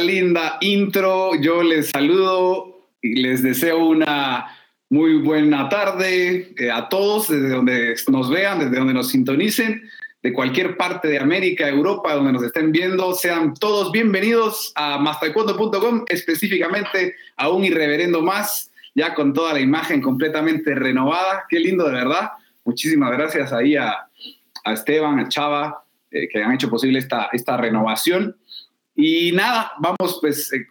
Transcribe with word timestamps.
linda 0.00 0.58
intro 0.60 1.34
yo 1.40 1.62
les 1.62 1.90
saludo 1.90 2.88
y 3.02 3.22
les 3.22 3.42
deseo 3.42 3.84
una 3.84 4.46
muy 4.90 5.18
buena 5.18 5.68
tarde 5.68 6.52
eh, 6.58 6.70
a 6.70 6.88
todos 6.88 7.28
desde 7.28 7.48
donde 7.48 7.94
nos 8.08 8.28
vean, 8.28 8.58
desde 8.58 8.76
donde 8.76 8.92
nos 8.92 9.08
sintonicen, 9.08 9.88
de 10.22 10.32
cualquier 10.32 10.76
parte 10.76 11.08
de 11.08 11.18
América, 11.18 11.68
Europa, 11.68 12.14
donde 12.14 12.32
nos 12.32 12.42
estén 12.42 12.72
viendo. 12.72 13.14
Sean 13.14 13.54
todos 13.54 13.92
bienvenidos 13.92 14.72
a 14.74 14.98
mastaekwondo.com, 14.98 16.04
específicamente 16.08 17.14
a 17.36 17.48
un 17.48 17.64
irreverendo 17.64 18.20
más, 18.20 18.70
ya 18.94 19.14
con 19.14 19.32
toda 19.32 19.54
la 19.54 19.60
imagen 19.60 20.02
completamente 20.02 20.74
renovada. 20.74 21.44
Qué 21.48 21.60
lindo, 21.60 21.86
de 21.86 21.92
verdad. 21.92 22.30
Muchísimas 22.64 23.12
gracias 23.12 23.52
ahí 23.52 23.76
a, 23.76 24.08
a 24.64 24.72
Esteban, 24.72 25.20
a 25.20 25.28
Chava, 25.28 25.84
eh, 26.10 26.28
que 26.28 26.42
han 26.42 26.52
hecho 26.52 26.68
posible 26.68 26.98
esta, 26.98 27.28
esta 27.32 27.56
renovación. 27.56 28.36
Y 29.02 29.32
nada, 29.32 29.72
vamos, 29.78 30.18
pues, 30.20 30.52
eh, 30.52 30.66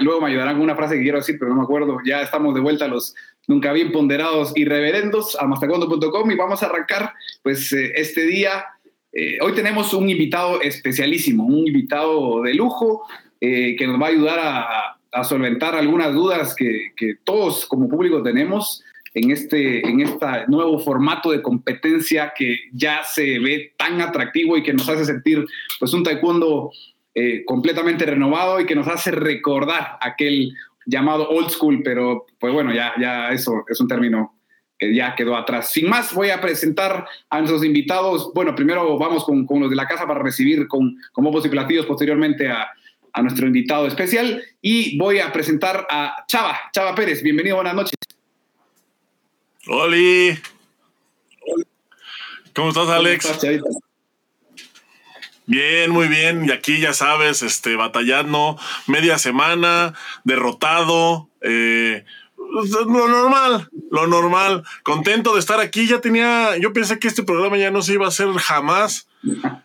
luego 0.00 0.20
me 0.20 0.30
ayudarán 0.30 0.54
con 0.56 0.64
una 0.64 0.74
frase 0.74 0.96
que 0.96 1.02
quiero 1.02 1.18
decir, 1.18 1.36
pero 1.38 1.50
no 1.50 1.58
me 1.58 1.62
acuerdo. 1.62 1.98
Ya 2.04 2.22
estamos 2.22 2.52
de 2.54 2.60
vuelta 2.60 2.86
a 2.86 2.88
los 2.88 3.14
nunca 3.46 3.72
bien 3.72 3.92
ponderados 3.92 4.52
y 4.56 4.64
reverendos 4.64 5.36
a 5.40 5.46
mastacondo.com 5.46 6.28
y 6.28 6.34
vamos 6.34 6.60
a 6.62 6.66
arrancar, 6.66 7.14
pues, 7.42 7.72
eh, 7.72 7.92
este 7.94 8.22
día. 8.22 8.64
Eh, 9.12 9.38
hoy 9.40 9.52
tenemos 9.52 9.94
un 9.94 10.10
invitado 10.10 10.60
especialísimo, 10.60 11.46
un 11.46 11.68
invitado 11.68 12.42
de 12.42 12.54
lujo 12.54 13.06
que 13.40 13.86
nos 13.86 14.02
va 14.02 14.06
a 14.06 14.10
ayudar 14.10 14.38
a, 14.40 15.24
solventar 15.24 15.74
algunas 15.74 16.12
dudas 16.12 16.54
que, 16.54 16.92
que, 16.96 17.14
todos 17.24 17.66
como 17.66 17.88
público 17.88 18.22
tenemos 18.22 18.84
en 19.14 19.30
este, 19.30 19.88
en 19.88 20.00
este 20.00 20.26
nuevo 20.48 20.78
formato 20.78 21.30
de 21.30 21.40
competencia 21.40 22.32
que 22.36 22.58
ya 22.72 23.02
se 23.04 23.38
ve 23.38 23.72
tan 23.78 24.00
atractivo 24.00 24.56
y 24.56 24.62
que 24.62 24.72
nos 24.72 24.88
hace 24.88 25.04
sentir, 25.04 25.46
pues, 25.78 25.92
un 25.94 26.02
taekwondo 26.02 26.72
eh, 27.20 27.44
completamente 27.44 28.06
renovado 28.06 28.60
y 28.60 28.64
que 28.64 28.76
nos 28.76 28.86
hace 28.86 29.10
recordar 29.10 29.98
aquel 30.00 30.54
llamado 30.86 31.28
old 31.28 31.50
school, 31.50 31.82
pero 31.82 32.26
pues 32.38 32.52
bueno, 32.52 32.72
ya, 32.72 32.94
ya 33.00 33.30
eso 33.30 33.64
es 33.68 33.80
un 33.80 33.88
término 33.88 34.36
que 34.78 34.94
ya 34.94 35.16
quedó 35.16 35.36
atrás. 35.36 35.72
Sin 35.72 35.88
más, 35.88 36.14
voy 36.14 36.30
a 36.30 36.40
presentar 36.40 37.08
a 37.28 37.38
nuestros 37.38 37.64
invitados. 37.64 38.30
Bueno, 38.32 38.54
primero 38.54 38.96
vamos 38.96 39.24
con, 39.24 39.44
con 39.46 39.58
los 39.58 39.68
de 39.68 39.74
la 39.74 39.88
casa 39.88 40.06
para 40.06 40.22
recibir 40.22 40.68
con, 40.68 40.96
con 41.10 41.24
bombos 41.24 41.44
y 41.44 41.48
platillos 41.48 41.86
posteriormente 41.86 42.48
a, 42.48 42.68
a 43.12 43.22
nuestro 43.22 43.48
invitado 43.48 43.88
especial 43.88 44.40
y 44.62 44.96
voy 44.96 45.18
a 45.18 45.32
presentar 45.32 45.88
a 45.90 46.24
Chava, 46.28 46.56
Chava 46.72 46.94
Pérez. 46.94 47.20
Bienvenido, 47.20 47.56
buenas 47.56 47.74
noches. 47.74 47.94
Oli. 49.66 50.38
¿Cómo 52.54 52.68
estás, 52.68 52.88
Alex? 52.88 53.26
¿Cómo 53.26 53.34
estás, 53.34 53.82
Bien, 55.48 55.90
muy 55.90 56.08
bien. 56.08 56.44
Y 56.44 56.52
aquí 56.52 56.78
ya 56.78 56.92
sabes, 56.92 57.42
este, 57.42 57.74
batallando 57.74 58.58
media 58.86 59.16
semana, 59.16 59.94
derrotado, 60.22 61.30
eh, 61.40 62.04
lo 62.36 63.08
normal, 63.08 63.70
lo 63.90 64.06
normal. 64.06 64.62
Contento 64.82 65.32
de 65.32 65.40
estar 65.40 65.58
aquí. 65.58 65.86
Ya 65.86 66.02
tenía, 66.02 66.58
yo 66.58 66.74
pensé 66.74 66.98
que 66.98 67.08
este 67.08 67.22
programa 67.22 67.56
ya 67.56 67.70
no 67.70 67.80
se 67.80 67.94
iba 67.94 68.04
a 68.04 68.08
hacer 68.08 68.28
jamás. 68.34 69.08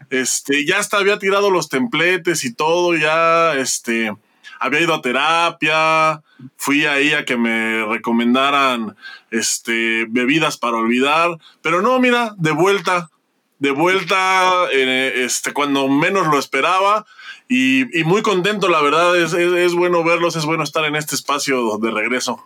Este, 0.10 0.66
ya 0.66 0.80
hasta 0.80 0.98
había 0.98 1.20
tirado 1.20 1.52
los 1.52 1.68
templetes 1.68 2.46
y 2.46 2.54
todo, 2.54 2.96
ya, 2.96 3.54
este, 3.56 4.14
había 4.60 4.80
ido 4.80 4.94
a 4.94 5.02
terapia, 5.02 6.24
fui 6.56 6.86
ahí 6.86 7.12
a 7.12 7.26
que 7.26 7.36
me 7.36 7.86
recomendaran, 7.86 8.96
este, 9.32 10.06
bebidas 10.10 10.58
para 10.58 10.78
olvidar, 10.78 11.38
pero 11.62 11.82
no, 11.82 12.00
mira, 12.00 12.34
de 12.38 12.52
vuelta, 12.52 13.10
de 13.64 13.72
vuelta 13.72 14.68
eh, 14.74 15.24
este, 15.24 15.54
cuando 15.54 15.88
menos 15.88 16.28
lo 16.28 16.38
esperaba 16.38 17.06
y, 17.48 17.86
muy 18.04 18.22
contento, 18.22 18.68
la 18.68 18.82
verdad, 18.82 19.18
es, 19.18 19.32
es, 19.34 19.74
bueno 19.74 20.04
verlos, 20.04 20.36
es 20.36 20.44
bueno 20.44 20.64
estar 20.64 20.84
en 20.84 20.98
este 20.98 21.16
espacio 21.16 21.78
de 21.78 21.92
regreso. 21.92 22.46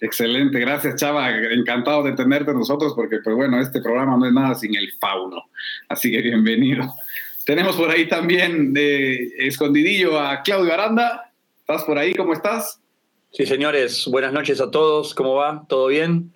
Excelente, 0.00 0.58
gracias 0.58 0.96
Chava, 0.96 1.30
encantado 1.30 2.02
de 2.02 2.14
tenerte 2.14 2.52
nosotros 2.54 2.92
porque 2.96 3.18
pues 3.22 3.36
bueno, 3.36 3.60
este 3.60 3.80
programa 3.80 4.16
no 4.16 4.26
es 4.26 4.32
nada 4.32 4.56
sin 4.56 4.74
el 4.74 4.90
fauno, 4.98 5.44
así 5.88 6.10
que 6.10 6.20
bienvenido. 6.20 6.92
Tenemos 7.46 7.76
por 7.76 7.90
ahí 7.90 8.08
también 8.08 8.72
de 8.72 9.32
escondidillo 9.38 10.18
a 10.18 10.42
Claudio 10.42 10.74
Aranda, 10.74 11.30
¿estás 11.60 11.84
por 11.84 11.98
ahí? 11.98 12.14
¿Cómo 12.14 12.32
estás? 12.32 12.80
Sí, 13.30 13.46
señores, 13.46 14.08
buenas 14.10 14.32
noches 14.32 14.60
a 14.60 14.72
todos, 14.72 15.14
¿cómo 15.14 15.36
va? 15.36 15.64
¿Todo 15.68 15.86
bien? 15.86 16.32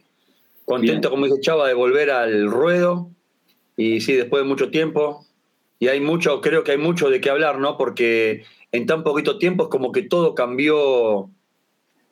Contento, 0.64 1.10
como 1.10 1.26
dice 1.26 1.40
Chava, 1.40 1.66
de 1.66 1.74
volver 1.74 2.10
al 2.10 2.48
ruedo, 2.48 3.10
y 3.76 4.00
sí, 4.00 4.14
después 4.14 4.42
de 4.42 4.48
mucho 4.48 4.70
tiempo, 4.70 5.26
y 5.78 5.88
hay 5.88 6.00
mucho, 6.00 6.40
creo 6.40 6.64
que 6.64 6.72
hay 6.72 6.78
mucho 6.78 7.10
de 7.10 7.20
qué 7.20 7.30
hablar, 7.30 7.58
¿no? 7.58 7.76
Porque 7.76 8.44
en 8.72 8.86
tan 8.86 9.02
poquito 9.02 9.38
tiempo 9.38 9.64
es 9.64 9.68
como 9.70 9.92
que 9.92 10.02
todo 10.02 10.34
cambió 10.34 11.30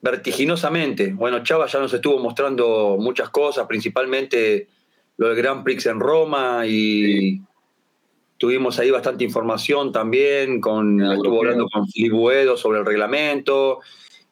vertiginosamente. 0.02 1.14
Bueno, 1.14 1.42
Chava 1.42 1.66
ya 1.66 1.80
nos 1.80 1.94
estuvo 1.94 2.18
mostrando 2.18 2.96
muchas 3.00 3.30
cosas, 3.30 3.66
principalmente 3.66 4.68
lo 5.16 5.28
del 5.28 5.36
Grand 5.36 5.64
Prix 5.64 5.86
en 5.86 5.98
Roma 5.98 6.64
y 6.66 7.40
tuvimos 8.36 8.78
ahí 8.78 8.90
bastante 8.90 9.24
información 9.24 9.92
también, 9.92 10.60
con, 10.60 11.00
estuvo 11.00 11.38
hablando 11.38 11.66
con 11.72 11.88
Filipe 11.88 12.14
Buedo 12.14 12.56
sobre 12.58 12.80
el 12.80 12.86
reglamento 12.86 13.80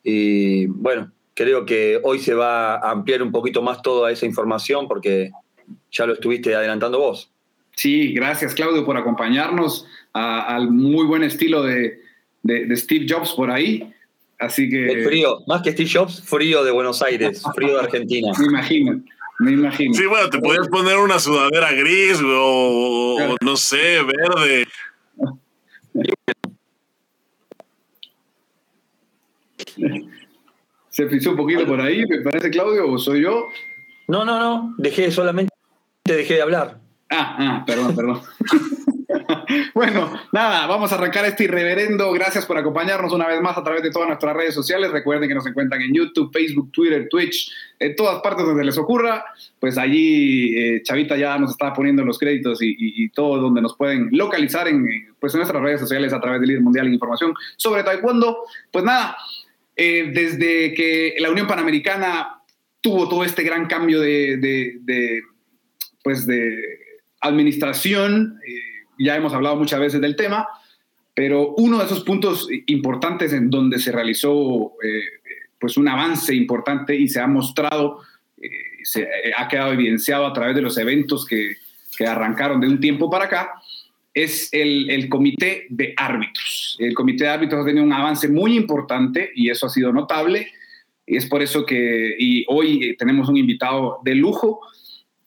y 0.03 0.67
bueno, 0.67 1.11
creo 1.35 1.65
que 1.65 2.01
hoy 2.03 2.19
se 2.19 2.35
va 2.35 2.75
a 2.75 2.91
ampliar 2.91 3.23
un 3.23 3.33
poquito 3.33 3.63
más 3.63 3.81
toda 3.81 4.11
esa 4.11 4.27
información 4.27 4.89
porque 4.89 5.31
ya 5.93 6.07
lo 6.07 6.15
estuviste 6.15 6.55
adelantando 6.55 6.99
vos. 6.99 7.31
Sí, 7.77 8.13
gracias 8.13 8.55
Claudio 8.55 8.85
por 8.85 8.97
acompañarnos 8.97 9.87
al 10.13 10.71
muy 10.71 11.07
buen 11.07 11.23
estilo 11.23 11.63
de, 11.63 12.01
Steve 12.77 13.07
Jobs 13.09 13.33
por 13.33 13.51
ahí. 13.51 13.93
Así 14.39 14.69
que... 14.69 14.87
El 14.87 15.05
frío, 15.05 15.39
más 15.47 15.63
que 15.63 15.73
Steve 15.73 15.91
Jobs, 15.93 16.23
frío 16.23 16.65
de 16.65 16.73
Buenos 16.73 17.01
Aires, 17.03 17.43
frío 17.55 17.75
de 17.75 17.81
Argentina. 17.81 18.33
me 18.39 18.47
imagino, 18.47 19.01
me 19.39 19.53
imagino. 19.53 19.95
Sí, 19.95 20.07
bueno, 20.07 20.29
te 20.29 20.39
podías 20.39 20.69
poner 20.69 20.99
una 20.99 21.19
sudadera 21.19 21.73
gris 21.73 22.21
o, 22.25 23.37
no 23.41 23.57
sé, 23.57 24.03
verde. 24.03 24.67
Se 30.89 31.09
frizó 31.09 31.31
un 31.31 31.37
poquito 31.37 31.65
por 31.67 31.81
ahí, 31.81 32.05
me 32.07 32.21
parece, 32.21 32.51
Claudio, 32.51 32.91
o 32.91 32.99
soy 32.99 33.23
yo. 33.23 33.47
No, 34.09 34.25
no, 34.25 34.39
no, 34.39 34.75
dejé 34.77 35.11
solamente 35.11 35.52
te 36.03 36.17
dejé 36.17 36.35
de 36.35 36.43
hablar. 36.43 36.79
Ah, 37.11 37.37
ah, 37.39 37.65
perdón, 37.67 37.95
perdón. 37.95 38.21
bueno, 39.75 40.13
nada, 40.33 40.67
vamos 40.67 40.91
a 40.93 40.95
arrancar 40.95 41.27
este 41.27 41.45
irreverendo. 41.45 42.11
Gracias 42.13 42.47
por 42.47 42.57
acompañarnos 42.57 43.13
una 43.13 43.29
vez 43.29 43.41
más 43.43 43.57
a 43.59 43.63
través 43.63 43.83
de 43.83 43.91
todas 43.91 44.09
nuestras 44.09 44.35
redes 44.35 44.55
sociales. 44.55 44.91
Recuerden 44.91 45.29
que 45.29 45.35
nos 45.35 45.47
encuentran 45.47 45.83
en 45.83 45.93
YouTube, 45.93 46.33
Facebook, 46.33 46.73
Twitter, 46.73 47.09
Twitch, 47.11 47.53
en 47.79 47.95
todas 47.95 48.23
partes 48.23 48.47
donde 48.47 48.65
les 48.65 48.79
ocurra. 48.79 49.25
Pues 49.61 49.77
allí 49.77 50.57
eh, 50.57 50.83
Chavita 50.83 51.17
ya 51.17 51.37
nos 51.39 51.51
está 51.51 51.75
poniendo 51.75 52.03
los 52.03 52.19
créditos 52.19 52.61
y, 52.63 53.11
todo 53.11 53.39
donde 53.39 53.61
nos 53.61 53.77
pueden 53.77 54.09
localizar 54.11 54.69
en, 54.69 54.87
pues, 55.21 55.35
en 55.35 55.41
nuestras 55.41 55.63
redes 55.63 55.81
sociales 55.81 56.15
a 56.15 56.21
través 56.21 56.41
del 56.41 56.49
Líder 56.49 56.63
Mundial 56.63 56.87
en 56.87 56.95
Información 56.95 57.35
sobre 57.57 57.83
Taekwondo. 57.83 58.39
Pues 58.71 58.85
nada, 58.85 59.17
eh, 59.77 60.11
desde 60.15 60.73
que 60.73 61.15
la 61.19 61.31
Unión 61.31 61.47
Panamericana 61.47 62.43
tuvo 62.81 63.07
todo 63.07 63.23
este 63.23 63.43
gran 63.43 63.67
cambio 63.67 64.01
de 64.01 65.23
pues 66.03 66.27
de 66.27 66.79
administración, 67.21 68.39
eh, 68.47 68.85
ya 68.99 69.17
hemos 69.17 69.33
hablado 69.33 69.57
muchas 69.57 69.81
veces 69.81 70.01
del 70.01 70.17
tema, 70.17 70.49
pero 71.15 71.55
uno 71.57 71.79
de 71.79 71.85
esos 71.85 72.05
puntos 72.05 72.49
importantes 72.67 73.33
en 73.33 73.51
donde 73.51 73.79
se 73.79 73.93
realizó 73.93 74.73
eh, 74.83 75.03
pues 75.59 75.77
un 75.77 75.89
avance 75.89 76.35
importante 76.35 76.97
y 76.97 77.09
se 77.09 77.21
ha 77.21 77.27
mostrado, 77.27 78.01
eh, 78.41 78.51
se 78.83 79.09
ha 79.37 79.47
quedado 79.49 79.73
evidenciado 79.73 80.27
a 80.27 80.33
través 80.33 80.57
de 80.57 80.63
los 80.63 80.77
eventos 80.79 81.27
que, 81.27 81.57
que 81.97 82.07
arrancaron 82.07 82.61
de 82.61 82.69
un 82.69 82.81
tiempo 82.81 83.09
para 83.11 83.27
acá, 83.27 83.53
es 84.15 84.49
el, 84.53 84.91
el, 84.91 85.09
comité 85.09 85.67
de 85.71 85.95
árbitros. 85.97 86.77
El 86.79 86.95
comité 86.95 87.25
de 87.25 87.31
árbitros 87.31 87.63
ha 87.63 87.65
tenido 87.65 87.85
un 87.85 87.93
avance 87.93 88.29
muy 88.29 88.57
importante 88.57 89.31
y 89.35 89.49
eso 89.49 89.67
ha 89.67 89.71
sido 89.71 89.93
notable. 89.93 90.49
Y 91.07 91.17
es 91.17 91.27
por 91.27 91.43
eso 91.43 91.65
que 91.65 92.15
y 92.19 92.45
hoy 92.49 92.95
tenemos 92.99 93.29
un 93.29 93.39
invitado 93.39 94.01
de 94.05 94.15
lujo 94.15 94.61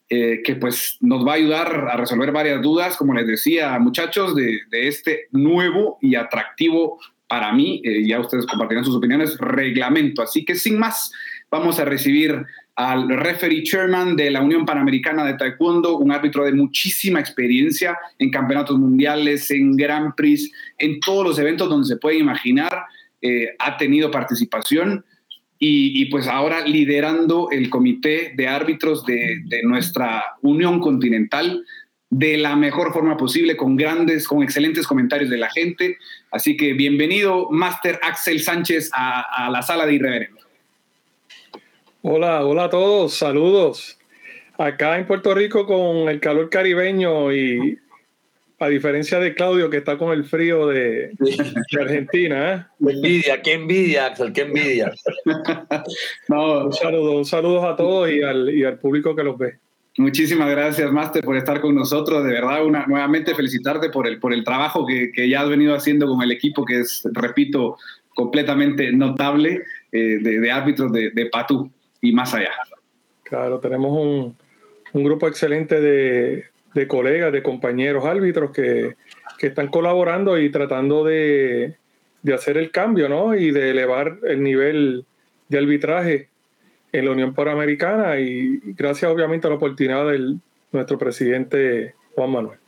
eh, 0.09 0.41
que 0.43 0.55
pues 0.55 0.97
nos 1.01 1.25
va 1.25 1.31
a 1.31 1.35
ayudar 1.35 1.87
a 1.91 1.97
resolver 1.97 2.31
varias 2.31 2.61
dudas, 2.61 2.95
como 2.95 3.13
les 3.13 3.25
decía, 3.25 3.77
muchachos, 3.79 4.35
de, 4.35 4.59
este 4.71 5.27
nuevo 5.31 5.97
y 6.01 6.15
atractivo 6.15 6.99
para 7.27 7.51
mí, 7.51 7.81
eh, 7.83 8.05
ya 8.05 8.19
ustedes 8.19 8.45
compartirán 8.45 8.85
sus 8.85 8.95
opiniones, 8.95 9.37
reglamento. 9.39 10.21
Así 10.21 10.45
que 10.45 10.53
sin 10.53 10.77
más, 10.77 11.11
vamos 11.49 11.79
a 11.79 11.85
recibir 11.85 12.45
al 12.75 13.09
referee 13.09 13.63
chairman 13.63 14.15
de 14.15 14.29
la 14.29 14.41
Unión 14.41 14.65
Panamericana 14.65 15.25
de 15.25 15.35
Taekwondo, 15.35 15.97
un 15.97 16.11
árbitro 16.11 16.43
de 16.43 16.51
muchísima 16.51 17.19
experiencia 17.19 17.97
en 18.19 18.29
campeonatos 18.29 18.77
mundiales, 18.77 19.49
en 19.49 19.75
Grand 19.75 20.13
Prix, 20.13 20.51
en 20.77 20.99
todos 20.99 21.23
los 21.23 21.39
eventos 21.39 21.69
donde 21.69 21.87
se 21.87 21.97
puede 21.97 22.17
imaginar, 22.17 22.83
eh, 23.21 23.55
ha 23.59 23.77
tenido 23.77 24.11
participación 24.11 25.05
y, 25.57 26.05
pues 26.07 26.27
ahora 26.27 26.61
liderando 26.61 27.49
el 27.51 27.69
comité 27.69 28.33
de 28.35 28.47
árbitros 28.47 29.05
de, 29.05 29.41
nuestra 29.63 30.35
Unión 30.41 30.79
Continental. 30.79 31.63
de 32.09 32.37
la 32.37 32.55
mejor 32.55 32.93
forma 32.93 33.17
posible, 33.17 33.57
con 33.57 33.75
grandes, 33.75 34.27
con 34.27 34.43
excelentes 34.43 34.85
comentarios 34.87 35.29
de 35.29 35.37
la 35.37 35.49
gente. 35.49 35.97
Así 36.31 36.55
que 36.55 36.73
bienvenido, 36.73 37.49
Master 37.49 37.99
Axel 38.03 38.41
Sánchez, 38.41 38.91
a, 38.93 39.49
la 39.51 39.61
sala 39.61 39.85
de 39.85 39.95
Irreverendo. 39.95 40.41
Hola, 42.03 42.45
hola 42.45 42.65
a 42.65 42.69
todos, 42.69 43.15
saludos. 43.15 43.97
Acá 44.57 44.97
en 44.97 45.07
Puerto 45.07 45.33
Rico 45.33 45.65
con 45.65 46.07
el 46.07 46.19
calor 46.19 46.49
caribeño 46.49 47.33
y 47.33 47.79
a 48.59 48.67
diferencia 48.69 49.19
de 49.19 49.35
Claudio 49.35 49.69
que 49.69 49.77
está 49.77 49.97
con 49.97 50.11
el 50.11 50.23
frío 50.23 50.67
de, 50.67 51.11
Argentina. 51.79 52.53
¿eh? 52.53 52.85
Qué 52.85 52.93
envidia, 52.93 53.41
qué 53.41 53.53
envidia, 53.53 54.05
Axel, 54.07 54.33
qué 54.33 54.41
envidia. 54.41 54.93
no. 56.29 56.65
Un 56.65 56.73
saludo, 56.73 57.17
un 57.17 57.25
saludo 57.25 57.67
a 57.67 57.75
todos 57.75 58.09
y 58.09 58.21
al, 58.21 58.49
y 58.49 58.63
al 58.63 58.79
público 58.79 59.15
que 59.15 59.23
los 59.23 59.37
ve. 59.37 59.59
Muchísimas 59.97 60.49
gracias, 60.49 60.91
Master, 60.91 61.23
por 61.23 61.37
estar 61.37 61.61
con 61.61 61.73
nosotros. 61.73 62.23
De 62.23 62.31
verdad, 62.31 62.65
una, 62.65 62.85
nuevamente 62.85 63.33
felicitarte 63.33 63.89
por 63.89 64.07
el, 64.07 64.19
por 64.19 64.33
el 64.33 64.43
trabajo 64.43 64.85
que, 64.85 65.11
que, 65.11 65.29
ya 65.29 65.41
has 65.41 65.49
venido 65.49 65.73
haciendo 65.73 66.07
con 66.07 66.21
el 66.21 66.31
equipo, 66.31 66.65
que 66.65 66.81
es, 66.81 67.03
repito, 67.13 67.77
completamente 68.13 68.91
notable 68.91 69.63
eh, 69.91 70.17
de, 70.21 70.39
de, 70.39 70.51
árbitros 70.51 70.91
de, 70.91 71.11
de, 71.11 71.25
Patú 71.27 71.71
y 72.01 72.11
más 72.11 72.33
allá. 72.33 72.51
Claro, 73.23 73.59
tenemos 73.59 73.91
un, 73.91 74.35
un 74.91 75.03
grupo 75.03 75.27
excelente 75.27 75.79
de, 75.79 76.45
de, 76.75 76.87
colegas, 76.87 77.31
de 77.31 77.41
compañeros 77.41 78.05
árbitros 78.05 78.51
que, 78.51 78.95
que 79.39 79.47
están 79.47 79.69
colaborando 79.69 80.37
y 80.37 80.51
tratando 80.51 81.03
de, 81.03 81.75
de 82.21 82.33
hacer 82.33 82.57
el 82.57 82.69
cambio, 82.69 83.09
¿no? 83.09 83.33
Y 83.33 83.49
de 83.51 83.71
elevar 83.71 84.19
el 84.23 84.43
nivel 84.43 85.05
de 85.49 85.57
arbitraje 85.57 86.29
en 86.91 87.05
la 87.05 87.11
Unión 87.11 87.33
Panamericana 87.33 88.19
y 88.19 88.59
gracias 88.63 89.11
obviamente 89.11 89.47
a 89.47 89.49
la 89.49 89.55
oportunidad 89.55 90.07
de 90.11 90.35
nuestro 90.71 90.97
presidente 90.97 91.95
Juan 92.13 92.31
Manuel. 92.31 92.59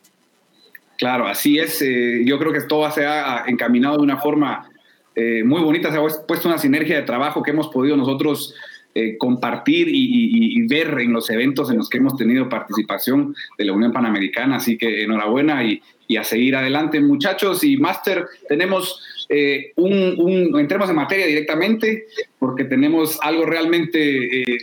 Claro, 0.98 1.28
así 1.28 1.60
es. 1.60 1.82
Eh, 1.82 2.24
yo 2.26 2.40
creo 2.40 2.52
que 2.52 2.62
todo 2.62 2.90
se 2.92 3.06
ha 3.06 3.44
encaminado 3.48 3.98
de 3.98 4.04
una 4.04 4.18
forma 4.18 4.70
eh, 5.16 5.44
muy 5.44 5.62
bonita. 5.62 5.92
Se 5.92 5.98
ha 5.98 6.26
puesto 6.26 6.48
una 6.48 6.58
sinergia 6.58 6.96
de 6.96 7.04
trabajo 7.04 7.44
que 7.44 7.52
hemos 7.52 7.68
podido 7.68 7.96
nosotros 7.96 8.56
eh, 9.00 9.16
compartir 9.16 9.90
y, 9.92 10.66
ver 10.68 10.98
en 11.00 11.14
los 11.14 11.30
eventos 11.30 11.70
en 11.70 11.78
los 11.78 11.88
que 11.88 12.00
hemos 12.00 12.18
tenido 12.18 12.50
participación 12.50 13.36
de 13.56 13.66
la 13.66 13.74
Unión 13.74 13.92
Panamericana. 13.92 14.56
Así 14.56 14.76
que 14.76 15.04
enhorabuena 15.04 15.64
y, 15.64 16.18
a 16.18 16.24
seguir 16.24 16.56
adelante, 16.56 17.00
muchachos. 17.00 17.64
Y 17.64 17.78
Master, 17.78 18.26
tenemos 18.50 19.00
eh, 19.30 19.72
un, 19.76 20.60
entremos 20.60 20.90
en 20.90 20.96
materia 20.96 21.28
directamente, 21.28 22.08
porque 22.40 22.64
tenemos 22.64 23.20
algo 23.22 23.46
realmente 23.46 24.42
eh, 24.42 24.58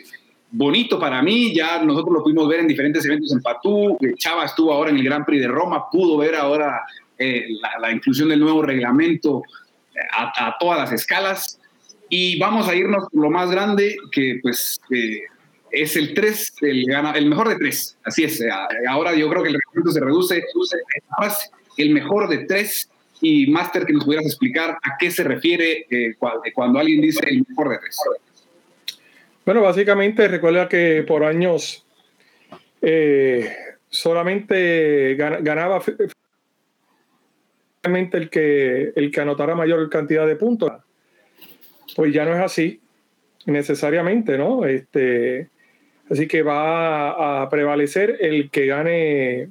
bonito 0.51 0.99
para 0.99 1.23
mí. 1.23 1.55
Ya 1.55 1.81
nosotros 1.85 2.15
lo 2.15 2.23
pudimos 2.25 2.49
ver 2.49 2.59
en 2.59 2.67
diferentes 2.67 3.05
eventos 3.05 3.31
en 3.31 3.41
Patú. 3.41 3.97
Eh, 4.01 4.15
Chava 4.17 4.47
estuvo 4.47 4.73
ahora 4.73 4.91
en 4.91 4.97
el 4.97 5.05
Gran 5.05 5.25
Prix 5.25 5.43
de 5.43 5.49
Roma, 5.49 5.89
pudo 5.93 6.17
ver 6.17 6.35
ahora 6.35 6.81
la, 7.81 7.93
inclusión 7.93 8.31
del 8.31 8.41
nuevo 8.41 8.63
reglamento 8.63 9.45
a, 10.13 10.57
todas 10.59 10.81
las 10.81 10.91
escalas. 10.91 11.61
Y 12.09 12.39
vamos 12.39 12.69
a 12.69 12.75
irnos 12.75 13.05
lo 13.13 13.31
más 13.31 13.51
grande, 13.51 13.97
que 14.13 14.39
pues 14.43 14.81
es 15.71 15.97
el 15.97 16.15
3, 16.15 16.55
el, 16.63 16.85
el 17.15 17.27
mejor 17.27 17.49
de 17.49 17.57
3. 17.57 17.99
Así 18.05 18.25
es. 18.25 18.43
Ahora 18.89 19.15
yo 19.15 19.29
creo 19.29 19.43
que 19.43 19.51
el 19.51 19.55
reglamento 19.57 19.93
se 19.93 20.01
reduce, 20.01 20.45
el 21.77 21.91
mejor 21.91 22.29
de 22.29 22.45
3 22.45 22.91
y 23.21 23.47
Master, 23.47 23.87
que 23.87 23.93
nos 23.95 24.05
pudieras 24.05 24.27
explicar 24.27 24.71
a 24.71 24.97
qué 24.99 25.11
se 25.11 25.25
refiere 25.25 25.87
eh, 25.91 26.15
cuando, 26.53 26.79
alguien 26.79 27.01
dice 27.01 27.27
el 27.27 27.45
mejor 27.49 27.71
de 27.71 27.79
tres. 27.79 27.99
Bueno, 29.47 29.63
básicamente 29.63 30.29
recuerda 30.29 30.69
que 30.69 31.05
por 31.07 31.25
años 31.25 31.87
eh, 32.83 33.51
solamente 33.89 35.15
ganaba 35.15 35.83
el 37.83 38.31
que, 38.31 38.93
el 38.95 39.11
que 39.11 39.21
anotara 39.21 39.55
mayor 39.55 39.89
cantidad 39.89 40.27
de 40.27 40.37
puntos. 40.37 40.73
Pues 41.97 42.13
ya 42.13 42.25
no 42.25 42.35
es 42.35 42.41
así 42.41 42.81
necesariamente, 43.47 44.39
¿no? 44.39 44.65
Este, 44.65 45.49
así 46.11 46.27
que 46.27 46.43
va 46.43 47.43
a 47.43 47.49
prevalecer 47.49 48.17
el 48.21 48.51
que 48.51 48.67
gane 48.67 49.49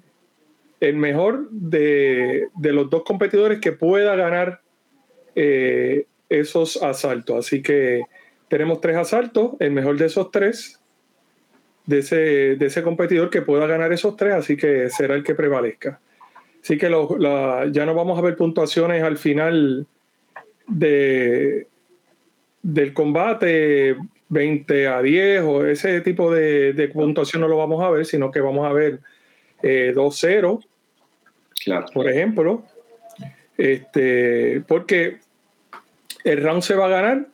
el 0.79 0.95
mejor 0.95 1.49
de, 1.49 2.49
los 2.59 2.89
dos 2.89 3.03
competidores 3.03 3.59
que 3.59 3.71
pueda 3.71 4.15
ganar 4.15 4.61
eh, 5.35 6.05
esos 6.29 6.81
asaltos. 6.81 7.45
Así 7.45 7.61
que 7.61 8.03
tenemos 8.49 8.81
tres 8.81 8.97
asaltos, 8.97 9.53
el 9.59 9.71
mejor 9.71 9.97
de 9.97 10.07
esos 10.07 10.31
tres, 10.31 10.79
de 11.85 11.99
ese, 11.99 12.15
de 12.55 12.65
ese 12.65 12.83
competidor 12.83 13.29
que 13.29 13.41
pueda 13.41 13.67
ganar 13.67 13.93
esos 13.93 14.15
tres, 14.15 14.33
así 14.33 14.57
que 14.57 14.89
será 14.89 15.15
el 15.15 15.23
que 15.23 15.35
prevalezca. 15.35 15.99
Así 16.61 16.77
que 16.77 16.89
ya 16.89 17.85
no 17.85 17.93
vamos 17.93 18.17
a 18.17 18.21
ver 18.21 18.37
puntuaciones 18.37 19.03
al 19.03 19.17
final 19.17 19.85
de, 20.67 21.67
del 22.63 22.93
combate 22.93 23.97
20 24.29 24.87
a 24.87 25.01
10 25.01 25.43
o 25.43 25.65
ese 25.65 26.01
tipo 26.01 26.33
de, 26.33 26.89
puntuación 26.91 27.41
no 27.41 27.47
lo 27.47 27.57
vamos 27.57 27.83
a 27.83 27.89
ver, 27.89 28.05
sino 28.05 28.31
que 28.31 28.41
vamos 28.41 28.65
a 28.65 28.73
ver 28.73 28.99
2-0, 29.61 30.65
eh, 31.67 31.73
por 31.93 32.09
ejemplo, 32.09 32.63
este, 33.57 34.61
porque 34.67 35.19
el 36.23 36.41
round 36.41 36.63
se 36.63 36.75
va 36.75 36.85
a 36.87 36.89
ganar, 36.89 37.27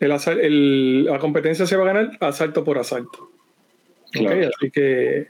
el, 0.00 1.04
la 1.04 1.18
competencia 1.18 1.66
se 1.66 1.76
va 1.76 1.82
a 1.84 1.92
ganar 1.92 2.10
asalto 2.20 2.62
por 2.64 2.78
asalto. 2.78 3.30
así 4.14 4.70
que 4.70 5.28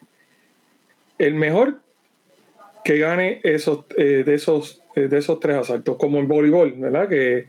el 1.19 1.35
mejor 1.35 1.81
que 2.85 2.99
gane 2.99 3.41
esos, 3.43 3.85
eh, 3.97 4.23
de, 4.25 4.35
esos, 4.35 4.83
eh, 4.95 5.09
de 5.09 5.19
esos 5.19 5.41
tres 5.41 5.57
asaltos, 5.57 5.97
como 5.97 6.19
en 6.19 6.29
voleibol, 6.29 6.73
¿verdad? 6.73 7.09
Que, 7.09 7.47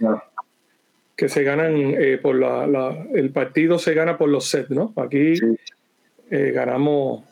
que 1.19 1.27
se 1.27 1.43
ganan 1.43 1.75
eh, 1.99 2.17
por 2.17 2.37
la, 2.37 3.05
El 3.13 3.31
partido 3.31 3.77
se 3.77 3.93
gana 3.93 4.17
por 4.17 4.29
los 4.29 4.45
sets, 4.45 4.69
¿no? 4.69 4.93
Aquí 4.95 5.33
ganamos 6.29 7.25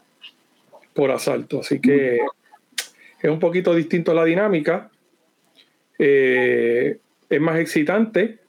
por 0.93 1.11
asalto. 1.11 1.61
Así 1.61 1.79
que 1.79 2.19
es 3.21 3.29
un 3.31 3.39
poquito 3.39 3.73
distinto 3.73 4.13
la 4.13 4.25
dinámica. 4.25 4.91
Eh, 5.97 6.97
es 7.29 7.41
más 7.41 7.59
excitante. 7.59 8.39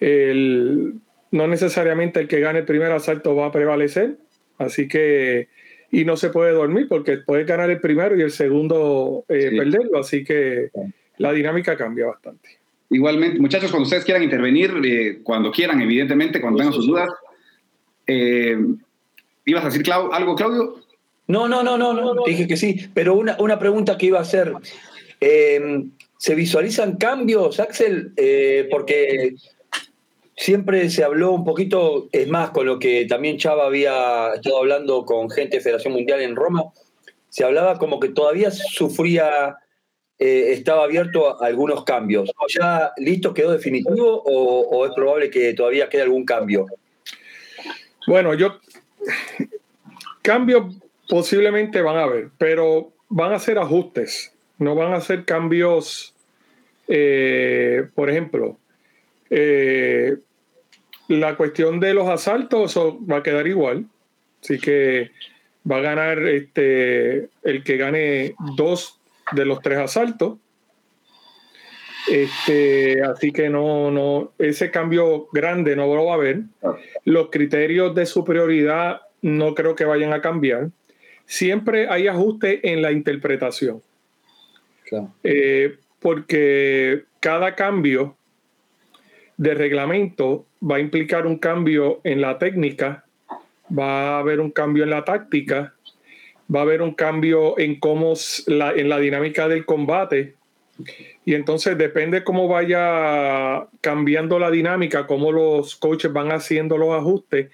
no 0.00 1.46
necesariamente 1.46 2.20
el 2.20 2.28
que 2.28 2.40
gane 2.40 2.60
el 2.60 2.64
primer 2.64 2.92
asalto 2.92 3.36
va 3.36 3.46
a 3.46 3.52
prevalecer. 3.52 4.16
Así 4.56 4.88
que. 4.88 5.48
Y 5.90 6.06
no 6.06 6.16
se 6.16 6.30
puede 6.30 6.52
dormir 6.52 6.86
porque 6.88 7.18
puede 7.18 7.44
ganar 7.44 7.70
el 7.70 7.78
primero 7.78 8.16
y 8.16 8.22
el 8.22 8.30
segundo 8.30 9.26
eh, 9.28 9.50
perderlo. 9.54 9.98
Así 9.98 10.24
que 10.24 10.70
la 11.18 11.30
dinámica 11.32 11.76
cambia 11.76 12.06
bastante. 12.06 12.63
Igualmente, 12.90 13.40
muchachos, 13.40 13.70
cuando 13.70 13.84
ustedes 13.84 14.04
quieran 14.04 14.22
intervenir, 14.22 14.72
eh, 14.84 15.20
cuando 15.22 15.50
quieran, 15.50 15.80
evidentemente, 15.80 16.40
cuando 16.40 16.58
tengan 16.58 16.74
sus 16.74 16.86
dudas. 16.86 17.08
¿Ibas 19.46 19.64
a 19.64 19.68
decir 19.68 19.92
algo, 19.92 20.34
Claudio? 20.34 20.76
No, 21.26 21.48
no, 21.48 21.62
no, 21.62 21.76
no, 21.78 21.92
no, 21.94 22.14
dije 22.26 22.46
que 22.46 22.56
sí, 22.56 22.88
pero 22.92 23.14
una, 23.14 23.36
una 23.38 23.58
pregunta 23.58 23.96
que 23.96 24.06
iba 24.06 24.18
a 24.18 24.22
hacer. 24.22 24.52
Eh, 25.20 25.84
¿Se 26.18 26.34
visualizan 26.34 26.96
cambios, 26.96 27.60
Axel? 27.60 28.12
Eh, 28.16 28.68
porque 28.70 29.34
siempre 30.36 30.90
se 30.90 31.04
habló 31.04 31.32
un 31.32 31.44
poquito, 31.44 32.08
es 32.12 32.28
más, 32.28 32.50
con 32.50 32.66
lo 32.66 32.78
que 32.78 33.06
también 33.06 33.38
Chava 33.38 33.66
había 33.66 34.32
estado 34.34 34.58
hablando 34.58 35.04
con 35.04 35.30
gente 35.30 35.56
de 35.56 35.62
Federación 35.62 35.94
Mundial 35.94 36.20
en 36.20 36.36
Roma, 36.36 36.64
se 37.28 37.44
hablaba 37.44 37.78
como 37.78 38.00
que 38.00 38.08
todavía 38.08 38.50
sufría, 38.50 39.56
eh, 40.18 40.52
estaba 40.52 40.84
abierto 40.84 41.42
a 41.42 41.46
algunos 41.46 41.84
cambios. 41.84 42.30
¿Ya 42.48 42.92
listo 42.96 43.34
quedó 43.34 43.52
definitivo 43.52 44.22
o, 44.24 44.86
es 44.86 44.92
probable 44.92 45.30
que 45.30 45.54
todavía 45.54 45.88
quede 45.88 46.02
algún 46.02 46.24
cambio? 46.24 46.66
Bueno, 48.06 48.34
yo 48.34 48.58
cambio 50.22 50.70
Posiblemente 51.08 51.82
van 51.82 51.98
a 51.98 52.04
haber, 52.04 52.30
pero 52.38 52.92
van 53.08 53.32
a 53.32 53.38
ser 53.38 53.58
ajustes, 53.58 54.32
no 54.58 54.74
van 54.74 54.94
a 54.94 55.00
ser 55.02 55.26
cambios, 55.26 56.14
eh, 56.88 57.86
por 57.94 58.08
ejemplo, 58.08 58.56
eh, 59.28 60.16
la 61.08 61.36
cuestión 61.36 61.78
de 61.78 61.92
los 61.92 62.08
asaltos 62.08 62.76
va 62.78 63.18
a 63.18 63.22
quedar 63.22 63.46
igual, 63.46 63.84
así 64.42 64.58
que 64.58 65.10
va 65.70 65.76
a 65.76 65.82
ganar 65.82 66.26
este, 66.26 67.28
el 67.42 67.62
que 67.62 67.76
gane 67.76 68.34
dos 68.56 68.98
de 69.32 69.44
los 69.44 69.60
tres 69.60 69.78
asaltos. 69.78 70.38
Este, 72.10 73.02
así 73.02 73.32
que 73.32 73.48
no, 73.48 73.90
no, 73.90 74.32
ese 74.38 74.70
cambio 74.70 75.28
grande 75.32 75.74
no 75.74 75.94
lo 75.94 76.06
va 76.06 76.12
a 76.12 76.16
haber. 76.16 76.42
Los 77.04 77.30
criterios 77.30 77.94
de 77.94 78.06
superioridad 78.06 79.00
no 79.22 79.54
creo 79.54 79.74
que 79.74 79.84
vayan 79.84 80.12
a 80.12 80.20
cambiar 80.20 80.68
siempre 81.26 81.88
hay 81.88 82.08
ajuste 82.08 82.72
en 82.72 82.82
la 82.82 82.92
interpretación. 82.92 83.82
Eh, 85.24 85.76
porque 85.98 87.04
cada 87.20 87.54
cambio 87.54 88.16
de 89.36 89.54
reglamento 89.54 90.46
va 90.62 90.76
a 90.76 90.80
implicar 90.80 91.26
un 91.26 91.38
cambio 91.38 92.00
en 92.04 92.20
la 92.20 92.38
técnica, 92.38 93.04
va 93.76 94.16
a 94.16 94.18
haber 94.18 94.40
un 94.40 94.50
cambio 94.50 94.84
en 94.84 94.90
la 94.90 95.04
táctica 95.04 95.74
va 96.52 96.60
a 96.60 96.62
haber 96.62 96.82
un 96.82 96.94
cambio 96.94 97.58
en 97.58 97.78
cómo 97.78 98.14
la, 98.46 98.72
en 98.72 98.88
la 98.88 98.98
dinámica 98.98 99.48
del 99.48 99.64
combate. 99.64 100.34
Y 101.24 101.34
entonces 101.34 101.78
depende 101.78 102.24
cómo 102.24 102.48
vaya 102.48 103.66
cambiando 103.80 104.38
la 104.38 104.50
dinámica, 104.50 105.06
cómo 105.06 105.30
los 105.30 105.76
coaches 105.76 106.12
van 106.12 106.32
haciendo 106.32 106.78
los 106.78 106.92
ajustes 106.94 107.50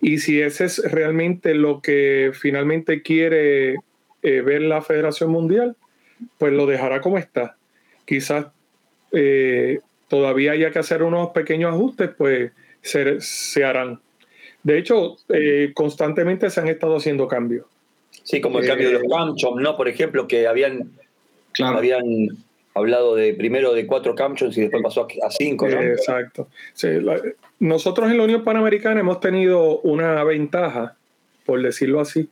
y 0.00 0.18
si 0.18 0.40
ese 0.40 0.66
es 0.66 0.78
realmente 0.92 1.54
lo 1.54 1.80
que 1.80 2.30
finalmente 2.34 3.02
quiere 3.02 3.76
eh, 4.22 4.40
ver 4.42 4.62
la 4.62 4.80
Federación 4.80 5.30
Mundial, 5.30 5.76
pues 6.38 6.52
lo 6.52 6.66
dejará 6.66 7.00
como 7.00 7.18
está. 7.18 7.56
Quizás 8.04 8.46
eh, 9.12 9.80
todavía 10.08 10.52
haya 10.52 10.70
que 10.70 10.78
hacer 10.78 11.02
unos 11.02 11.30
pequeños 11.30 11.74
ajustes, 11.74 12.10
pues 12.16 12.52
se, 12.80 13.64
harán. 13.64 14.00
De 14.62 14.78
hecho, 14.78 15.16
eh, 15.30 15.72
constantemente 15.74 16.48
se 16.50 16.60
han 16.60 16.68
estado 16.68 16.96
haciendo 16.96 17.26
cambios. 17.26 17.66
Sí, 18.28 18.42
como 18.42 18.58
el 18.58 18.66
cambio 18.66 18.88
de 18.88 18.98
los 18.98 19.10
camchons, 19.10 19.62
¿no? 19.62 19.74
Por 19.74 19.88
ejemplo, 19.88 20.28
que 20.28 20.46
habían, 20.46 20.90
habían 21.58 22.04
hablado 22.74 23.14
de 23.14 23.32
primero 23.32 23.72
de 23.72 23.86
cuatro 23.86 24.14
camchons 24.14 24.54
y 24.58 24.60
después 24.60 24.82
pasó 24.82 25.08
a 25.26 25.30
cinco, 25.30 25.66
¿no? 25.66 25.80
Exacto. 25.80 26.46
nosotros 27.58 28.10
en 28.10 28.18
la 28.18 28.24
Unión 28.24 28.44
Panamericana 28.44 29.00
hemos 29.00 29.20
tenido 29.20 29.80
una 29.80 30.22
ventaja, 30.24 30.98
por 31.46 31.62
decirlo 31.62 32.02
así, 32.02 32.28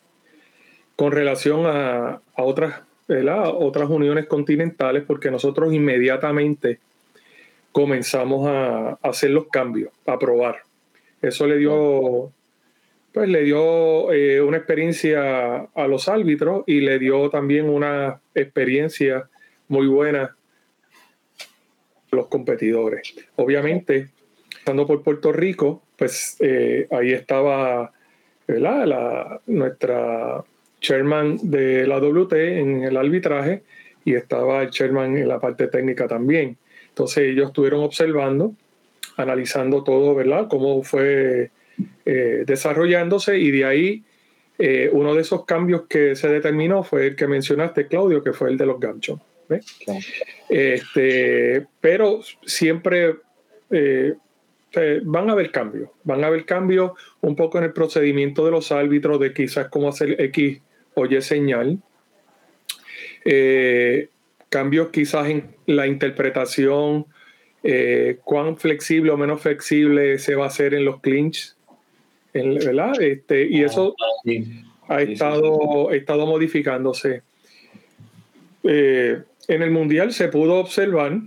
con 0.96 1.12
relación 1.12 1.62
a, 1.64 2.20
otras, 2.36 2.82
otras 3.08 3.88
uniones 3.88 4.26
continentales, 4.26 5.02
porque 5.06 5.30
nosotros 5.30 5.72
inmediatamente 5.72 6.78
comenzamos 7.72 8.46
a, 8.46 8.98
hacer 9.00 9.30
los 9.30 9.46
cambios, 9.46 9.92
a 10.04 10.18
probar. 10.18 10.56
Eso 11.22 11.46
le 11.46 11.56
dio, 11.56 12.32
pues 13.16 13.30
le 13.30 13.44
dio 13.44 14.12
eh, 14.12 14.42
una 14.42 14.58
experiencia 14.58 15.70
a 15.75 15.87
los 15.87 16.06
árbitros 16.06 16.64
y 16.66 16.80
le 16.82 16.99
dio 16.99 17.30
también 17.30 17.66
una 17.66 18.20
experiencia 18.35 19.30
muy 19.68 19.87
buena 19.87 20.37
a 22.12 22.14
los 22.14 22.26
competidores. 22.26 23.14
Obviamente, 23.37 24.11
estando 24.58 24.87
por 24.87 25.02
Puerto 25.02 25.32
Rico, 25.32 25.82
pues 25.96 26.37
eh, 26.40 26.88
ahí 26.90 27.12
estaba 27.12 27.90
La, 28.49 29.40
nuestra 29.46 30.44
chairman 30.82 31.38
de 31.42 31.87
la 31.87 31.99
WT 31.99 32.35
en 32.35 32.85
el 32.85 32.99
arbitraje 32.99 33.62
y 34.04 34.12
estaba 34.12 34.61
el 34.61 34.68
chairman 34.68 35.16
en 35.16 35.28
la 35.28 35.40
parte 35.40 35.68
técnica 35.68 36.06
también. 36.06 36.58
Entonces 36.90 37.25
ellos 37.32 37.46
estuvieron 37.46 37.82
observando, 37.82 38.52
analizando 39.16 39.82
todo, 39.85 40.14
¿verdad? 40.14 40.49
Cómo 40.50 40.82
fue 40.82 41.50
eh, 42.04 42.45
desarrollándose 42.47 43.37
y 43.37 43.50
de 43.50 43.64
ahí 43.64 44.04
eh, 44.59 44.88
uno 44.92 45.14
de 45.14 45.23
esos 45.23 45.45
cambios 45.45 45.83
que 45.88 46.14
se 46.14 46.28
determinó 46.28 46.85
fue 46.85 47.09
el 47.09 47.16
que 47.16 47.26
mencionaste, 47.26 47.88
Claudio, 47.88 48.23
que 48.23 48.33
fue 48.33 48.50
el 48.50 48.56
de 48.56 48.66
los 48.66 48.78
ganchos. 48.78 49.21
Este, 50.49 51.66
pero 51.80 52.21
siempre 52.45 53.16
eh, 53.71 54.14
van 55.02 55.28
a 55.28 55.33
haber 55.33 55.50
cambios, 55.50 55.90
van 56.04 56.23
a 56.25 56.28
haber 56.28 56.45
cambios 56.45 56.92
un 57.21 57.35
poco 57.35 57.59
en 57.59 57.64
el 57.64 57.73
procedimiento 57.73 58.45
de 58.45 58.52
los 58.52 58.73
árbitros, 58.73 59.21
de 59.21 59.35
quizás 59.35 59.68
cómo 59.68 59.88
hacer 59.88 60.21
X 60.21 60.61
o 60.95 61.06
Y 61.06 61.21
señal 61.23 61.78
cambios 64.49 64.90
quizás 64.90 65.28
en 65.28 65.56
la 65.66 65.88
interpretación, 65.88 67.06
cuán 68.23 68.56
flexible 68.56 69.11
o 69.11 69.16
menos 69.16 69.42
flexible 69.42 70.21
se 70.21 70.37
va 70.37 70.45
a 70.45 70.49
hacer 70.49 70.75
en 70.75 70.85
los 70.85 71.00
clinch, 71.00 71.55
¿verdad? 72.42 73.00
Este, 73.00 73.46
y 73.46 73.62
eso 73.62 73.94
ha 74.88 75.02
estado, 75.02 75.90
estado 75.92 76.26
modificándose. 76.26 77.22
Eh, 78.64 79.22
en 79.48 79.62
el 79.62 79.70
Mundial 79.70 80.12
se 80.12 80.28
pudo 80.28 80.54
observar 80.54 81.20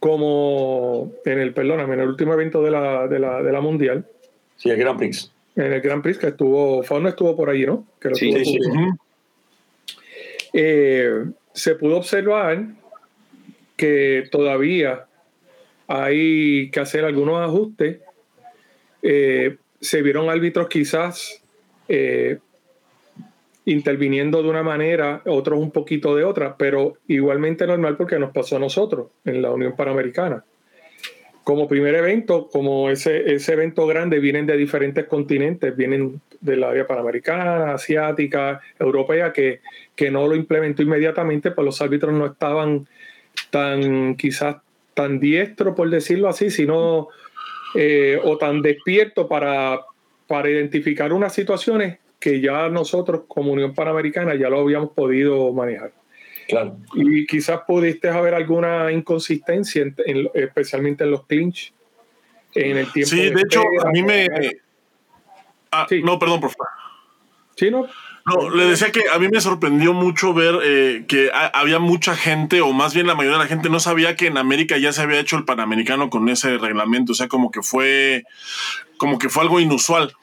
como 0.00 1.12
en 1.24 1.38
el, 1.38 1.52
perdóname, 1.52 1.94
en 1.94 2.00
el 2.00 2.08
último 2.08 2.32
evento 2.32 2.62
de 2.62 2.70
la, 2.70 3.08
de 3.08 3.18
la, 3.18 3.42
de 3.42 3.52
la 3.52 3.60
Mundial. 3.60 4.06
Sí, 4.56 4.70
el 4.70 4.78
Grand 4.78 4.98
Prix. 4.98 5.32
En 5.56 5.72
el 5.72 5.80
Grand 5.80 6.02
Prix 6.02 6.18
que 6.18 6.28
estuvo, 6.28 6.82
Fauno 6.82 7.08
estuvo 7.08 7.36
por 7.36 7.50
ahí, 7.50 7.66
¿no? 7.66 7.86
Que 8.00 8.14
sí, 8.14 8.32
sí, 8.32 8.44
sí. 8.44 8.58
Eh, 10.52 11.24
se 11.52 11.74
pudo 11.74 11.96
observar 11.96 12.66
que 13.76 14.24
todavía 14.30 15.06
hay 15.86 16.70
que 16.70 16.80
hacer 16.80 17.04
algunos 17.04 17.40
ajustes. 17.40 17.98
Eh, 19.02 19.56
se 19.80 20.02
vieron 20.02 20.28
árbitros 20.30 20.68
quizás 20.68 21.42
eh, 21.88 22.38
interviniendo 23.64 24.42
de 24.42 24.48
una 24.48 24.62
manera, 24.62 25.22
otros 25.26 25.58
un 25.58 25.70
poquito 25.70 26.16
de 26.16 26.24
otra, 26.24 26.56
pero 26.56 26.94
igualmente 27.06 27.66
normal 27.66 27.96
porque 27.96 28.18
nos 28.18 28.32
pasó 28.32 28.56
a 28.56 28.60
nosotros 28.60 29.08
en 29.24 29.42
la 29.42 29.50
Unión 29.50 29.76
Panamericana. 29.76 30.44
Como 31.44 31.68
primer 31.68 31.94
evento, 31.94 32.48
como 32.48 32.90
ese, 32.90 33.34
ese 33.34 33.52
evento 33.52 33.86
grande, 33.86 34.20
vienen 34.20 34.46
de 34.46 34.56
diferentes 34.56 35.06
continentes, 35.06 35.74
vienen 35.76 36.20
del 36.40 36.62
área 36.62 36.86
panamericana, 36.86 37.74
asiática, 37.74 38.60
europea, 38.78 39.32
que, 39.32 39.60
que 39.94 40.10
no 40.10 40.26
lo 40.26 40.34
implementó 40.34 40.82
inmediatamente, 40.82 41.50
pues 41.50 41.64
los 41.64 41.80
árbitros 41.82 42.12
no 42.12 42.26
estaban 42.26 42.86
tan 43.50 44.16
quizás 44.16 44.56
tan 44.94 45.20
diestros, 45.20 45.74
por 45.74 45.90
decirlo 45.90 46.28
así, 46.28 46.50
sino 46.50 47.08
eh, 47.74 48.20
o 48.22 48.36
tan 48.38 48.62
despiertos 48.62 49.26
para, 49.26 49.80
para 50.26 50.50
identificar 50.50 51.12
unas 51.12 51.32
situaciones 51.32 51.98
que 52.18 52.40
ya 52.40 52.68
nosotros 52.68 53.22
como 53.28 53.52
Unión 53.52 53.74
Panamericana 53.74 54.34
ya 54.34 54.48
lo 54.48 54.60
habíamos 54.60 54.90
podido 54.90 55.52
manejar. 55.52 55.92
Claro. 56.48 56.78
Y 56.94 57.26
quizás 57.26 57.60
pudiste 57.66 58.08
haber 58.08 58.34
alguna 58.34 58.90
inconsistencia, 58.90 59.84
especialmente 60.34 61.04
en 61.04 61.10
los 61.10 61.26
clinch, 61.26 61.72
en 62.54 62.78
el 62.78 62.90
tiempo. 62.90 63.10
Sí, 63.10 63.30
de, 63.30 63.40
hecho, 63.42 63.62
a 63.84 63.90
mí 63.90 64.02
me, 64.02 64.26
Ah, 65.70 65.86
no, 66.02 66.18
perdón, 66.18 66.40
por 66.40 66.50
favor. 66.50 66.68
Sí, 67.56 67.70
no. 67.70 67.86
No, 68.28 68.50
le 68.50 68.66
decía 68.66 68.92
que 68.92 69.02
a 69.12 69.18
mí 69.18 69.28
me 69.28 69.40
sorprendió 69.40 69.94
mucho 69.94 70.34
ver 70.34 70.58
eh, 70.62 71.04
que 71.08 71.30
había 71.32 71.78
mucha 71.78 72.14
gente, 72.14 72.60
o 72.60 72.72
más 72.72 72.92
bien 72.92 73.06
la 73.06 73.14
mayoría 73.14 73.38
de 73.38 73.44
la 73.44 73.48
gente 73.48 73.70
no 73.70 73.80
sabía 73.80 74.16
que 74.16 74.26
en 74.26 74.36
América 74.36 74.76
ya 74.76 74.92
se 74.92 75.02
había 75.02 75.20
hecho 75.20 75.36
el 75.36 75.44
Panamericano 75.44 76.10
con 76.10 76.28
ese 76.28 76.58
reglamento. 76.58 77.12
O 77.12 77.14
sea, 77.14 77.28
como 77.28 77.50
que 77.50 77.62
fue, 77.62 78.24
como 78.98 79.18
que 79.18 79.28
fue 79.28 79.42
algo 79.42 79.60
inusual. 79.60 80.14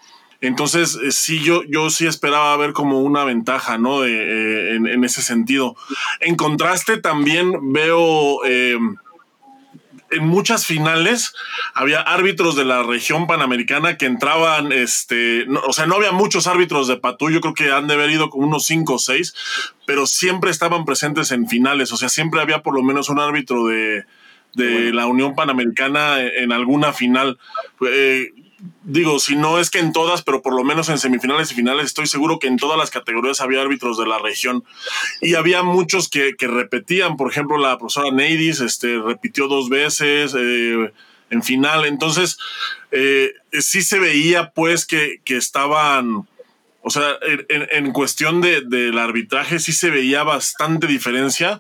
Entonces, 0.42 1.00
eh, 1.04 1.12
sí, 1.12 1.40
yo, 1.40 1.64
yo 1.64 1.90
sí 1.90 2.06
esperaba 2.06 2.56
ver 2.58 2.74
como 2.74 3.00
una 3.00 3.24
ventaja, 3.24 3.78
¿no? 3.78 4.02
De, 4.02 4.12
eh, 4.12 4.76
en, 4.76 4.86
en, 4.86 5.04
ese 5.04 5.22
sentido. 5.22 5.76
En 6.20 6.36
contraste, 6.36 6.98
también 6.98 7.74
veo 7.74 8.40
en 10.12 10.28
muchas 10.28 10.66
finales 10.66 11.34
había 11.74 12.02
árbitros 12.02 12.56
de 12.56 12.66
la 12.66 12.84
región 12.84 13.28
panamericana 13.28 13.98
que 13.98 14.06
entraban, 14.06 14.72
este, 14.72 15.46
o 15.68 15.74
sea, 15.74 15.86
no 15.86 15.96
había 15.96 16.12
muchos 16.12 16.48
árbitros 16.48 16.88
de 16.88 16.98
Patú, 16.98 17.30
yo 17.30 17.42
creo 17.42 17.54
que 17.54 17.72
han 17.72 17.88
de 17.88 17.96
haber 17.96 18.12
ido 18.12 18.30
con 18.30 18.44
unos 18.44 18.66
cinco 18.66 18.96
o 18.96 19.00
seis, 19.00 19.34
pero 19.86 20.06
siempre 20.06 20.52
estaban 20.52 20.86
presentes 20.86 21.32
en 21.32 21.48
finales, 21.48 21.92
o 21.92 21.98
sea, 21.98 22.10
siempre 22.10 22.42
había 22.42 22.62
por 22.62 22.76
lo 22.76 22.84
menos 22.84 23.10
un 23.10 23.20
árbitro 23.20 23.68
de, 23.68 24.06
de 24.54 24.94
la 24.94 25.06
Unión 25.06 25.36
Panamericana 25.36 26.22
en 26.22 26.52
alguna 26.52 26.94
final. 26.94 27.38
Eh, 27.88 28.32
digo, 28.84 29.20
si 29.20 29.36
no 29.36 29.60
es 29.60 29.70
que 29.70 29.80
en 29.80 29.92
todas, 29.92 30.22
pero 30.22 30.42
por 30.42 30.54
lo 30.54 30.64
menos 30.64 30.90
en 30.90 30.98
semifinales 30.98 31.52
y 31.52 31.56
finales, 31.56 31.88
estoy 31.88 32.08
seguro 32.08 32.40
que 32.40 32.48
en 32.48 32.58
todas 32.58 32.78
las 32.78 32.92
categorías 32.92 33.42
había 33.42 33.62
árbitros 33.62 33.98
de 33.98 34.08
la 34.08 34.20
región. 34.20 34.64
Y 35.22 35.36
había 35.36 35.64
muchos 35.64 36.10
que, 36.10 36.36
repetían, 36.40 37.18
por 37.18 37.30
ejemplo, 37.30 37.58
la 37.58 37.78
profesora 37.78 38.12
Neidis 38.12 38.62
este, 38.62 39.00
repitió 39.00 39.48
dos 39.48 39.70
veces 39.70 40.36
eh, 40.38 40.92
en 41.30 41.44
final. 41.44 41.86
Entonces, 41.86 42.38
eh, 42.92 43.34
sí 43.52 43.82
se 43.82 44.00
veía 44.00 44.52
pues 44.52 44.86
que, 44.86 45.22
estaban... 45.26 46.28
O 46.88 46.92
sea, 46.92 47.16
en, 47.50 47.92
cuestión 47.94 48.42
del 48.42 48.98
arbitraje 49.00 49.58
sí 49.58 49.72
se 49.72 49.90
veía 49.90 50.22
bastante 50.22 50.86
diferencia 50.86 51.60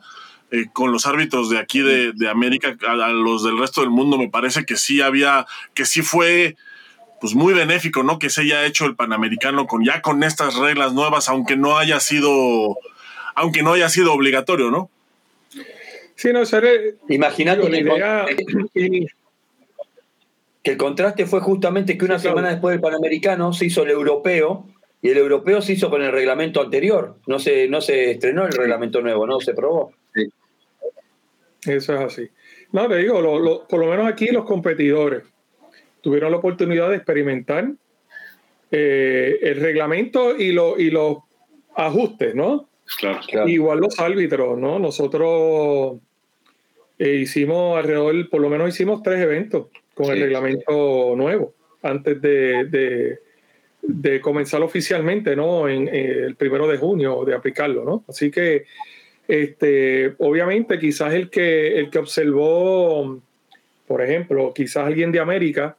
eh, 0.51 0.67
con 0.71 0.91
los 0.91 1.07
árbitros 1.07 1.49
de 1.49 1.57
aquí 1.57 1.79
de, 1.81 2.29
América 2.29 2.77
a, 2.87 3.09
los 3.09 3.43
del 3.43 3.57
resto 3.57 3.81
del 3.81 3.89
mundo. 3.89 4.19
Me 4.19 4.29
parece 4.29 4.65
que 4.65 4.77
sí 4.77 5.01
había, 5.01 5.47
que 5.73 5.85
sí 5.85 6.03
fue 6.03 6.55
pues 7.19 7.33
muy 7.33 7.53
benéfico, 7.53 8.03
¿no? 8.03 8.19
Que 8.19 8.29
se 8.29 8.41
haya 8.41 8.65
hecho 8.65 8.85
el 8.85 8.95
Panamericano 8.95 9.67
con 9.67 9.83
ya 9.83 10.01
con 10.01 10.23
estas 10.23 10.55
reglas 10.55 10.93
nuevas, 10.93 11.29
aunque 11.29 11.55
no 11.55 11.77
haya 11.77 11.99
sido, 11.99 12.77
aunque 13.35 13.63
no 13.63 13.73
haya 13.73 13.89
sido 13.89 14.13
obligatorio, 14.13 14.71
¿no? 14.71 14.89
Sí, 16.15 16.31
no, 16.31 16.45
seré. 16.45 16.95
Imagínate 17.09 17.67
que, 18.73 19.07
el 20.63 20.77
contraste 20.77 21.25
fue 21.25 21.41
justamente 21.41 21.97
que 21.97 22.05
una 22.05 22.17
semana 22.17 22.49
después 22.49 22.73
del 22.73 22.81
Panamericano 22.81 23.53
se 23.53 23.65
hizo 23.65 23.83
el 23.83 23.91
europeo 23.91 24.65
y 25.01 25.09
el 25.09 25.17
europeo 25.17 25.61
se 25.61 25.73
hizo 25.73 25.89
con 25.89 26.01
el 26.01 26.11
reglamento 26.11 26.61
anterior. 26.61 27.17
No 27.27 27.37
se, 27.37 27.67
no 27.67 27.81
se 27.81 28.11
estrenó 28.11 28.45
el 28.45 28.53
reglamento 28.53 29.01
nuevo, 29.01 29.27
no 29.27 29.39
se 29.39 29.53
probó. 29.53 29.93
Sí. 30.13 30.27
Eso 31.65 31.93
es 31.93 32.01
así. 32.01 32.29
No, 32.71 32.87
te 32.87 32.97
digo, 32.97 33.21
por 33.69 33.79
lo 33.79 33.87
menos 33.87 34.07
aquí 34.07 34.27
los 34.27 34.45
competidores 34.45 35.23
tuvieron 36.05 36.29
la 36.29 36.37
oportunidad 36.37 36.91
de 36.91 36.97
experimentar 36.97 37.67
eh, 38.69 39.39
el 39.41 39.59
reglamento 39.59 40.37
y, 40.37 40.51
lo, 40.51 40.77
y 40.79 40.91
los 40.91 41.17
ajustes, 41.75 42.35
¿no? 42.35 42.69
Claro. 42.99 43.47
Igual 43.47 43.79
los 43.79 43.99
árbitros, 43.99 44.55
¿no? 44.55 44.77
Nosotros 44.77 45.97
eh, 46.99 47.15
hicimos 47.15 47.79
alrededor, 47.79 48.29
por 48.29 48.39
lo 48.39 48.51
menos 48.51 48.69
hicimos 48.69 49.01
tres 49.01 49.19
eventos 49.19 49.69
con 49.95 50.11
el 50.11 50.21
reglamento 50.21 51.15
nuevo 51.17 51.55
antes 51.81 52.21
de, 52.21 53.17
de, 53.81 54.21
comenzar 54.21 54.61
oficialmente, 54.61 55.35
¿no? 55.35 55.67
En, 55.67 55.87
el 55.87 56.35
primero 56.35 56.67
de 56.67 56.77
junio 56.77 57.25
de 57.25 57.33
aplicarlo, 57.33 57.83
¿no? 57.83 58.03
Así 58.07 58.29
que, 58.29 58.65
este, 59.27 60.13
obviamente, 60.19 60.77
quizás 60.77 61.15
el 61.15 61.31
que, 61.31 61.79
el 61.79 61.89
que 61.89 61.97
observó, 61.97 63.19
por 63.87 64.03
ejemplo, 64.03 64.53
quizás 64.53 64.85
alguien 64.85 65.11
de 65.11 65.19
América 65.19 65.77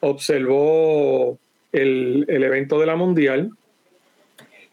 observó 0.00 1.38
el, 1.72 2.24
el 2.28 2.42
evento 2.42 2.78
de 2.78 2.86
la 2.86 2.96
Mundial 2.96 3.52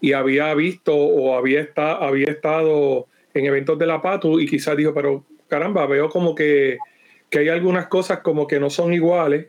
y 0.02 0.14
había 0.14 0.54
visto 0.54 0.96
o 0.96 1.36
había, 1.36 1.62
está, 1.62 1.94
había 1.94 2.28
estado 2.28 3.08
en 3.34 3.46
eventos 3.46 3.78
de 3.80 3.88
la 3.88 4.02
PATU 4.02 4.40
y 4.40 4.48
quizás 4.48 4.78
dijo, 4.78 4.94
pero 4.94 5.26
caramba, 5.48 5.86
veo 5.88 6.10
como 6.10 6.36
que, 6.36 6.78
que 7.30 7.40
hay 7.40 7.50
algunas 7.50 7.88
cosas 7.88 8.20
como 8.20 8.48
que 8.48 8.60
no 8.60 8.70
son 8.70 8.94
iguales, 8.94 9.48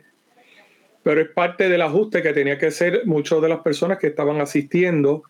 pero 1.03 1.21
es 1.21 1.29
parte 1.29 1.69
del 1.69 1.81
ajuste 1.81 2.21
que 2.21 2.33
tenía 2.33 2.57
que 2.57 2.67
hacer 2.67 3.03
muchas 3.05 3.41
de 3.41 3.49
las 3.49 3.59
personas 3.59 3.97
que 3.97 4.07
estaban 4.07 4.41
asistiendo 4.41 5.23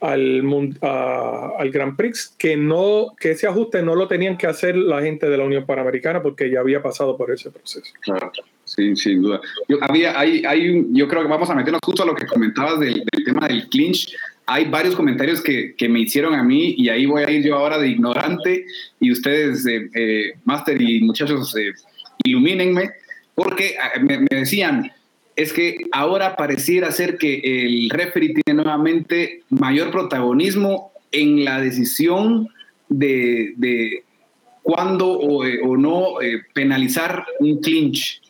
al, 0.00 0.42
al 0.80 1.70
Grand 1.70 1.96
Prix, 1.96 2.34
que, 2.38 2.56
no, 2.56 3.14
que 3.18 3.32
ese 3.32 3.46
ajuste 3.46 3.82
no 3.82 3.94
lo 3.94 4.08
tenían 4.08 4.38
que 4.38 4.46
hacer 4.46 4.76
la 4.76 5.02
gente 5.02 5.28
de 5.28 5.36
la 5.36 5.44
Unión 5.44 5.66
Panamericana 5.66 6.22
porque 6.22 6.50
ya 6.50 6.60
había 6.60 6.82
pasado 6.82 7.16
por 7.16 7.30
ese 7.30 7.50
proceso. 7.50 7.92
Claro, 8.00 8.32
sí, 8.74 8.96
sin 8.96 9.22
duda. 9.22 9.40
Yo, 9.68 9.78
había, 9.80 10.18
hay, 10.18 10.44
hay 10.44 10.86
yo 10.90 11.08
creo 11.08 11.22
que 11.22 11.28
vamos 11.28 11.50
a 11.50 11.54
meternos 11.54 11.80
justo 11.84 12.02
a 12.02 12.06
lo 12.06 12.14
que 12.14 12.26
comentabas 12.26 12.78
del, 12.80 13.02
tema 13.24 13.48
del 13.48 13.68
clinch 13.68 14.14
hay 14.50 14.64
varios 14.64 14.96
comentarios 14.96 15.40
que, 15.40 15.76
que, 15.76 15.88
me 15.88 16.00
hicieron 16.00 16.34
a 16.34 16.42
mí 16.42 16.74
y 16.76 16.88
ahí 16.88 17.06
voy 17.06 17.22
a 17.22 17.30
ir 17.30 17.44
yo 17.44 17.54
ahora 17.54 17.78
de 17.78 17.86
ignorante 17.86 18.66
y 18.98 19.12
ustedes, 19.12 19.64
eh, 19.64 19.88
eh 19.94 20.32
Master 20.44 20.80
y 20.82 21.00
muchachos, 21.02 21.54
eh, 21.56 21.72
ilumínenme, 22.24 22.90
porque 23.36 23.76
eh, 23.76 24.00
me, 24.00 24.26
decían, 24.28 24.90
es 25.36 25.52
que 25.52 25.76
ahora 25.92 26.34
pareciera 26.34 26.90
ser 26.90 27.16
que 27.16 27.40
el 27.44 27.90
referee 27.90 28.34
tiene 28.34 28.60
nuevamente 28.60 29.44
mayor 29.50 29.92
protagonismo 29.92 30.90
en 31.12 31.44
la 31.44 31.60
decisión 31.60 32.48
de, 32.88 33.54
de 33.56 34.02
cuándo 34.62 35.12
o, 35.12 35.44
o 35.44 35.76
no 35.76 36.14
penalizar 36.54 37.24
un 37.38 37.60
clinch. 37.60 38.20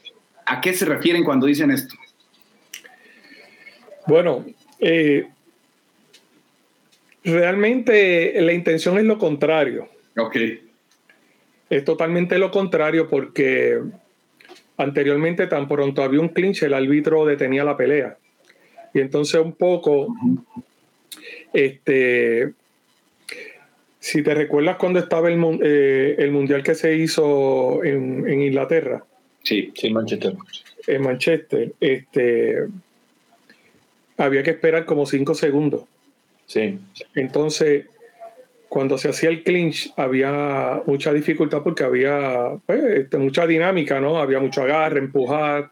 ¿A 0.50 0.60
qué 0.60 0.72
se 0.72 0.84
refieren 0.84 1.24
cuando 1.24 1.46
dicen 1.46 1.70
esto? 1.70 1.94
Bueno, 4.06 4.44
eh, 4.78 5.26
Realmente 7.24 8.40
la 8.40 8.52
intención 8.52 8.98
es 8.98 9.04
lo 9.04 9.18
contrario. 9.18 9.88
Ok. 10.16 10.36
Es 11.68 11.84
totalmente 11.84 12.38
lo 12.38 12.50
contrario 12.50 13.08
porque 13.08 13.78
anteriormente 14.76 15.46
tan 15.46 15.68
pronto 15.68 16.02
había 16.02 16.20
un 16.20 16.30
clinch, 16.30 16.62
el 16.62 16.74
árbitro 16.74 17.26
detenía 17.26 17.64
la 17.64 17.76
pelea. 17.76 18.16
Y 18.94 19.00
entonces 19.00 19.40
un 19.40 19.52
poco, 19.52 20.08
este, 21.52 22.54
si 23.98 24.22
te 24.22 24.34
recuerdas 24.34 24.76
cuando 24.76 24.98
estaba 24.98 25.28
el, 25.28 25.60
eh, 25.62 26.16
el 26.18 26.30
mundial 26.32 26.62
que 26.62 26.74
se 26.74 26.96
hizo 26.96 27.84
en, 27.84 28.28
en, 28.28 28.42
Inglaterra. 28.42 29.04
Sí, 29.42 29.72
sí, 29.74 29.90
Manchester. 29.90 30.34
En 30.86 31.02
Manchester, 31.02 31.72
este, 31.80 32.66
había 34.16 34.42
que 34.42 34.50
esperar 34.50 34.84
como 34.84 35.06
cinco 35.06 35.34
segundos 35.34 35.84
Sí. 36.50 36.80
Entonces, 37.14 37.86
cuando 38.68 38.98
se 38.98 39.08
hacía 39.08 39.28
el 39.28 39.44
clinch 39.44 39.92
había 39.96 40.82
mucha 40.84 41.12
dificultad 41.12 41.62
porque 41.62 41.84
había 41.84 42.56
pues, 42.66 42.82
este, 42.82 43.18
mucha 43.18 43.46
dinámica, 43.46 44.00
¿no? 44.00 44.18
Había 44.18 44.40
mucho 44.40 44.62
agarre, 44.62 44.98
empujar. 44.98 45.70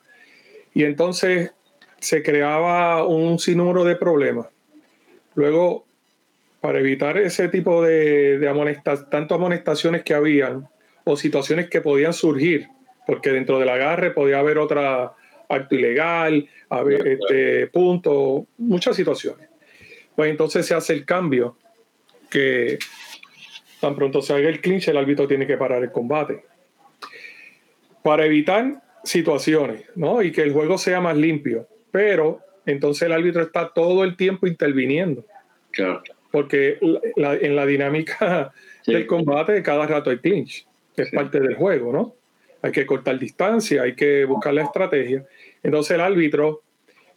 Y 0.75 0.85
entonces 0.85 1.51
se 1.99 2.23
creaba 2.23 3.05
un 3.05 3.41
sinnúmero 3.41 3.83
de 3.83 3.97
problemas. 3.97 4.47
Luego, 5.35 5.85
para 6.61 6.79
evitar 6.79 7.19
ese 7.19 7.49
tipo 7.49 7.83
de, 7.83 8.39
de 8.39 8.79
tanto 9.11 9.35
amonestaciones 9.35 10.05
que 10.05 10.15
habían 10.15 10.69
o 11.03 11.17
situaciones 11.17 11.69
que 11.69 11.81
podían 11.81 12.13
surgir, 12.13 12.69
porque 13.09 13.33
dentro 13.33 13.59
del 13.59 13.71
agarre 13.71 14.13
podía 14.13 14.39
haber 14.39 14.59
otra 14.59 15.15
acto 15.49 15.75
ilegal, 15.75 16.49
haber 16.69 17.09
este, 17.09 17.67
punto, 17.69 18.47
muchas 18.59 18.95
situaciones 18.95 19.49
pues 20.19 20.33
entonces 20.33 20.67
se 20.67 20.75
hace 20.75 20.95
el 20.95 21.05
cambio 21.05 21.57
que 22.29 22.81
tan 23.81 23.95
pronto 23.95 24.21
se 24.21 24.33
haga 24.33 24.49
el 24.49 24.61
clinch, 24.61 24.89
el 24.89 24.97
árbitro 24.97 25.29
tiene 25.29 25.47
que 25.47 25.57
parar 25.57 25.81
el 25.81 25.93
combate. 25.93 26.43
Para 28.03 28.27
evitar 28.27 28.83
situaciones, 29.05 29.85
¿no? 29.95 30.21
Y 30.21 30.33
que 30.33 30.43
el 30.43 30.53
juego 30.53 30.77
sea 30.77 31.01
más 31.01 31.17
limpio. 31.17 31.69
Pero 31.93 32.41
entonces 32.67 33.03
el 33.03 33.13
árbitro 33.13 33.43
está 33.43 33.69
todo 33.73 34.03
el 34.03 34.17
tiempo 34.17 34.49
interviniendo. 34.49 35.25
Claro. 35.71 36.03
Porque 36.33 36.81
en 36.81 37.55
la 37.55 37.65
dinámica 37.65 38.53
del 38.89 39.07
combate 39.07 39.63
cada 39.63 39.87
rato 39.87 40.11
hay 40.11 40.19
clinch. 40.19 40.67
Es 40.97 41.13
parte 41.13 41.39
del 41.39 41.55
juego, 41.55 41.93
¿no? 41.93 42.17
Hay 42.63 42.73
que 42.73 42.87
cortar 42.87 43.19
distancia, 43.19 43.83
hay 43.83 43.95
que 43.95 44.25
buscar 44.25 44.53
la 44.53 44.63
estrategia. 44.63 45.25
Entonces 45.63 45.93
el 45.93 46.01
árbitro 46.01 46.63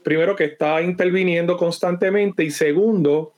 primero 0.03 0.35
que 0.35 0.45
está 0.45 0.81
interviniendo 0.81 1.57
constantemente 1.57 2.43
y 2.43 2.51
segundo, 2.51 3.33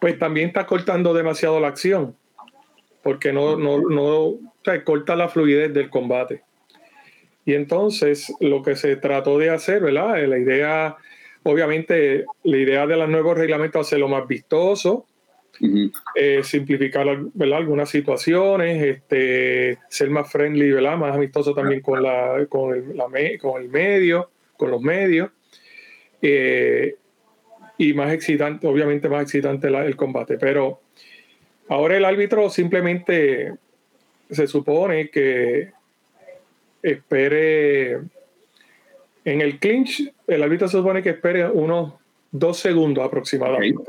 pues 0.00 0.18
también 0.18 0.48
está 0.48 0.66
cortando 0.66 1.14
demasiado 1.14 1.60
la 1.60 1.68
acción, 1.68 2.16
porque 3.02 3.32
no, 3.32 3.56
no, 3.56 3.80
no 3.88 4.34
corta 4.84 5.16
la 5.16 5.28
fluidez 5.28 5.72
del 5.72 5.90
combate. 5.90 6.42
Y 7.44 7.54
entonces 7.54 8.32
lo 8.40 8.62
que 8.62 8.76
se 8.76 8.96
trató 8.96 9.38
de 9.38 9.50
hacer, 9.50 9.82
¿verdad? 9.82 10.22
La 10.26 10.38
idea, 10.38 10.96
obviamente, 11.42 12.24
la 12.44 12.56
idea 12.56 12.86
de 12.86 12.96
los 12.96 13.08
nuevos 13.08 13.36
reglamentos 13.36 13.86
hacerlo 13.86 14.08
más 14.08 14.26
vistoso, 14.26 15.06
eh, 16.14 16.42
simplificar 16.42 17.06
¿verdad? 17.34 17.58
algunas 17.58 17.90
situaciones, 17.90 18.82
este, 18.82 19.78
ser 19.88 20.10
más 20.10 20.30
friendly, 20.30 20.72
¿verdad? 20.72 20.96
más 20.96 21.14
amistoso 21.14 21.54
también 21.54 21.80
con, 21.80 22.02
la, 22.02 22.46
con, 22.48 22.74
el, 22.74 22.96
la, 22.96 23.06
con 23.38 23.62
el 23.62 23.68
medio, 23.68 24.30
con 24.56 24.70
los 24.70 24.80
medios. 24.80 25.30
Eh, 26.22 26.96
y 27.78 27.94
más 27.94 28.12
excitante, 28.12 28.66
obviamente 28.66 29.08
más 29.08 29.22
excitante 29.22 29.68
el 29.68 29.96
combate. 29.96 30.36
Pero 30.36 30.80
ahora 31.68 31.96
el 31.96 32.04
árbitro 32.04 32.50
simplemente 32.50 33.54
se 34.30 34.46
supone 34.46 35.08
que 35.08 35.72
espere 36.82 38.00
en 39.24 39.40
el 39.40 39.58
clinch, 39.58 40.12
el 40.26 40.42
árbitro 40.42 40.68
se 40.68 40.76
supone 40.76 41.02
que 41.02 41.10
espere 41.10 41.48
unos 41.48 41.94
dos 42.30 42.58
segundos 42.58 43.04
aproximadamente. 43.04 43.82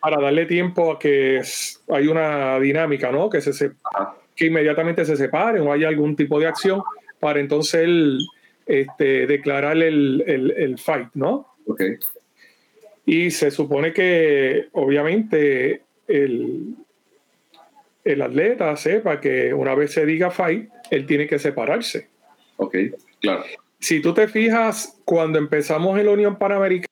Para 0.00 0.20
darle 0.20 0.46
tiempo 0.46 0.92
a 0.92 0.98
que 0.98 1.42
hay 1.88 2.06
una 2.06 2.58
dinámica, 2.58 3.12
¿no? 3.12 3.28
Que, 3.28 3.40
se, 3.40 3.72
que 4.34 4.46
inmediatamente 4.46 5.04
se 5.04 5.16
separen 5.16 5.62
o 5.62 5.72
haya 5.72 5.88
algún 5.88 6.16
tipo 6.16 6.40
de 6.40 6.46
acción 6.46 6.82
para 7.20 7.38
entonces 7.38 7.88
este, 8.66 9.26
declarar 9.26 9.76
el, 9.76 10.24
el, 10.26 10.78
fight, 10.78 11.08
¿no? 11.14 11.54
Y 13.04 13.30
se 13.30 13.50
supone 13.50 13.92
que, 13.92 14.68
obviamente, 14.72 15.82
el, 16.08 16.74
el 18.04 18.22
atleta 18.22 18.74
sepa 18.76 19.20
que 19.20 19.52
una 19.52 19.74
vez 19.74 19.92
se 19.92 20.06
diga 20.06 20.30
fight, 20.30 20.70
él 20.90 21.06
tiene 21.06 21.26
que 21.26 21.38
separarse. 21.38 22.08
Ok, 22.56 22.76
claro. 23.20 23.44
Si 23.78 24.00
tú 24.00 24.14
te 24.14 24.28
fijas, 24.28 25.00
cuando 25.04 25.38
empezamos 25.38 25.98
en 25.98 26.06
la 26.06 26.12
Unión 26.12 26.38
Panamericana, 26.38 26.88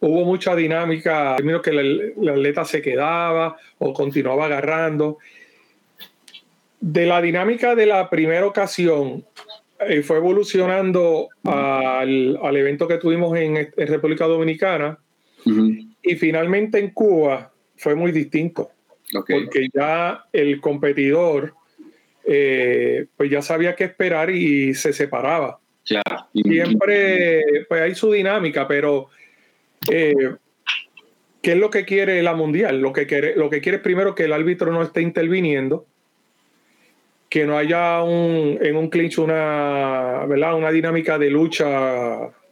hubo 0.00 0.24
mucha 0.24 0.54
dinámica, 0.54 1.36
primero 1.36 1.62
que 1.62 1.70
el, 1.70 2.14
el 2.20 2.28
atleta 2.28 2.64
se 2.64 2.80
quedaba 2.82 3.56
o 3.78 3.92
continuaba 3.92 4.46
agarrando 4.46 5.18
de 6.80 7.06
la 7.06 7.20
dinámica 7.20 7.74
de 7.74 7.86
la 7.86 8.08
primera 8.08 8.46
ocasión 8.46 9.24
eh, 9.80 10.02
fue 10.02 10.16
evolucionando 10.16 11.28
al, 11.44 12.38
al, 12.42 12.56
evento 12.56 12.88
que 12.88 12.98
tuvimos 12.98 13.36
en, 13.36 13.70
República 13.76 14.26
Dominicana 14.26 14.98
y 16.02 16.16
finalmente 16.16 16.78
en 16.78 16.90
Cuba 16.90 17.52
fue 17.76 17.94
muy 17.94 18.12
distinto. 18.12 18.70
Porque 19.10 19.68
ya 19.72 20.26
el 20.32 20.60
competidor 20.60 21.54
eh, 22.24 23.06
pues 23.16 23.30
ya 23.30 23.40
sabía 23.40 23.74
qué 23.74 23.84
esperar 23.84 24.30
y 24.30 24.74
se 24.74 24.92
separaba. 24.92 25.60
Siempre 26.34 27.64
pues 27.68 27.80
hay 27.80 27.94
su 27.94 28.12
dinámica, 28.12 28.68
pero 28.68 29.08
eh, 29.90 30.14
¿qué 31.42 31.52
es 31.52 31.58
lo 31.58 31.70
que 31.70 31.84
quiere 31.84 32.22
la 32.22 32.34
mundial? 32.34 32.80
Lo 32.80 32.92
que 32.92 33.06
quiere, 33.06 33.36
lo 33.36 33.50
que 33.50 33.60
quiere 33.60 33.76
es 33.76 33.82
primero 33.82 34.14
que 34.14 34.24
el 34.24 34.32
árbitro 34.32 34.72
no 34.72 34.82
esté 34.82 35.02
interviniendo 35.02 35.86
que 37.28 37.44
no 37.44 37.58
haya 37.58 38.02
un, 38.02 38.58
en 38.60 38.76
un 38.76 38.88
clinch 38.88 39.18
una, 39.18 40.24
¿verdad? 40.26 40.56
una 40.56 40.70
dinámica 40.70 41.18
de 41.18 41.30
lucha, 41.30 41.66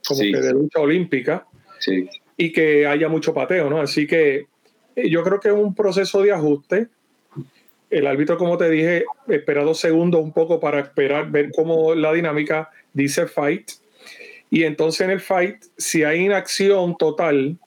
como 0.06 0.20
que 0.20 0.40
de 0.40 0.52
lucha 0.52 0.80
olímpica. 0.80 1.46
Sí. 1.78 2.08
y 2.38 2.52
que 2.52 2.86
haya 2.86 3.08
mucho 3.08 3.34
pateo, 3.34 3.68
¿no? 3.68 3.80
Así 3.80 4.06
que 4.06 4.46
eh, 4.96 5.10
yo 5.10 5.22
creo 5.22 5.40
que 5.40 5.48
es 5.48 5.54
un 5.54 5.74
proceso 5.74 6.22
de 6.22 6.32
ajuste. 6.32 6.88
El 7.90 8.06
árbitro, 8.06 8.36
como 8.36 8.56
te 8.58 8.68
dije, 8.68 9.04
espera 9.28 9.62
dos 9.62 9.78
segundos 9.78 10.22
un 10.22 10.32
poco 10.32 10.58
para 10.58 10.80
esperar, 10.80 11.30
ver 11.30 11.50
cómo 11.54 11.94
la 11.94 12.12
dinámica 12.12 12.70
dice 12.92 13.26
fight. 13.26 13.70
Y 14.50 14.64
entonces 14.64 15.02
en 15.02 15.10
el 15.10 15.20
fight, 15.20 15.64
si 15.76 16.04
hay 16.04 16.24
inacción 16.24 16.96
total, 16.96 17.58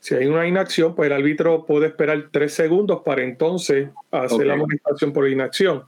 si 0.00 0.16
hay 0.16 0.26
una 0.26 0.46
inacción, 0.46 0.94
pues 0.96 1.06
el 1.06 1.12
árbitro 1.12 1.64
puede 1.64 1.86
esperar 1.86 2.28
tres 2.32 2.54
segundos 2.54 3.02
para 3.04 3.22
entonces 3.22 3.88
hacer 4.10 4.46
la 4.46 4.54
amonestación 4.54 5.12
por 5.12 5.28
inacción. 5.28 5.84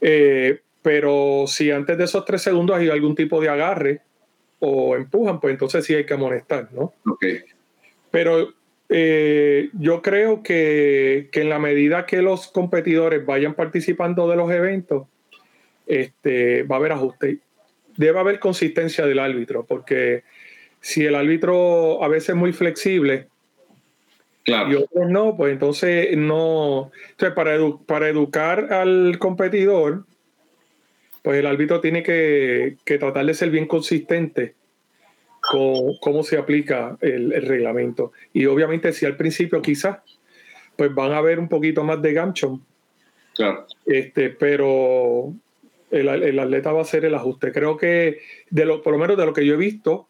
Eh, 0.00 0.60
pero 0.82 1.44
si 1.48 1.70
antes 1.70 1.98
de 1.98 2.04
esos 2.04 2.24
tres 2.24 2.42
segundos 2.42 2.76
hay 2.76 2.90
algún 2.90 3.16
tipo 3.16 3.40
de 3.40 3.48
agarre 3.48 4.02
o 4.60 4.94
empujan, 4.94 5.40
pues 5.40 5.52
entonces 5.52 5.84
sí 5.84 5.94
hay 5.94 6.06
que 6.06 6.14
amonestar, 6.14 6.68
¿no? 6.72 6.92
Ok. 7.10 7.24
Pero 8.10 8.54
eh, 8.88 9.70
yo 9.72 10.02
creo 10.02 10.42
que, 10.42 11.28
que, 11.32 11.40
en 11.40 11.48
la 11.48 11.58
medida 11.58 12.06
que 12.06 12.22
los 12.22 12.48
competidores 12.48 13.26
vayan 13.26 13.54
participando 13.54 14.28
de 14.28 14.36
los 14.36 14.50
eventos, 14.52 15.08
este, 15.86 16.62
va 16.62 16.76
a 16.76 16.78
haber 16.78 16.92
ajuste. 16.92 17.38
Debe 17.96 18.18
haber 18.18 18.38
consistencia 18.38 19.06
del 19.06 19.18
árbitro, 19.18 19.64
porque 19.64 20.24
si 20.80 21.04
el 21.04 21.14
árbitro 21.14 22.02
a 22.02 22.08
veces 22.08 22.30
es 22.30 22.36
muy 22.36 22.52
flexible 22.52 23.28
claro. 24.44 24.70
y 24.70 24.74
otros 24.74 25.08
no, 25.08 25.36
pues 25.36 25.52
entonces 25.52 26.16
no. 26.16 26.90
Entonces, 27.10 27.34
para, 27.34 27.56
para 27.86 28.08
educar 28.08 28.72
al 28.72 29.18
competidor, 29.18 30.04
pues 31.22 31.38
el 31.38 31.46
árbitro 31.46 31.80
tiene 31.80 32.02
que, 32.02 32.76
que 32.84 32.98
tratar 32.98 33.24
de 33.24 33.34
ser 33.34 33.50
bien 33.50 33.66
consistente 33.66 34.54
con 35.40 35.96
cómo 36.00 36.22
se 36.22 36.36
aplica 36.36 36.98
el, 37.00 37.32
el, 37.32 37.46
reglamento. 37.46 38.12
Y 38.32 38.46
obviamente, 38.46 38.92
si 38.92 39.06
al 39.06 39.16
principio 39.16 39.62
quizás, 39.62 39.98
pues 40.76 40.94
van 40.94 41.12
a 41.12 41.20
ver 41.20 41.38
un 41.38 41.48
poquito 41.48 41.82
más 41.84 42.00
de 42.02 42.12
gancho. 42.12 42.60
Claro. 43.34 43.66
Este, 43.86 44.30
pero 44.30 45.34
el, 45.94 46.08
el, 46.08 46.38
atleta 46.38 46.72
va 46.72 46.80
a 46.80 46.82
hacer 46.82 47.04
el 47.04 47.14
ajuste. 47.14 47.52
Creo 47.52 47.76
que, 47.76 48.18
de 48.50 48.64
lo, 48.64 48.82
por 48.82 48.92
lo 48.92 48.98
menos 48.98 49.16
de 49.16 49.26
lo 49.26 49.32
que 49.32 49.46
yo 49.46 49.54
he 49.54 49.58
visto, 49.58 50.08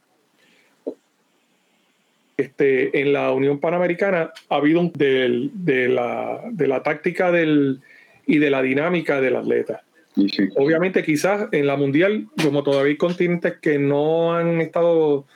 este, 2.37 3.01
en 3.01 3.12
la 3.12 3.33
Unión 3.33 3.61
Panamericana 3.61 4.33
ha 4.49 4.57
habido 4.57 4.81
un, 4.81 4.92
del, 4.92 5.51
de, 5.55 5.88
la, 5.88 6.42
de 6.51 6.66
la 6.66 6.83
táctica 6.83 7.31
del, 7.31 7.81
y 8.27 8.38
de 8.38 8.51
la 8.51 8.62
dinámica 8.62 9.20
del 9.20 9.37
atleta. 9.37 9.83
Sí. 10.14 10.49
Obviamente, 10.57 11.03
quizás 11.03 11.49
en 11.53 11.66
la 11.66 11.77
mundial, 11.77 12.29
como 12.42 12.62
todavía 12.62 12.90
hay 12.90 12.97
continentes 12.97 13.59
que 13.61 13.79
no 13.79 14.35
han 14.35 14.61
estado 14.61 15.27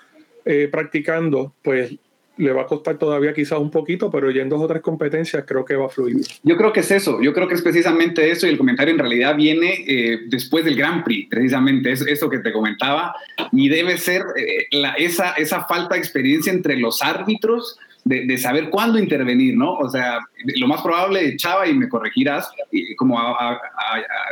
eh, 0.45 0.69
practicando, 0.71 1.53
pues 1.63 1.97
le 2.39 2.53
va 2.53 2.63
a 2.63 2.67
costar 2.67 2.97
todavía 2.99 3.35
quizás 3.35 3.59
un 3.59 3.71
poquito, 3.71 4.11
pero 4.11 4.31
ya 4.31 4.43
en 4.43 4.49
dos 4.49 4.61
o 4.61 4.67
tres 4.67 4.83
competencias 4.83 5.45
creo 5.47 5.65
que 5.65 5.77
va 5.77 5.87
a 5.87 5.89
fluir. 5.89 6.17
Yo 6.43 6.57
creo 6.57 6.73
que 6.73 6.81
es 6.81 6.91
eso, 6.91 7.21
yo 7.21 7.33
creo 7.33 7.49
que 7.49 7.55
es 7.55 7.63
precisamente 7.63 8.31
eso 8.31 8.47
y 8.47 8.51
el 8.51 8.59
comentario 8.59 8.93
en 8.95 8.99
realidad 8.99 9.37
viene 9.37 9.85
eh, 9.87 10.21
después 10.27 10.65
del 10.65 10.77
Grand 10.77 11.05
Prix, 11.05 11.29
precisamente 11.29 11.93
es 11.93 12.03
eso 12.07 12.31
que 12.31 12.39
te 12.39 12.53
comentaba, 12.53 13.15
y 13.53 13.69
debe 13.69 13.99
ser 13.99 14.23
eh, 14.37 14.67
la, 14.71 14.93
esa, 14.95 15.33
esa 15.33 15.65
falta 15.65 15.95
de 15.95 16.01
experiencia 16.01 16.53
entre 16.53 16.77
los 16.77 17.03
árbitros 17.03 17.79
de, 18.05 18.25
de, 18.25 18.39
saber 18.39 18.71
cuándo 18.71 18.99
intervenir, 18.99 19.57
¿no? 19.57 19.75
O 19.75 19.91
sea, 19.91 20.21
lo 20.57 20.67
más 20.67 20.81
probable, 20.81 21.37
Chava, 21.37 21.67
y 21.67 21.75
me 21.75 21.89
corregirás, 21.89 22.51
como 22.97 23.19
a, 23.19 23.33
a, 23.33 23.53
a, 23.53 23.61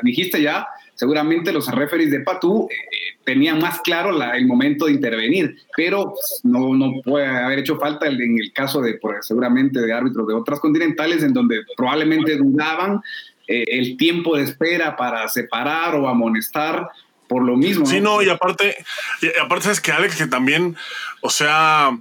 dijiste 0.03 0.41
ya, 0.41 0.67
seguramente 0.97 1.53
los 1.53 1.69
referees 1.69 2.11
de 2.11 2.21
Patú 2.21 2.69
eh, 2.71 3.19
tenían 3.25 3.61
más 3.61 3.81
claro 3.81 4.11
la, 4.11 4.37
el 4.37 4.47
momento 4.47 4.87
de 4.87 4.93
intervenir, 4.93 5.57
pero 5.77 6.15
no, 6.43 6.75
no 6.75 7.01
puede 7.05 7.27
haber 7.27 7.61
hecho 7.61 7.79
falta 7.79 8.07
en 8.07 8.39
el 8.39 8.53
caso 8.53 8.81
de, 8.81 8.99
seguramente, 9.21 9.81
de 9.81 9.93
árbitros 9.93 10.27
de 10.27 10.35
otras 10.35 10.59
continentales, 10.59 11.23
en 11.23 11.33
donde 11.33 11.61
probablemente 11.77 12.37
dudaban 12.37 13.01
eh, 13.47 13.65
el 13.69 13.97
tiempo 13.97 14.37
de 14.37 14.43
espera 14.43 14.97
para 14.97 15.29
separar 15.29 15.95
o 15.95 16.09
amonestar 16.09 16.89
por 17.29 17.45
lo 17.45 17.57
mismo. 17.57 17.87
Sí, 17.87 18.01
no, 18.01 18.23
y 18.23 18.29
aparte, 18.29 18.77
y 19.21 19.39
aparte 19.39 19.71
es 19.71 19.81
que 19.81 19.93
Alex, 19.93 20.17
que 20.17 20.27
también, 20.27 20.77
o 21.21 21.31
sea, 21.31 21.97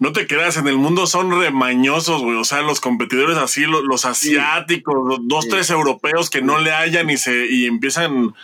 no 0.00 0.12
te 0.12 0.26
creas, 0.26 0.56
en 0.56 0.68
el 0.68 0.76
mundo 0.76 1.06
son 1.06 1.30
remañosos, 1.30 2.22
güey. 2.22 2.36
O 2.36 2.44
sea, 2.44 2.62
los 2.62 2.80
competidores 2.80 3.36
así, 3.36 3.62
los, 3.62 3.82
los 3.82 4.04
asiáticos, 4.04 4.94
los 5.06 5.26
dos, 5.26 5.44
sí. 5.44 5.50
tres 5.50 5.70
europeos 5.70 6.30
que 6.30 6.40
no 6.40 6.58
le 6.58 6.70
hallan 6.70 7.10
y 7.10 7.16
se 7.16 7.46
y 7.46 7.66
empiezan 7.66 8.34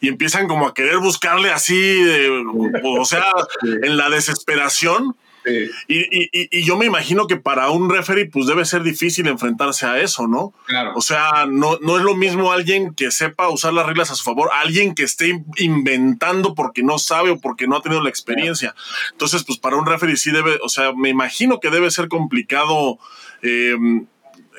y 0.00 0.08
empiezan 0.08 0.48
como 0.48 0.66
a 0.66 0.74
querer 0.74 0.98
buscarle 0.98 1.50
así, 1.50 1.76
de, 2.02 2.44
o 2.82 3.04
sea, 3.04 3.24
en 3.62 3.96
la 3.96 4.10
desesperación. 4.10 5.16
Sí. 5.44 5.70
Y, 5.88 5.98
y, 5.98 6.28
y, 6.32 6.64
yo 6.64 6.76
me 6.76 6.86
imagino 6.86 7.26
que 7.26 7.36
para 7.36 7.70
un 7.70 7.90
referee 7.90 8.26
pues 8.26 8.46
debe 8.46 8.64
ser 8.64 8.82
difícil 8.82 9.28
enfrentarse 9.28 9.86
a 9.86 10.00
eso, 10.00 10.26
¿no? 10.26 10.54
Claro. 10.66 10.92
O 10.96 11.00
sea, 11.00 11.46
no, 11.46 11.78
no 11.80 11.98
es 11.98 12.04
lo 12.04 12.14
mismo 12.14 12.52
alguien 12.52 12.94
que 12.94 13.10
sepa 13.10 13.50
usar 13.50 13.74
las 13.74 13.86
reglas 13.86 14.10
a 14.10 14.14
su 14.14 14.24
favor, 14.24 14.50
alguien 14.52 14.94
que 14.94 15.02
esté 15.02 15.44
inventando 15.58 16.54
porque 16.54 16.82
no 16.82 16.98
sabe 16.98 17.30
o 17.30 17.40
porque 17.40 17.66
no 17.66 17.76
ha 17.76 17.82
tenido 17.82 18.02
la 18.02 18.08
experiencia. 18.08 18.72
Claro. 18.72 19.10
Entonces, 19.12 19.44
pues 19.44 19.58
para 19.58 19.76
un 19.76 19.86
referee 19.86 20.16
sí 20.16 20.30
debe, 20.30 20.58
o 20.62 20.68
sea, 20.68 20.92
me 20.92 21.10
imagino 21.10 21.60
que 21.60 21.70
debe 21.70 21.90
ser 21.90 22.08
complicado. 22.08 22.98
Eh, 23.42 23.76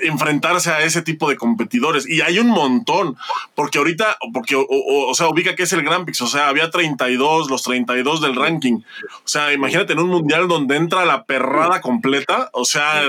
enfrentarse 0.01 0.71
a 0.71 0.83
ese 0.83 1.01
tipo 1.01 1.29
de 1.29 1.37
competidores. 1.37 2.07
Y 2.07 2.21
hay 2.21 2.39
un 2.39 2.47
montón, 2.47 3.17
porque 3.55 3.77
ahorita, 3.77 4.17
porque, 4.33 4.55
o, 4.57 5.13
sea, 5.13 5.29
ubica 5.29 5.55
que 5.55 5.63
es 5.63 5.73
el 5.73 5.83
Grand 5.83 6.05
Prix, 6.05 6.21
o 6.21 6.27
sea, 6.27 6.49
había 6.49 6.69
32, 6.69 7.49
los 7.49 7.63
32 7.63 8.21
del 8.21 8.35
ranking. 8.35 8.79
O 8.79 9.27
sea, 9.27 9.53
imagínate 9.53 9.93
en 9.93 9.99
un 9.99 10.09
mundial 10.09 10.47
donde 10.47 10.75
entra 10.75 11.05
la 11.05 11.25
perrada 11.25 11.81
completa, 11.81 12.49
o 12.53 12.65
sea, 12.65 13.01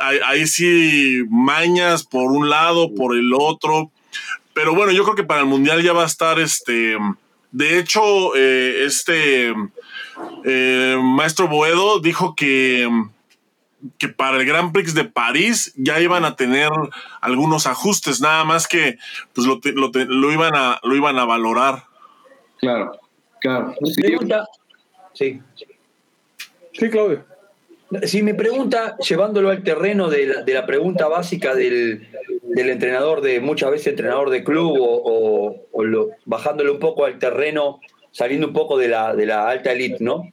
ahí, 0.00 0.18
ahí 0.26 0.46
sí 0.46 1.24
mañas 1.30 2.04
por 2.04 2.30
un 2.30 2.50
lado, 2.50 2.94
por 2.94 3.16
el 3.16 3.32
otro. 3.34 3.90
Pero 4.54 4.74
bueno, 4.74 4.92
yo 4.92 5.04
creo 5.04 5.16
que 5.16 5.24
para 5.24 5.40
el 5.40 5.46
mundial 5.46 5.82
ya 5.82 5.92
va 5.92 6.02
a 6.02 6.06
estar 6.06 6.38
este. 6.38 6.96
De 7.52 7.78
hecho, 7.78 8.34
eh, 8.34 8.84
este 8.86 9.52
eh, 10.44 10.98
maestro 11.02 11.48
Boedo 11.48 12.00
dijo 12.00 12.34
que 12.34 12.88
que 13.98 14.08
para 14.08 14.36
el 14.36 14.46
Grand 14.46 14.72
Prix 14.72 14.94
de 14.94 15.04
París 15.04 15.72
ya 15.76 16.00
iban 16.00 16.24
a 16.24 16.36
tener 16.36 16.70
algunos 17.20 17.66
ajustes, 17.66 18.20
nada 18.20 18.44
más 18.44 18.66
que 18.66 18.98
pues 19.32 19.46
lo, 19.46 19.60
lo, 19.64 19.90
lo 19.92 20.32
iban, 20.32 20.54
a, 20.54 20.80
lo 20.82 20.94
iban 20.94 21.18
a 21.18 21.24
valorar. 21.24 21.84
Claro, 22.58 22.92
claro. 23.40 23.74
Mi 23.80 23.92
pregunta, 23.94 24.46
sí. 25.14 25.40
Sí, 26.72 26.90
Claudio. 26.90 27.24
Si 28.04 28.22
me 28.22 28.32
pregunta, 28.34 28.96
llevándolo 28.96 29.50
al 29.50 29.62
terreno 29.62 30.08
de 30.08 30.26
la, 30.26 30.42
de 30.42 30.54
la 30.54 30.64
pregunta 30.64 31.08
básica 31.08 31.54
del, 31.54 32.08
del, 32.42 32.70
entrenador, 32.70 33.20
de 33.20 33.40
muchas 33.40 33.70
veces 33.70 33.88
entrenador 33.88 34.30
de 34.30 34.44
club, 34.44 34.78
o, 34.80 35.02
o, 35.04 35.66
o 35.72 35.84
lo, 35.84 36.10
bajándolo 36.24 36.72
un 36.72 36.78
poco 36.78 37.04
al 37.04 37.18
terreno, 37.18 37.80
saliendo 38.10 38.46
un 38.46 38.54
poco 38.54 38.78
de 38.78 38.88
la, 38.88 39.14
de 39.14 39.26
la 39.26 39.46
alta 39.48 39.72
elite, 39.72 39.98
¿no? 40.00 40.32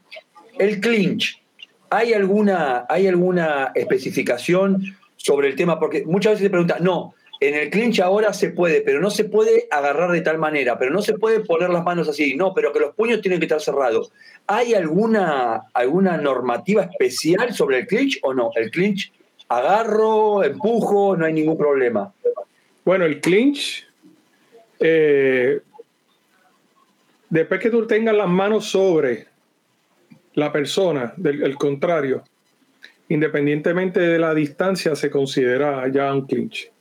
El 0.57 0.79
clinch, 0.79 1.41
¿Hay 1.89 2.13
alguna, 2.13 2.85
¿Hay 2.89 3.07
alguna 3.07 3.71
especificación 3.75 4.95
sobre 5.17 5.47
el 5.47 5.55
tema? 5.55 5.79
Porque 5.79 6.03
muchas 6.05 6.33
veces 6.33 6.45
se 6.45 6.49
pregunta, 6.49 6.77
no, 6.79 7.13
en 7.39 7.55
el 7.55 7.69
clinch 7.69 7.99
ahora 8.01 8.33
se 8.33 8.49
puede, 8.49 8.81
pero 8.81 8.99
no 8.99 9.09
se 9.09 9.23
puede 9.23 9.67
agarrar 9.71 10.11
de 10.11 10.21
tal 10.21 10.37
manera, 10.37 10.77
pero 10.77 10.91
no 10.91 11.01
se 11.01 11.13
puede 11.13 11.39
poner 11.39 11.69
las 11.69 11.85
manos 11.85 12.09
así, 12.09 12.35
no, 12.35 12.53
pero 12.53 12.73
que 12.73 12.79
los 12.79 12.93
puños 12.95 13.21
tienen 13.21 13.39
que 13.39 13.45
estar 13.45 13.61
cerrados. 13.61 14.11
¿Hay 14.45 14.73
alguna, 14.73 15.63
alguna 15.73 16.17
normativa 16.17 16.83
especial 16.83 17.53
sobre 17.53 17.79
el 17.79 17.87
clinch 17.87 18.19
o 18.23 18.33
no? 18.33 18.51
El 18.55 18.71
clinch, 18.71 19.13
agarro, 19.47 20.43
empujo, 20.43 21.15
no 21.15 21.25
hay 21.25 21.33
ningún 21.33 21.57
problema. 21.57 22.13
Bueno, 22.83 23.05
el 23.05 23.21
clinch, 23.21 23.87
eh, 24.79 25.61
después 27.29 27.61
que 27.61 27.69
tú 27.69 27.87
tengas 27.87 28.15
las 28.15 28.27
manos 28.27 28.65
sobre 28.65 29.28
la 30.39 30.51
persona, 30.51 31.13
del 31.17 31.43
el 31.43 31.55
contrario, 31.55 32.23
independientemente 33.09 33.99
de 33.99 34.19
la 34.19 34.33
distancia, 34.33 34.95
se 34.95 35.09
considera 35.09 35.87
ya 35.89 36.13
un 36.13 36.25
clinch. 36.25 36.71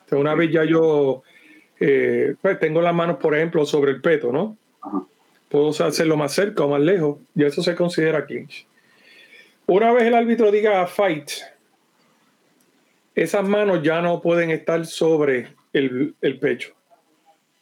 Entonces, 0.00 0.18
una 0.18 0.34
vez 0.34 0.50
ya 0.50 0.64
yo 0.64 1.22
eh, 1.78 2.34
pues 2.42 2.58
tengo 2.58 2.82
las 2.82 2.94
manos, 2.94 3.16
por 3.16 3.34
ejemplo, 3.34 3.64
sobre 3.64 3.92
el 3.92 4.00
peto, 4.00 4.32
¿no? 4.32 4.56
Ajá. 4.82 5.04
Puedo 5.48 5.70
hacerlo 5.70 6.16
más 6.16 6.32
cerca 6.32 6.64
o 6.64 6.68
más 6.68 6.80
lejos, 6.80 7.18
y 7.34 7.44
eso 7.44 7.62
se 7.62 7.74
considera 7.74 8.24
clinch. 8.24 8.66
Una 9.66 9.92
vez 9.92 10.04
el 10.04 10.14
árbitro 10.14 10.50
diga 10.50 10.86
fight, 10.86 11.30
esas 13.14 13.48
manos 13.48 13.82
ya 13.82 14.00
no 14.00 14.20
pueden 14.20 14.50
estar 14.50 14.84
sobre 14.86 15.48
el, 15.72 16.14
el 16.20 16.38
pecho. 16.38 16.72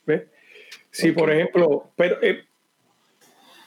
¿Ves? 0.07 0.25
Si, 0.91 1.11
okay. 1.11 1.13
por 1.13 1.33
ejemplo, 1.33 1.91
pero, 1.97 2.23
eh, 2.23 2.45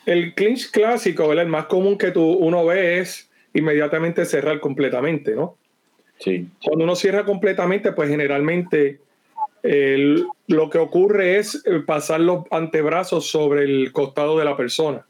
el 0.05 0.33
clinch 0.33 0.71
clásico, 0.71 1.27
¿verdad? 1.27 1.45
El 1.45 1.51
más 1.51 1.65
común 1.65 1.97
que 1.97 2.11
tú, 2.11 2.23
uno 2.23 2.65
ve 2.65 2.99
es 2.99 3.29
inmediatamente 3.53 4.25
cerrar 4.25 4.59
completamente, 4.59 5.35
¿no? 5.35 5.57
Sí. 6.19 6.47
Cuando 6.63 6.83
uno 6.83 6.95
cierra 6.95 7.25
completamente, 7.25 7.91
pues 7.91 8.09
generalmente 8.09 8.99
el, 9.63 10.25
lo 10.47 10.69
que 10.69 10.77
ocurre 10.77 11.37
es 11.37 11.63
pasar 11.85 12.21
los 12.21 12.45
antebrazos 12.51 13.29
sobre 13.29 13.63
el 13.63 13.91
costado 13.91 14.37
de 14.37 14.45
la 14.45 14.55
persona. 14.55 15.05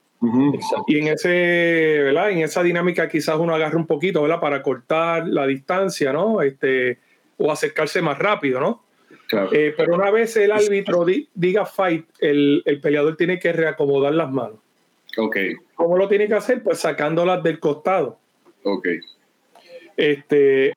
Y 0.86 1.00
en 1.00 1.08
ese, 1.08 2.00
¿verdad? 2.04 2.30
En 2.30 2.40
esa 2.40 2.62
dinámica 2.62 3.10
quizás 3.10 3.38
uno 3.40 3.56
agarra 3.56 3.76
un 3.78 3.88
poquito, 3.88 4.22
¿verdad? 4.22 4.40
Para 4.40 4.62
cortar 4.62 5.28
la 5.28 5.48
distancia, 5.48 6.14
¿no? 6.14 6.44
Este, 6.44 7.00
o 7.38 7.52
acercarse 7.52 8.04
más 8.04 8.20
rápido, 8.20 8.60
¿no? 8.60 8.84
Eh, 9.52 9.74
pero 9.76 9.96
una 9.96 10.12
vez 10.12 10.38
el 10.38 10.52
árbitro 10.52 11.06
diga 11.34 11.66
fight, 11.66 12.06
el, 12.20 12.62
el, 12.66 12.80
peleador 12.82 13.16
tiene 13.16 13.40
que 13.40 13.52
reacomodar 13.52 14.14
las 14.14 14.32
manos. 14.32 14.60
Ok. 15.18 15.38
¿Cómo 15.76 15.98
lo 15.98 16.08
tiene 16.08 16.28
que 16.28 16.36
hacer? 16.36 16.64
Pues 16.64 16.80
sacándolas 16.80 17.44
del 17.44 17.60
costado. 17.60 18.18
Ok. 18.64 18.88
Este, 19.98 20.74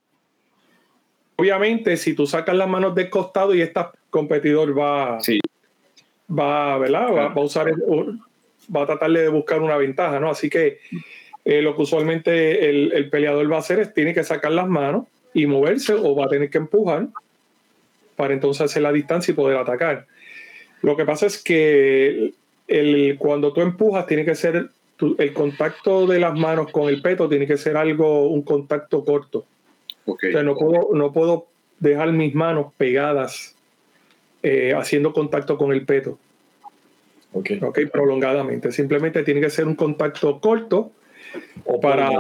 obviamente, 1.36 1.96
si 1.96 2.14
tú 2.14 2.26
sacas 2.26 2.56
las 2.56 2.68
manos 2.68 2.94
del 2.94 3.10
costado 3.10 3.54
y 3.54 3.60
este 3.60 3.80
competidor 4.10 4.76
va, 4.78 5.20
sí. 5.20 5.40
va, 6.30 6.78
¿verdad? 6.78 7.12
Va, 7.14 7.26
a 7.32 7.40
usar, 7.40 7.72
va 8.74 8.82
a 8.82 8.86
tratar 8.86 9.10
de 9.10 9.28
buscar 9.28 9.60
una 9.60 9.76
ventaja, 9.76 10.20
¿no? 10.20 10.30
Así 10.30 10.50
que 10.50 10.78
eh, 11.44 11.62
lo 11.62 11.76
que 11.76 11.82
usualmente 11.82 12.68
el, 12.70 12.92
el, 12.92 13.10
peleador 13.10 13.50
va 13.50 13.56
a 13.56 13.60
hacer 13.60 13.78
es 13.80 13.94
tiene 13.94 14.14
que 14.14 14.24
sacar 14.24 14.52
las 14.52 14.66
manos 14.66 15.06
y 15.32 15.46
moverse 15.46 15.94
o 15.94 16.14
va 16.14 16.26
a 16.26 16.28
tener 16.28 16.48
que 16.48 16.58
empujar 16.58 17.08
para 18.16 18.34
entonces 18.34 18.62
hacer 18.62 18.82
la 18.82 18.92
distancia 18.92 19.32
y 19.32 19.34
poder 19.34 19.58
atacar. 19.58 20.06
Lo 20.80 20.96
que 20.96 21.04
pasa 21.04 21.26
es 21.26 21.42
que 21.42 22.32
el, 22.68 23.16
cuando 23.18 23.52
tú 23.52 23.60
empujas 23.60 24.06
tiene 24.06 24.24
que 24.24 24.34
ser 24.34 24.70
el 25.18 25.32
contacto 25.32 26.06
de 26.06 26.20
las 26.20 26.38
manos 26.38 26.70
con 26.70 26.88
el 26.88 27.02
peto 27.02 27.28
tiene 27.28 27.46
que 27.46 27.56
ser 27.56 27.76
algo, 27.76 28.28
un 28.28 28.42
contacto 28.42 29.04
corto. 29.04 29.44
Okay. 30.06 30.30
O 30.30 30.32
sea, 30.32 30.42
no 30.42 30.54
puedo, 30.54 30.88
no 30.92 31.12
puedo 31.12 31.46
dejar 31.80 32.12
mis 32.12 32.34
manos 32.34 32.72
pegadas 32.76 33.54
eh, 34.42 34.72
haciendo 34.76 35.12
contacto 35.12 35.56
con 35.56 35.72
el 35.72 35.84
peto. 35.84 36.18
Okay. 37.32 37.58
ok. 37.60 37.80
Prolongadamente. 37.92 38.70
Simplemente 38.70 39.22
tiene 39.24 39.40
que 39.40 39.50
ser 39.50 39.66
un 39.66 39.74
contacto 39.74 40.40
corto 40.40 40.92
o 41.64 41.80
para, 41.80 42.10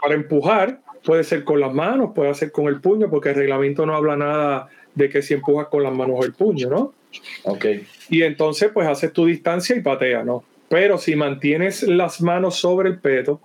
para 0.00 0.14
empujar. 0.14 0.80
Puede 1.04 1.22
ser 1.22 1.44
con 1.44 1.60
las 1.60 1.72
manos, 1.72 2.12
puede 2.14 2.34
ser 2.34 2.50
con 2.50 2.66
el 2.66 2.80
puño, 2.80 3.10
porque 3.10 3.28
el 3.28 3.34
reglamento 3.34 3.84
no 3.84 3.94
habla 3.94 4.16
nada 4.16 4.68
de 4.94 5.10
que 5.10 5.22
si 5.22 5.34
empujas 5.34 5.68
con 5.68 5.82
las 5.82 5.92
manos 5.92 6.16
o 6.18 6.24
el 6.24 6.32
puño, 6.32 6.70
¿no? 6.70 6.94
Ok. 7.44 7.66
Y 8.10 8.22
entonces, 8.22 8.70
pues 8.72 8.86
haces 8.86 9.12
tu 9.12 9.26
distancia 9.26 9.76
y 9.76 9.80
patea, 9.80 10.24
¿no? 10.24 10.44
Pero 10.68 10.98
si 10.98 11.16
mantienes 11.16 11.82
las 11.82 12.20
manos 12.20 12.56
sobre 12.56 12.88
el 12.90 12.98
peto, 12.98 13.40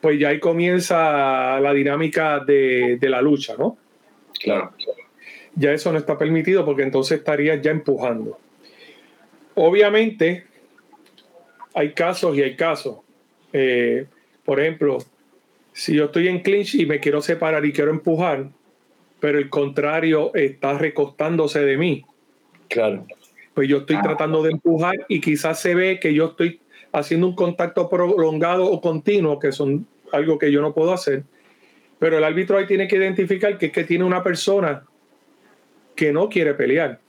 pues 0.00 0.18
ya 0.18 0.28
ahí 0.28 0.40
comienza 0.40 1.60
la 1.60 1.72
dinámica 1.72 2.40
de, 2.40 2.98
de 3.00 3.08
la 3.08 3.20
lucha, 3.20 3.54
¿no? 3.58 3.76
Claro. 4.40 4.72
Ya 5.54 5.72
eso 5.72 5.92
no 5.92 5.98
está 5.98 6.16
permitido 6.16 6.64
porque 6.64 6.82
entonces 6.82 7.18
estarías 7.18 7.60
ya 7.60 7.70
empujando. 7.70 8.38
Obviamente, 9.54 10.44
hay 11.74 11.92
casos 11.92 12.36
y 12.36 12.42
hay 12.42 12.56
casos. 12.56 12.98
Eh, 13.52 14.06
por 14.44 14.60
ejemplo, 14.60 14.98
si 15.72 15.94
yo 15.94 16.06
estoy 16.06 16.28
en 16.28 16.40
clinch 16.40 16.74
y 16.74 16.86
me 16.86 17.00
quiero 17.00 17.20
separar 17.20 17.64
y 17.64 17.72
quiero 17.72 17.90
empujar, 17.90 18.48
pero 19.20 19.38
el 19.38 19.50
contrario 19.50 20.34
está 20.34 20.78
recostándose 20.78 21.60
de 21.60 21.76
mí. 21.76 22.04
Claro. 22.70 23.04
Pues 23.52 23.68
yo 23.68 23.78
estoy 23.78 24.00
tratando 24.00 24.42
de 24.42 24.52
empujar 24.52 24.94
y 25.08 25.20
quizás 25.20 25.60
se 25.60 25.74
ve 25.74 26.00
que 26.00 26.14
yo 26.14 26.26
estoy 26.26 26.60
haciendo 26.92 27.26
un 27.26 27.34
contacto 27.34 27.88
prolongado 27.88 28.66
o 28.66 28.80
continuo, 28.80 29.38
que 29.38 29.52
son 29.52 29.86
algo 30.12 30.38
que 30.38 30.50
yo 30.50 30.62
no 30.62 30.72
puedo 30.72 30.92
hacer. 30.92 31.24
Pero 31.98 32.16
el 32.16 32.24
árbitro 32.24 32.56
ahí 32.56 32.66
tiene 32.66 32.88
que 32.88 32.96
identificar 32.96 33.58
que 33.58 33.66
es 33.66 33.72
que 33.72 33.84
tiene 33.84 34.04
una 34.04 34.22
persona 34.22 34.84
que 35.94 36.12
no 36.12 36.28
quiere 36.28 36.54
pelear. 36.54 37.00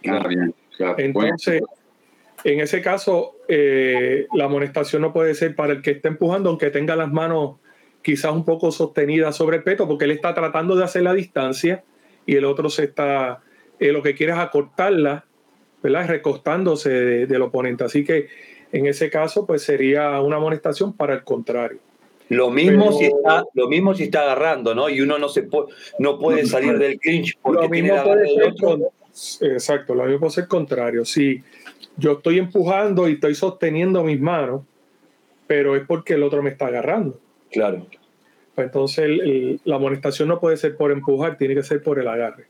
Claro, 0.00 0.28
bien, 0.28 0.54
claro. 0.76 0.94
Entonces, 0.98 1.62
en 2.44 2.60
ese 2.60 2.80
caso, 2.80 3.36
eh, 3.48 4.26
la 4.32 4.44
amonestación 4.44 5.02
no 5.02 5.12
puede 5.12 5.34
ser 5.34 5.54
para 5.54 5.74
el 5.74 5.82
que 5.82 5.90
está 5.90 6.08
empujando, 6.08 6.48
aunque 6.48 6.70
tenga 6.70 6.96
las 6.96 7.12
manos 7.12 7.56
quizás 8.02 8.32
un 8.32 8.44
poco 8.44 8.72
sostenida 8.72 9.32
sobre 9.32 9.58
el 9.58 9.62
peto, 9.62 9.86
porque 9.86 10.06
él 10.06 10.12
está 10.12 10.34
tratando 10.34 10.74
de 10.76 10.84
hacer 10.84 11.02
la 11.02 11.12
distancia 11.12 11.84
y 12.26 12.36
el 12.36 12.44
otro 12.44 12.68
se 12.68 12.84
está, 12.84 13.42
eh, 13.88 13.92
lo 13.92 14.02
que 14.02 14.14
quiere 14.14 14.32
es 14.32 14.38
acortarla, 14.38 15.24
¿verdad? 15.82 16.08
Recostándose 16.08 16.90
de, 16.90 17.26
del 17.26 17.42
oponente. 17.42 17.84
Así 17.84 18.04
que 18.04 18.28
en 18.72 18.86
ese 18.86 19.10
caso, 19.10 19.46
pues 19.46 19.62
sería 19.62 20.20
una 20.20 20.36
amonestación 20.36 20.94
para 20.94 21.14
el 21.14 21.24
contrario. 21.24 21.78
Lo 22.28 22.50
mismo, 22.50 22.86
Pero, 22.86 22.98
si 22.98 23.04
está, 23.04 23.44
lo 23.52 23.68
mismo 23.68 23.94
si 23.94 24.04
está 24.04 24.22
agarrando, 24.22 24.74
¿no? 24.74 24.88
Y 24.88 25.02
uno 25.02 25.18
no, 25.18 25.28
se 25.28 25.42
puede, 25.42 25.68
no 25.98 26.18
puede 26.18 26.46
salir 26.46 26.78
del 26.78 26.98
clinch 26.98 27.36
porque 27.42 27.64
lo 27.64 27.68
mismo 27.68 28.02
puede 28.02 28.28
ser 28.28 28.54
con, 28.58 28.84
Exacto, 29.42 29.94
lo 29.94 30.04
mismo 30.04 30.20
puede 30.20 30.32
ser 30.32 30.48
contrario. 30.48 31.04
Si 31.04 31.42
yo 31.98 32.12
estoy 32.12 32.38
empujando 32.38 33.08
y 33.08 33.14
estoy 33.14 33.34
sosteniendo 33.34 34.02
mis 34.02 34.18
manos, 34.18 34.62
pero 35.46 35.76
es 35.76 35.82
porque 35.86 36.14
el 36.14 36.22
otro 36.22 36.42
me 36.42 36.50
está 36.50 36.68
agarrando. 36.68 37.20
Claro. 37.50 37.86
Entonces 38.56 39.04
el, 39.04 39.20
el, 39.20 39.60
la 39.64 39.76
amonestación 39.76 40.28
no 40.28 40.40
puede 40.40 40.56
ser 40.56 40.76
por 40.76 40.92
empujar, 40.92 41.36
tiene 41.36 41.54
que 41.54 41.62
ser 41.62 41.82
por 41.82 41.98
el 41.98 42.08
agarre. 42.08 42.46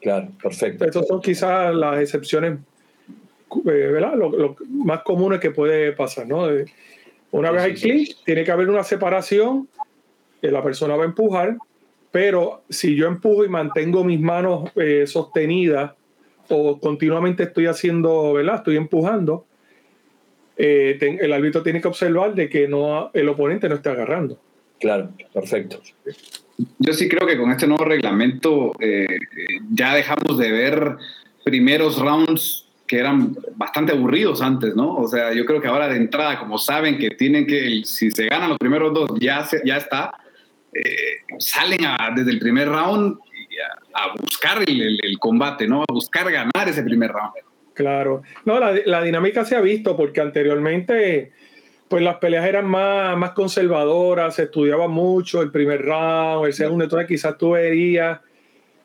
Claro, 0.00 0.28
perfecto. 0.42 0.84
Estas 0.84 1.06
son 1.06 1.20
quizás 1.20 1.74
las 1.74 2.00
excepciones, 2.00 2.58
eh, 2.58 3.62
¿verdad? 3.64 4.14
Lo, 4.14 4.30
lo, 4.30 4.56
más 4.68 5.02
comunes 5.02 5.40
que 5.40 5.50
puede 5.50 5.92
pasar, 5.92 6.26
¿no? 6.26 6.48
Una 7.32 7.50
vez 7.50 7.62
hay 7.62 7.74
clic, 7.74 8.16
tiene 8.24 8.44
que 8.44 8.50
haber 8.50 8.68
una 8.68 8.82
separación, 8.82 9.68
que 10.40 10.50
la 10.50 10.62
persona 10.62 10.96
va 10.96 11.04
a 11.04 11.06
empujar, 11.06 11.56
pero 12.10 12.62
si 12.68 12.96
yo 12.96 13.06
empujo 13.06 13.44
y 13.44 13.48
mantengo 13.48 14.04
mis 14.04 14.20
manos 14.20 14.70
eh, 14.76 15.06
sostenidas 15.06 15.92
o 16.48 16.80
continuamente 16.80 17.44
estoy 17.44 17.66
haciendo, 17.66 18.32
¿verdad? 18.32 18.56
Estoy 18.56 18.76
empujando, 18.76 19.46
eh, 20.56 20.96
ten, 20.98 21.18
el 21.20 21.32
árbitro 21.32 21.62
tiene 21.62 21.80
que 21.80 21.88
observar 21.88 22.34
de 22.34 22.48
que 22.48 22.66
no, 22.66 23.10
el 23.14 23.28
oponente 23.28 23.68
no 23.68 23.76
esté 23.76 23.90
agarrando. 23.90 24.38
Claro, 24.80 25.10
perfecto. 25.32 25.80
Yo 26.78 26.92
sí 26.92 27.08
creo 27.08 27.26
que 27.26 27.38
con 27.38 27.50
este 27.50 27.66
nuevo 27.66 27.84
reglamento 27.84 28.72
eh, 28.80 29.06
ya 29.70 29.94
dejamos 29.94 30.38
de 30.38 30.50
ver 30.50 30.96
primeros 31.44 31.98
rounds 31.98 32.66
que 32.86 32.98
eran 32.98 33.36
bastante 33.54 33.92
aburridos 33.92 34.42
antes, 34.42 34.74
¿no? 34.74 34.96
O 34.96 35.06
sea, 35.06 35.32
yo 35.32 35.44
creo 35.44 35.60
que 35.60 35.68
ahora 35.68 35.88
de 35.88 35.96
entrada, 35.96 36.38
como 36.38 36.58
saben 36.58 36.98
que 36.98 37.10
tienen 37.10 37.46
que, 37.46 37.82
si 37.84 38.10
se 38.10 38.26
ganan 38.26 38.48
los 38.48 38.58
primeros 38.58 38.92
dos, 38.92 39.10
ya, 39.20 39.46
ya 39.64 39.76
está, 39.76 40.12
eh, 40.74 41.18
salen 41.38 41.80
desde 42.16 42.30
el 42.32 42.40
primer 42.40 42.68
round 42.68 43.16
a, 43.94 44.14
buscar 44.20 44.62
el, 44.62 44.80
el, 44.80 44.98
el, 45.02 45.18
combate, 45.18 45.66
¿no? 45.66 45.82
A 45.82 45.92
buscar 45.92 46.30
ganar 46.30 46.68
ese 46.68 46.82
primer 46.82 47.10
round. 47.12 47.32
Claro. 47.74 48.22
No, 48.44 48.58
la, 48.58 48.74
la 48.84 49.02
dinámica 49.02 49.44
se 49.44 49.56
ha 49.56 49.60
visto 49.60 49.96
porque 49.96 50.20
anteriormente 50.20 51.32
pues 51.90 52.04
las 52.04 52.18
peleas 52.18 52.46
eran 52.46 52.66
más, 52.66 53.18
más 53.18 53.32
conservadoras, 53.32 54.36
se 54.36 54.44
estudiaba 54.44 54.86
mucho 54.86 55.42
el 55.42 55.50
primer 55.50 55.82
round, 55.82 56.46
el 56.46 56.52
segundo, 56.52 56.84
entonces 56.84 57.08
quizás 57.08 57.36
tú 57.36 57.50
verías, 57.50 58.20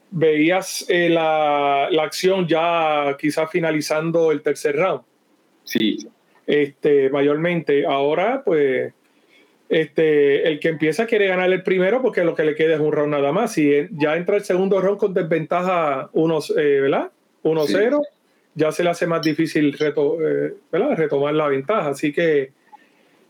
veías 0.09 0.83
eh, 0.89 1.09
la, 1.09 1.87
la, 1.91 2.01
acción 2.01 2.47
ya 2.47 3.15
quizás 3.19 3.51
finalizando 3.51 4.31
el 4.31 4.41
tercer 4.41 4.75
round. 4.77 5.01
Sí. 5.63 5.99
Este, 6.47 7.11
mayormente. 7.11 7.85
Ahora, 7.85 8.41
pues, 8.43 8.91
este, 9.69 10.47
el 10.47 10.59
que 10.59 10.69
empieza 10.69 11.05
quiere 11.05 11.27
ganar 11.27 11.51
el 11.51 11.61
primero 11.61 12.01
porque 12.01 12.23
lo 12.23 12.33
que 12.33 12.43
le 12.43 12.55
queda 12.55 12.73
es 12.73 12.79
un 12.79 12.91
round 12.91 13.11
nada 13.11 13.31
más. 13.31 13.53
Si 13.53 13.87
ya 13.91 14.15
entra 14.15 14.35
el 14.35 14.43
segundo 14.43 14.81
round 14.81 14.97
con 14.97 15.13
desventaja 15.13 16.09
1, 16.13 16.39
eh, 16.57 16.79
¿verdad? 16.81 17.11
1-0, 17.43 18.01
sí. 18.01 18.07
ya 18.55 18.71
se 18.71 18.83
le 18.83 18.89
hace 18.89 19.05
más 19.05 19.21
difícil 19.21 19.73
reto, 19.73 20.17
eh, 20.27 20.55
¿verdad? 20.71 20.97
retomar 20.97 21.35
la 21.35 21.47
ventaja. 21.49 21.89
Así 21.89 22.11
que 22.11 22.64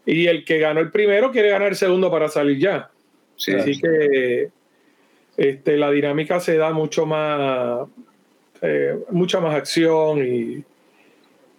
y 0.06 0.28
el 0.28 0.46
que 0.46 0.60
ganó 0.60 0.80
el 0.80 0.92
primero 0.92 1.32
quiere 1.32 1.50
ganar 1.50 1.70
el 1.70 1.76
segundo 1.76 2.12
para 2.12 2.28
salir 2.28 2.60
ya. 2.60 2.92
Sí, 3.36 3.54
Así 3.54 3.80
que 3.80 4.50
este, 5.36 5.78
la 5.78 5.92
dinámica 5.92 6.40
se 6.40 6.58
da 6.58 6.72
mucho 6.72 7.06
más, 7.06 7.88
eh, 8.62 8.96
mucha 9.10 9.40
más 9.40 9.56
acción 9.56 10.26
y, 10.26 10.64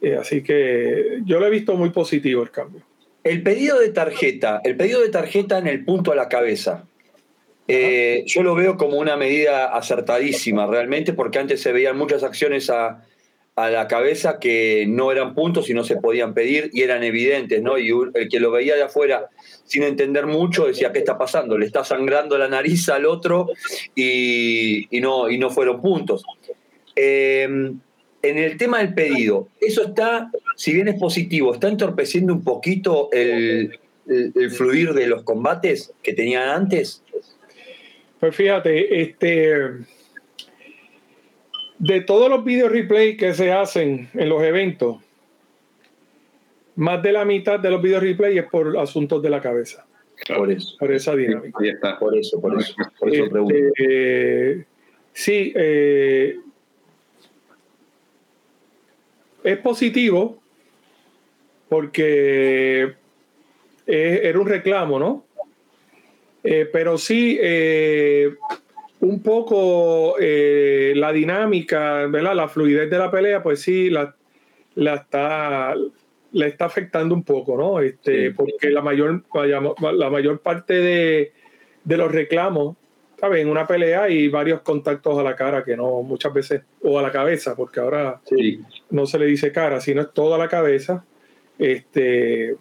y, 0.00 0.12
así 0.12 0.42
que 0.42 1.20
yo 1.24 1.38
lo 1.38 1.46
he 1.46 1.50
visto 1.50 1.74
muy 1.74 1.90
positivo 1.90 2.42
el 2.42 2.50
cambio. 2.50 2.82
El 3.24 3.42
pedido 3.42 3.80
de 3.80 3.90
tarjeta, 3.90 4.60
el 4.64 4.76
pedido 4.76 5.00
de 5.00 5.08
tarjeta 5.08 5.58
en 5.58 5.66
el 5.66 5.84
punto 5.84 6.12
a 6.12 6.14
la 6.14 6.28
cabeza. 6.28 6.86
Eh, 7.68 8.22
yo 8.26 8.44
lo 8.44 8.54
veo 8.54 8.76
como 8.76 8.96
una 8.98 9.16
medida 9.16 9.76
acertadísima 9.76 10.68
realmente 10.68 11.12
porque 11.12 11.40
antes 11.40 11.60
se 11.60 11.72
veían 11.72 11.98
muchas 11.98 12.22
acciones 12.22 12.70
a, 12.70 13.04
a 13.56 13.70
la 13.70 13.88
cabeza 13.88 14.38
que 14.38 14.84
no 14.86 15.10
eran 15.10 15.34
puntos 15.34 15.70
y 15.70 15.74
no 15.74 15.82
se 15.82 15.96
podían 15.96 16.34
pedir 16.34 16.70
y 16.74 16.82
eran 16.82 17.02
evidentes, 17.02 17.62
¿no? 17.62 17.78
Y 17.78 17.90
el 18.14 18.28
que 18.28 18.38
lo 18.38 18.50
veía 18.50 18.76
de 18.76 18.82
afuera 18.82 19.30
sin 19.64 19.82
entender 19.82 20.26
mucho 20.26 20.66
decía, 20.66 20.92
¿qué 20.92 20.98
está 20.98 21.16
pasando? 21.16 21.56
Le 21.56 21.64
está 21.64 21.82
sangrando 21.82 22.36
la 22.36 22.48
nariz 22.48 22.88
al 22.90 23.06
otro 23.06 23.48
y, 23.94 24.86
no, 25.00 25.30
y 25.30 25.38
no 25.38 25.48
fueron 25.48 25.80
puntos. 25.80 26.22
Eh, 26.94 27.44
en 28.22 28.38
el 28.38 28.56
tema 28.58 28.78
del 28.78 28.92
pedido, 28.92 29.48
eso 29.58 29.84
está, 29.84 30.30
si 30.56 30.74
bien 30.74 30.88
es 30.88 31.00
positivo, 31.00 31.54
está 31.54 31.68
entorpeciendo 31.68 32.34
un 32.34 32.44
poquito 32.44 33.08
el, 33.10 33.78
el 34.06 34.50
fluir 34.50 34.92
de 34.92 35.06
los 35.06 35.22
combates 35.22 35.92
que 36.02 36.12
tenían 36.12 36.48
antes. 36.48 37.02
Pues 38.20 38.36
fíjate, 38.36 39.00
este 39.00 39.60
de 41.78 42.00
todos 42.00 42.30
los 42.30 42.44
video 42.44 42.68
replay 42.68 43.16
que 43.16 43.34
se 43.34 43.52
hacen 43.52 44.08
en 44.14 44.28
los 44.28 44.42
eventos, 44.42 44.98
más 46.76 47.02
de 47.02 47.12
la 47.12 47.24
mitad 47.24 47.58
de 47.58 47.70
los 47.70 47.80
video 47.80 48.00
replay 48.00 48.38
es 48.38 48.46
por 48.46 48.78
asuntos 48.78 49.22
de 49.22 49.30
la 49.30 49.40
cabeza. 49.40 49.86
Por 50.34 50.50
eso. 50.50 50.76
Por 50.78 50.92
esa 50.92 51.14
dinámica. 51.14 51.58
Ahí 51.60 51.68
está. 51.70 51.98
Por 51.98 52.16
eso, 52.16 52.40
por 52.40 52.58
eso. 52.58 52.74
Por 52.98 53.14
eso 53.14 53.48
este, 53.50 54.66
sí, 55.12 55.52
eh, 55.54 56.38
es 59.44 59.58
positivo 59.58 60.40
porque 61.68 62.94
era 63.86 64.40
un 64.40 64.46
reclamo, 64.46 64.98
¿no? 64.98 65.24
Eh, 66.42 66.68
pero 66.72 66.96
sí, 66.96 67.38
eh, 67.40 68.34
un 69.00 69.22
poco 69.22 70.16
eh, 70.18 70.92
la 70.96 71.12
dinámica, 71.12 72.06
¿verdad? 72.06 72.34
La 72.34 72.48
fluidez 72.48 72.90
de 72.90 72.98
la 72.98 73.10
pelea, 73.10 73.42
pues 73.42 73.60
sí, 73.60 73.90
la, 73.90 74.14
la 74.74 74.94
está, 74.94 75.74
le 76.32 76.46
está 76.46 76.64
afectando 76.64 77.14
un 77.14 77.22
poco, 77.22 77.56
¿no? 77.56 77.80
Este, 77.80 78.32
Porque 78.32 78.70
la 78.70 78.82
mayor, 78.82 79.22
la 79.42 80.10
mayor 80.10 80.40
parte 80.40 80.74
de, 80.74 81.32
de 81.84 81.96
los 81.96 82.10
reclamos, 82.10 82.76
¿sabes? 83.18 83.42
En 83.42 83.48
una 83.48 83.66
pelea 83.66 84.04
hay 84.04 84.28
varios 84.28 84.60
contactos 84.62 85.18
a 85.18 85.22
la 85.22 85.36
cara 85.36 85.64
que 85.64 85.76
no, 85.76 86.02
muchas 86.02 86.32
veces, 86.32 86.62
o 86.82 86.98
a 86.98 87.02
la 87.02 87.12
cabeza, 87.12 87.54
porque 87.54 87.80
ahora 87.80 88.20
no 88.90 89.06
se 89.06 89.18
le 89.18 89.26
dice 89.26 89.52
cara, 89.52 89.80
sino 89.80 90.02
es 90.02 90.12
toda 90.12 90.38
la 90.38 90.48
cabeza. 90.48 91.04
Este, 91.58 92.56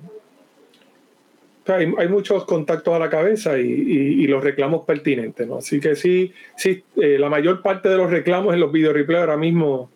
hay, 1.74 2.08
muchos 2.08 2.46
contactos 2.46 2.94
a 2.94 3.00
la 3.00 3.10
cabeza 3.10 3.58
y, 3.58 4.28
los 4.28 4.44
reclamos 4.44 4.86
pertinentes, 4.86 5.48
¿no? 5.48 5.58
Así 5.58 5.80
que 5.80 5.96
sí, 5.96 6.34
sí 6.56 6.84
eh, 6.98 7.18
la 7.20 7.30
mayor 7.30 7.62
parte 7.62 7.90
de 7.90 7.98
los 7.98 8.10
reclamos 8.10 8.54
en 8.54 8.60
los 8.60 8.72
video 8.72 8.94
replay 8.94 9.20
ahora 9.20 9.38
mismo. 9.38 9.90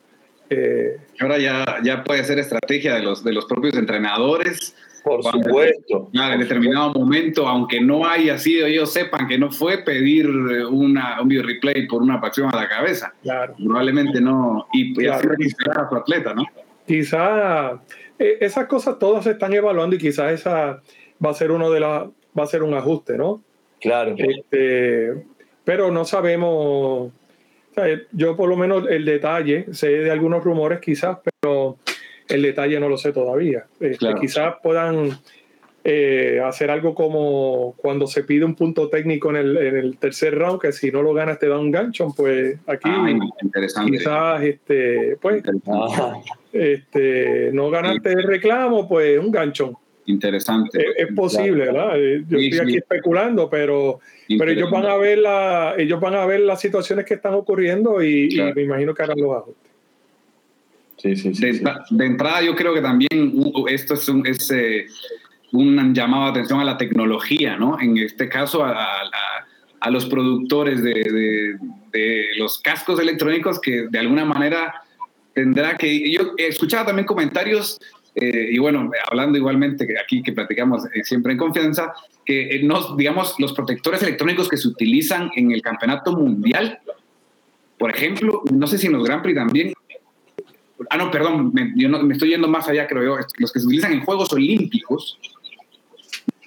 Eh, 0.50 0.98
ahora 1.20 1.38
ya, 1.38 1.80
ya 1.84 2.04
puede 2.04 2.24
ser 2.24 2.40
estrategia 2.40 2.96
de 2.96 3.04
los, 3.04 3.24
de 3.24 3.34
los 3.34 3.46
propios 3.46 3.76
entrenadores. 3.76 4.76
Por 5.04 5.24
supuesto. 5.24 6.10
En 6.14 6.40
determinado 6.40 6.94
momento, 6.94 7.48
aunque 7.48 7.80
no 7.80 8.06
haya 8.06 8.38
sido, 8.38 8.68
ellos 8.68 8.92
sepan 8.92 9.28
que 9.28 9.38
no 9.38 9.52
fue 9.52 9.80
pedir 9.80 10.30
una, 10.30 11.22
un 11.22 11.28
video 11.28 11.44
replay 11.44 11.88
por 11.88 12.02
una 12.02 12.20
pasión 12.20 12.50
a 12.54 12.56
la 12.56 12.68
cabeza. 12.68 13.14
Claro. 13.24 13.56
Probablemente 13.64 14.20
no. 14.20 14.68
Y, 14.74 14.94
claro. 14.94 15.32
a 15.32 15.90
su 15.90 15.96
atleta, 15.96 16.34
¿no? 16.34 16.44
Quizá 16.86 17.80
eh, 18.18 18.38
esas 18.42 18.68
cosas 18.68 19.00
todas 19.00 19.24
se 19.24 19.32
están 19.32 19.54
evaluando 19.54 19.96
y 19.96 20.00
quizás 20.00 20.34
esa 20.34 20.82
va 21.24 21.32
a 21.32 21.34
ser 21.34 21.52
uno 21.52 21.70
de 21.72 21.80
las, 21.80 22.04
va 22.38 22.44
a 22.44 22.48
ser 22.48 22.64
un 22.64 22.74
ajuste, 22.74 23.18
¿no? 23.18 23.42
Claro. 23.80 24.16
Este, 24.18 25.14
pero 25.64 25.92
no 25.92 26.06
sabemos, 26.06 27.12
yo 28.12 28.36
por 28.36 28.50
lo 28.50 28.58
menos 28.58 28.86
el 28.90 29.06
detalle, 29.06 29.68
sé 29.74 29.90
de 29.90 30.12
algunos 30.12 30.44
rumores 30.44 30.80
quizás, 30.80 31.20
pero 31.24 31.78
el 32.28 32.42
detalle 32.42 32.80
no 32.80 32.90
lo 32.90 32.98
sé 32.98 33.12
todavía. 33.12 33.66
Este, 33.80 34.14
quizás 34.20 34.56
puedan 34.62 35.20
eh, 35.84 36.42
hacer 36.44 36.70
algo 36.72 36.94
como 36.94 37.74
cuando 37.78 38.06
se 38.06 38.24
pide 38.24 38.44
un 38.44 38.56
punto 38.56 38.90
técnico 38.90 39.30
en 39.30 39.38
el, 39.38 39.98
tercer 39.98 40.38
round, 40.38 40.60
que 40.60 40.72
si 40.72 40.92
no 40.92 41.02
lo 41.02 41.14
ganas 41.14 41.40
te 41.40 41.48
da 41.48 41.58
un 41.58 41.72
gancho, 41.72 42.14
pues 42.16 42.60
aquí 42.68 42.90
quizás 43.86 44.44
este, 44.44 45.18
pues, 45.22 45.42
este, 46.52 47.52
no 47.54 47.70
ganaste 47.70 48.12
el 48.12 48.24
reclamo, 48.24 48.88
pues 48.88 49.18
un 49.20 49.32
ganchón. 49.32 49.78
Interesante. 50.06 50.86
Es, 50.98 51.14
posible, 51.14 51.66
¿verdad? 51.66 52.00
Eh, 52.02 52.24
yo 52.28 52.40
estoy 52.40 52.60
aquí 52.60 52.78
especulando, 52.78 53.50
pero, 53.50 54.00
pero 54.28 54.52
ellos 54.52 54.72
van 54.72 54.86
a 54.86 54.96
ver 54.96 55.20
la, 55.20 55.76
ellos 55.78 56.00
van 56.00 56.16
a 56.16 56.26
ver 56.26 56.40
las 56.40 56.60
situaciones 56.60 57.06
que 57.06 57.14
están 57.14 57.36
ocurriendo 57.36 58.02
y, 58.04 58.30
me 58.56 58.64
imagino 58.64 58.94
que 58.94 59.04
harán 59.04 59.20
los 59.20 59.38
ajustes. 59.38 59.70
Sí, 60.98 61.16
sí, 61.16 61.34
sí, 61.34 61.62
de, 61.92 62.06
entrada, 62.06 62.42
yo 62.42 62.56
creo 62.56 62.74
que 62.74 62.82
también 62.82 63.10
esto 63.70 63.94
es 63.94 64.10
un, 64.10 64.26
es, 64.28 64.52
eh, 64.52 64.88
un 65.54 65.94
llamado 65.94 66.26
de 66.26 66.32
atención 66.32 66.60
a 66.60 66.66
la 66.66 66.78
tecnología, 66.78 67.56
¿no? 67.56 67.80
En 67.80 67.98
este 67.98 68.28
caso, 68.28 68.66
a, 68.66 68.86
a, 69.80 69.90
los 69.92 70.08
productores 70.08 70.84
de, 70.84 70.94
de, 70.94 71.58
de, 71.94 72.26
los 72.38 72.60
cascos 72.60 73.00
electrónicos 73.00 73.62
que 73.62 73.88
de 73.90 74.00
alguna 74.00 74.26
manera 74.26 74.74
tendrá 75.34 75.78
que. 75.78 76.12
Yo 76.12 76.34
escuchaba 76.38 76.88
también 76.88 77.06
comentarios 77.06 77.80
eh, 78.16 78.50
y 78.52 78.58
bueno, 78.58 78.90
hablando 79.10 79.38
igualmente 79.38 79.88
aquí 80.04 80.22
que 80.22 80.34
platicamos 80.34 80.86
eh, 80.94 81.04
siempre 81.04 81.34
en 81.34 81.38
confianza, 81.38 81.94
que 82.26 82.56
eh, 82.56 82.64
nos, 82.64 82.98
digamos, 82.98 83.36
los 83.40 83.54
protectores 83.54 84.02
electrónicos 84.02 84.50
que 84.50 84.58
se 84.58 84.68
utilizan 84.68 85.32
en 85.36 85.52
el 85.52 85.62
campeonato 85.62 86.14
mundial, 86.14 86.80
por 87.78 87.92
ejemplo, 87.92 88.44
no 88.52 88.68
sé 88.68 88.78
si 88.78 88.88
en 88.88 88.94
los 88.94 89.04
Grand 89.04 89.22
Prix 89.22 89.36
también, 89.36 89.74
ah, 90.90 90.98
no, 90.98 91.12
perdón, 91.12 91.54
yo 91.76 91.90
me 91.90 92.14
estoy 92.14 92.30
yendo 92.30 92.48
más 92.48 92.68
allá, 92.68 92.88
creo 92.88 93.04
yo, 93.04 93.26
los 93.38 93.52
que 93.52 93.60
se 93.60 93.66
utilizan 93.66 93.94
en 93.94 94.02
Juegos 94.02 94.34
Olímpicos, 94.34 95.18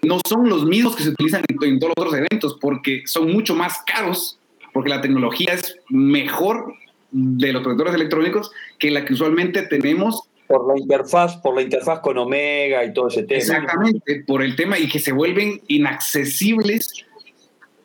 no 0.03 0.19
son 0.29 0.49
los 0.49 0.65
mismos 0.65 0.97
que 0.97 1.05
se 1.05 1.11
utilizan 1.11 1.43
en, 1.49 1.57
en 1.63 1.79
todos 1.79 1.93
los 1.97 2.07
otros 2.07 2.21
eventos, 2.21 2.59
porque 2.61 3.03
son 3.07 3.33
mucho 3.33 3.55
más 3.55 3.79
caros, 3.87 4.39
porque 4.73 4.91
la 4.91 5.01
tecnología 5.01 5.55
es 5.55 5.77
mejor 5.89 6.75
de 7.13 7.53
los 7.53 7.63
protectores 7.63 7.95
electrónicos 7.95 8.51
que 8.79 8.91
la 8.91 9.05
que 9.05 9.13
usualmente 9.13 9.63
tenemos 9.63 10.29
por 10.47 10.67
la 10.67 10.79
interfaz, 10.79 11.37
por 11.39 11.55
la 11.55 11.63
interfaz 11.63 12.01
con 12.01 12.19
Omega 12.19 12.85
y 12.85 12.93
todo 12.93 13.09
ese 13.09 13.23
tema. 13.23 13.39
Exactamente, 13.39 14.25
por 14.27 14.43
el 14.43 14.55
tema 14.57 14.79
y 14.79 14.89
que 14.89 14.99
se 14.99 15.13
vuelven 15.13 15.61
inaccesibles 15.69 17.07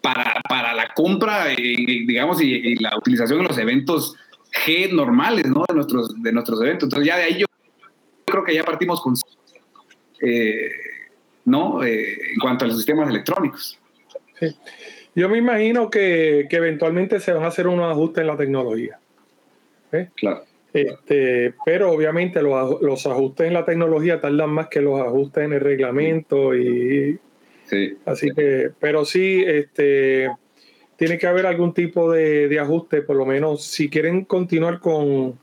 para, 0.02 0.41
para 0.48 0.74
la 0.74 0.93
compra, 0.93 1.54
y, 1.56 2.06
digamos, 2.06 2.41
y, 2.41 2.76
la 2.76 2.98
utilización 2.98 3.41
en 3.41 3.48
los 3.48 3.58
eventos 3.58 4.15
G 4.65 4.91
normales, 4.91 5.48
¿no? 5.48 5.65
De 5.67 5.76
nuestros, 5.76 6.22
de 6.22 6.32
nuestros 6.32 6.62
eventos. 6.62 6.88
Entonces 6.88 7.08
ya 7.08 7.17
de 7.17 7.24
ahí 7.24 7.39
yo 7.39 7.46
creo 8.26 8.43
que 8.43 8.56
ya 8.56 8.63
partimos 8.63 9.02
con, 9.02 9.15
eh, 10.22 10.72
¿no? 11.46 11.84
Eh, 11.84 12.32
en 12.34 12.39
cuanto 12.39 12.65
a 12.65 12.67
los 12.67 12.78
sistemas 12.78 13.10
electrónicos. 13.10 13.80
Sí. 14.39 14.56
Yo 15.15 15.30
me 15.30 15.39
imagino 15.39 15.89
que, 15.89 16.48
que, 16.50 16.58
eventualmente 16.58 17.20
se 17.20 17.34
van 17.34 17.43
a 17.43 17.48
hacer 17.48 17.67
unos 17.67 17.91
ajustes 17.91 18.22
en 18.22 18.28
la 18.28 18.38
tecnología. 18.38 19.00
¿eh? 19.91 20.10
Claro. 20.15 20.43
Este, 20.73 21.53
pero 21.65 21.91
obviamente 21.91 22.41
los, 22.41 22.82
los, 22.82 23.08
ajustes 23.08 23.47
en 23.47 23.53
la 23.53 23.65
tecnología 23.65 24.19
tardan 24.19 24.49
más 24.49 24.67
que 24.67 24.82
los 24.82 24.99
ajustes 24.99 25.45
en 25.45 25.53
el 25.53 25.62
reglamento 25.62 26.56
y 26.56 27.19
así 28.06 28.32
que, 28.32 28.71
pero 28.80 29.06
sí, 29.06 29.43
este, 29.45 30.30
tiene 30.97 31.17
que 31.17 31.27
haber 31.27 31.45
algún 31.45 31.73
tipo 31.73 32.12
de, 32.12 32.47
de, 32.47 32.60
ajuste, 32.60 33.01
por 33.01 33.15
lo 33.15 33.25
menos 33.25 33.63
si 33.63 33.89
quieren 33.89 34.25
continuar 34.25 34.80
con, 34.80 35.39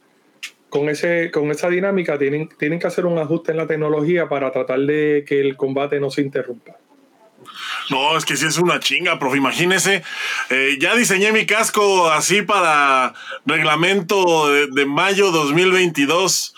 con, 0.69 0.89
ese, 0.89 1.31
con 1.31 1.51
esa 1.51 1.69
dinámica, 1.69 2.19
tienen, 2.19 2.49
tienen 2.59 2.79
que 2.79 2.87
hacer 2.87 3.07
un 3.07 3.19
ajuste 3.19 3.53
en 3.53 3.59
la 3.59 3.67
tecnología 3.67 4.29
para 4.29 4.53
tratar 4.53 4.81
de 4.81 5.25
que 5.27 5.41
el 5.41 5.57
combate 5.57 6.01
no 6.01 6.11
se 6.11 6.23
interrumpa. 6.23 6.77
No, 7.91 8.17
es 8.17 8.25
que 8.25 8.37
sí 8.37 8.47
es 8.47 8.59
una 8.59 8.81
chinga, 8.81 9.19
profe. 9.19 9.37
Imagínese, 9.37 10.03
eh, 10.51 10.77
ya 10.81 10.95
diseñé 10.95 11.33
mi 11.33 11.47
casco 11.47 12.11
así 12.11 12.43
para 12.43 13.15
reglamento 13.45 14.49
de, 14.49 14.69
de, 14.69 14.87
mayo 14.87 15.31
2022. 15.31 16.55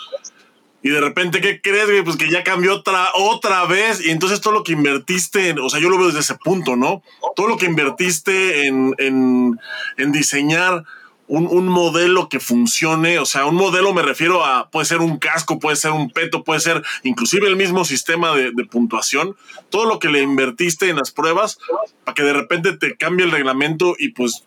Y 0.82 0.90
de 0.90 1.00
repente, 1.00 1.40
¿qué 1.40 1.60
crees, 1.60 1.86
güey? 1.86 2.02
Pues 2.02 2.16
que 2.16 2.30
ya 2.30 2.44
cambió 2.44 2.76
otra, 2.76 3.08
otra 3.14 3.64
vez. 3.64 4.04
Y 4.04 4.10
entonces 4.10 4.40
todo 4.40 4.52
lo 4.52 4.62
que 4.62 4.72
invertiste, 4.72 5.52
o 5.60 5.68
sea, 5.68 5.80
yo 5.80 5.90
lo 5.90 5.98
veo 5.98 6.06
desde 6.06 6.20
ese 6.20 6.36
punto, 6.36 6.76
¿no? 6.76 7.02
Todo 7.34 7.48
lo 7.48 7.56
que 7.56 7.66
invertiste 7.66 8.66
en, 8.68 8.94
en, 8.98 9.58
en 9.96 10.12
diseñar 10.12 10.84
un, 11.28 11.68
modelo 11.68 12.28
que 12.28 12.40
funcione, 12.40 13.18
o 13.18 13.26
sea, 13.26 13.46
un 13.46 13.56
modelo 13.56 13.92
me 13.92 14.02
refiero 14.02 14.44
a, 14.44 14.70
puede 14.70 14.86
ser 14.86 15.00
un 15.00 15.18
casco, 15.18 15.58
puede 15.58 15.76
ser 15.76 15.90
un 15.90 16.10
peto, 16.10 16.44
puede 16.44 16.60
ser 16.60 16.82
inclusive 17.02 17.48
el 17.48 17.56
mismo 17.56 17.84
sistema 17.84 18.34
de, 18.34 18.52
puntuación, 18.70 19.36
todo 19.70 19.86
lo 19.86 19.98
que 19.98 20.08
le 20.08 20.22
invertiste 20.22 20.88
en 20.88 20.96
las 20.96 21.10
pruebas 21.10 21.58
para 22.04 22.14
que 22.14 22.22
de 22.22 22.32
repente 22.32 22.76
te 22.76 22.96
cambie 22.96 23.26
el 23.26 23.32
reglamento 23.32 23.94
y 23.98 24.10
pues 24.10 24.44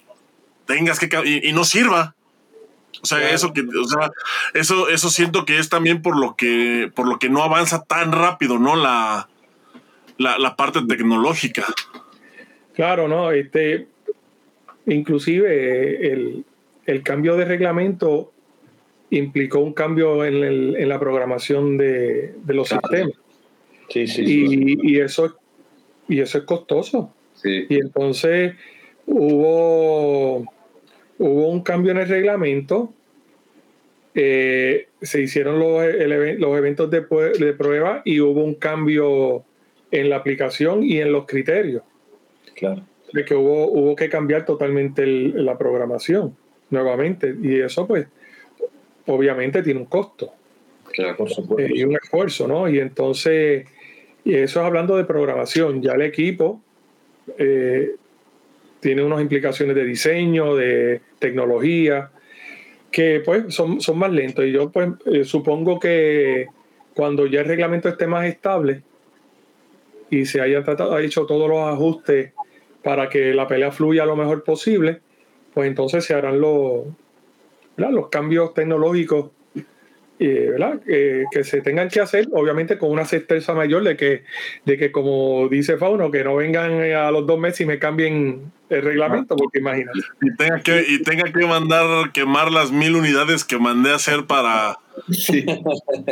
tengas 0.66 1.00
que 1.00 1.10
y, 1.26 1.50
y 1.50 1.54
no 1.54 1.64
sirva. 1.64 2.16
O 3.02 3.06
sea, 3.06 3.30
eso 3.32 3.54
que, 3.54 3.62
o 3.62 3.86
sea, 3.86 4.12
eso, 4.54 4.90
eso 4.90 5.10
siento 5.10 5.46
que 5.46 5.58
es 5.58 5.70
también 5.70 6.02
por 6.02 6.18
lo 6.18 6.36
que, 6.36 6.92
por 6.94 7.08
lo 7.08 7.18
que 7.18 7.30
no 7.30 7.44
avanza 7.44 7.84
tan 7.84 8.12
rápido, 8.12 8.60
¿no? 8.60 8.76
La, 8.76 9.30
la, 10.18 10.38
la 10.38 10.56
parte 10.56 10.82
tecnológica. 10.88 11.66
Claro, 12.74 13.08
no, 13.08 13.32
este, 13.32 13.88
inclusive 14.86 16.12
el, 16.12 16.46
el 16.90 17.04
cambio 17.04 17.38
de 17.38 17.46
reglamento 17.46 18.32
implicó 19.12 19.60
un 19.60 19.74
cambio 19.74 20.26
en, 20.26 20.90
la 20.90 21.00
programación 21.00 21.78
de, 21.78 22.34
los 22.48 22.70
sistemas. 22.70 23.14
Sí, 23.90 24.08
sí, 24.08 24.24
y, 24.82 25.00
eso, 25.00 25.38
y 26.08 26.20
eso 26.20 26.40
es 26.40 26.44
costoso. 26.46 27.14
Y 27.44 27.76
entonces 27.76 28.56
hubo, 29.06 30.46
hubo 31.20 31.50
un 31.50 31.62
cambio 31.62 31.92
en 31.92 31.98
el 32.00 32.08
reglamento. 32.08 32.92
Eh, 34.16 34.88
se 35.02 35.22
hicieron 35.22 35.60
los, 35.60 35.84
los 36.40 36.58
eventos 36.58 36.90
de, 36.90 37.02
de, 37.40 37.54
prueba 37.54 38.02
y 38.04 38.20
hubo 38.20 38.44
un 38.44 38.56
cambio 38.56 39.44
en 39.92 40.10
la 40.10 40.18
aplicación 40.18 40.84
y 40.84 41.00
en 41.00 41.12
los 41.12 41.28
criterios. 41.28 41.84
Claro. 42.56 42.82
De 43.14 43.26
que 43.26 43.36
hubo, 43.36 43.72
hubo 43.72 43.96
que 43.96 44.10
cambiar 44.10 44.46
totalmente 44.46 45.06
la 45.06 45.56
programación 45.58 46.36
nuevamente. 46.70 47.36
Y 47.42 47.60
eso, 47.60 47.88
pues, 47.88 48.08
obviamente 49.08 49.64
tiene 49.64 49.80
un 49.80 49.86
costo. 49.86 50.34
eh, 51.58 51.72
y 51.74 51.84
un 51.84 51.96
esfuerzo, 51.96 52.48
¿no? 52.48 52.68
Y 52.70 52.80
entonces, 52.80 53.68
y 54.24 54.36
eso 54.36 54.60
es 54.60 54.66
hablando 54.66 54.98
de 54.98 55.06
programación, 55.06 55.82
ya 55.82 55.94
el 55.94 56.02
equipo 56.02 56.62
eh, 57.38 57.96
tiene 58.80 59.04
unas 59.04 59.22
implicaciones 59.22 59.76
de 59.76 59.86
diseño, 59.86 60.56
de 60.56 61.02
tecnología, 61.20 62.12
que 62.92 63.22
pues 63.24 63.54
son, 63.54 63.82
son 63.82 63.98
más 63.98 64.12
lentos. 64.12 64.46
Y 64.46 64.52
yo 64.52 64.72
pues 64.72 64.90
eh, 65.06 65.24
supongo 65.24 65.80
que 65.80 66.48
cuando 66.94 67.28
ya 67.28 67.42
el 67.42 67.48
reglamento 67.48 67.90
esté 67.90 68.08
más 68.08 68.26
estable 68.26 68.84
y 70.10 70.26
se 70.26 70.42
hayan 70.42 70.64
tratado, 70.64 70.96
ha 70.96 71.02
hecho 71.02 71.26
todos 71.26 71.48
los 71.48 71.60
ajustes 71.60 72.34
para 72.84 73.10
que 73.10 73.34
la 73.34 73.48
pelea 73.48 73.72
fluya 73.72 74.06
lo 74.06 74.16
mejor 74.16 74.44
posible, 74.44 75.02
pues 75.54 75.68
entonces 75.68 76.04
se 76.06 76.14
harán 76.14 76.40
los, 76.40 76.86
los 77.78 78.10
cambios 78.10 78.54
tecnológicos 78.54 79.32
¿verdad? 80.20 80.82
Que, 80.86 81.44
se 81.44 81.62
tengan 81.62 81.88
que 81.88 82.02
hacer, 82.02 82.28
obviamente 82.32 82.78
con 82.78 82.92
una 82.92 83.06
certeza 83.06 83.54
mayor 83.54 83.84
de 83.84 83.96
que, 83.96 84.24
de 84.66 84.78
que, 84.78 84.92
como 84.92 85.48
dice 85.48 85.78
Fauno, 85.78 86.12
que 86.12 86.24
no 86.24 86.36
vengan 86.36 86.82
a 86.94 87.10
los 87.12 87.26
dos 87.26 87.40
meses 87.40 87.62
y 87.62 87.66
me 87.66 87.80
cambien 87.80 88.52
el 88.70 88.82
reglamento, 88.82 89.36
porque 89.38 89.60
imagínate. 89.60 90.00
Y 90.22 90.36
tenga 90.36 90.60
que, 90.60 90.84
y 90.88 91.02
tenga 91.04 91.32
que 91.32 91.46
mandar 91.46 92.12
quemar 92.12 92.52
las 92.52 92.72
mil 92.72 92.96
unidades 92.96 93.46
que 93.46 93.58
mandé 93.58 93.92
a 93.92 93.96
hacer 93.96 94.26
para. 94.28 94.78
Sí. 95.10 95.46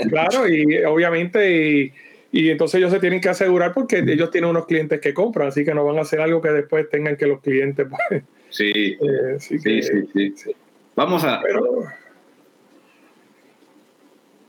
claro, 0.09 0.47
y 0.47 0.83
obviamente, 0.85 1.51
y, 1.51 1.93
y, 2.31 2.49
entonces 2.49 2.79
ellos 2.79 2.91
se 2.91 2.99
tienen 2.99 3.19
que 3.19 3.29
asegurar 3.29 3.73
porque 3.73 3.99
ellos 3.99 4.31
tienen 4.31 4.49
unos 4.49 4.65
clientes 4.65 5.01
que 5.01 5.13
compran, 5.13 5.49
así 5.49 5.65
que 5.65 5.73
no 5.73 5.83
van 5.83 5.97
a 5.97 6.01
hacer 6.01 6.21
algo 6.21 6.41
que 6.41 6.49
después 6.49 6.89
tengan 6.89 7.17
que 7.17 7.27
los 7.27 7.41
clientes. 7.41 7.85
Pues, 7.89 8.23
sí. 8.57 8.71
Eh, 8.73 9.39
sí, 9.39 9.59
sí, 9.59 9.81
sí, 9.81 10.51
Vamos 10.95 11.23
a. 11.23 11.41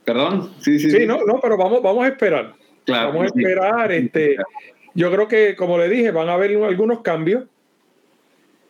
Perdón, 0.04 0.54
sí, 0.60 0.78
sí. 0.78 0.90
Sí, 0.90 1.06
no, 1.06 1.24
no, 1.26 1.38
pero 1.40 1.58
vamos, 1.58 1.82
vamos 1.82 2.04
a 2.04 2.08
esperar. 2.08 2.54
vamos 2.86 3.22
a 3.22 3.26
esperar. 3.26 3.92
Este, 3.92 4.36
yo 4.94 5.12
creo 5.12 5.28
que, 5.28 5.54
como 5.54 5.76
le 5.76 5.88
dije, 5.88 6.10
van 6.10 6.30
a 6.30 6.34
haber 6.34 6.56
algunos 6.64 7.00
cambios, 7.00 7.44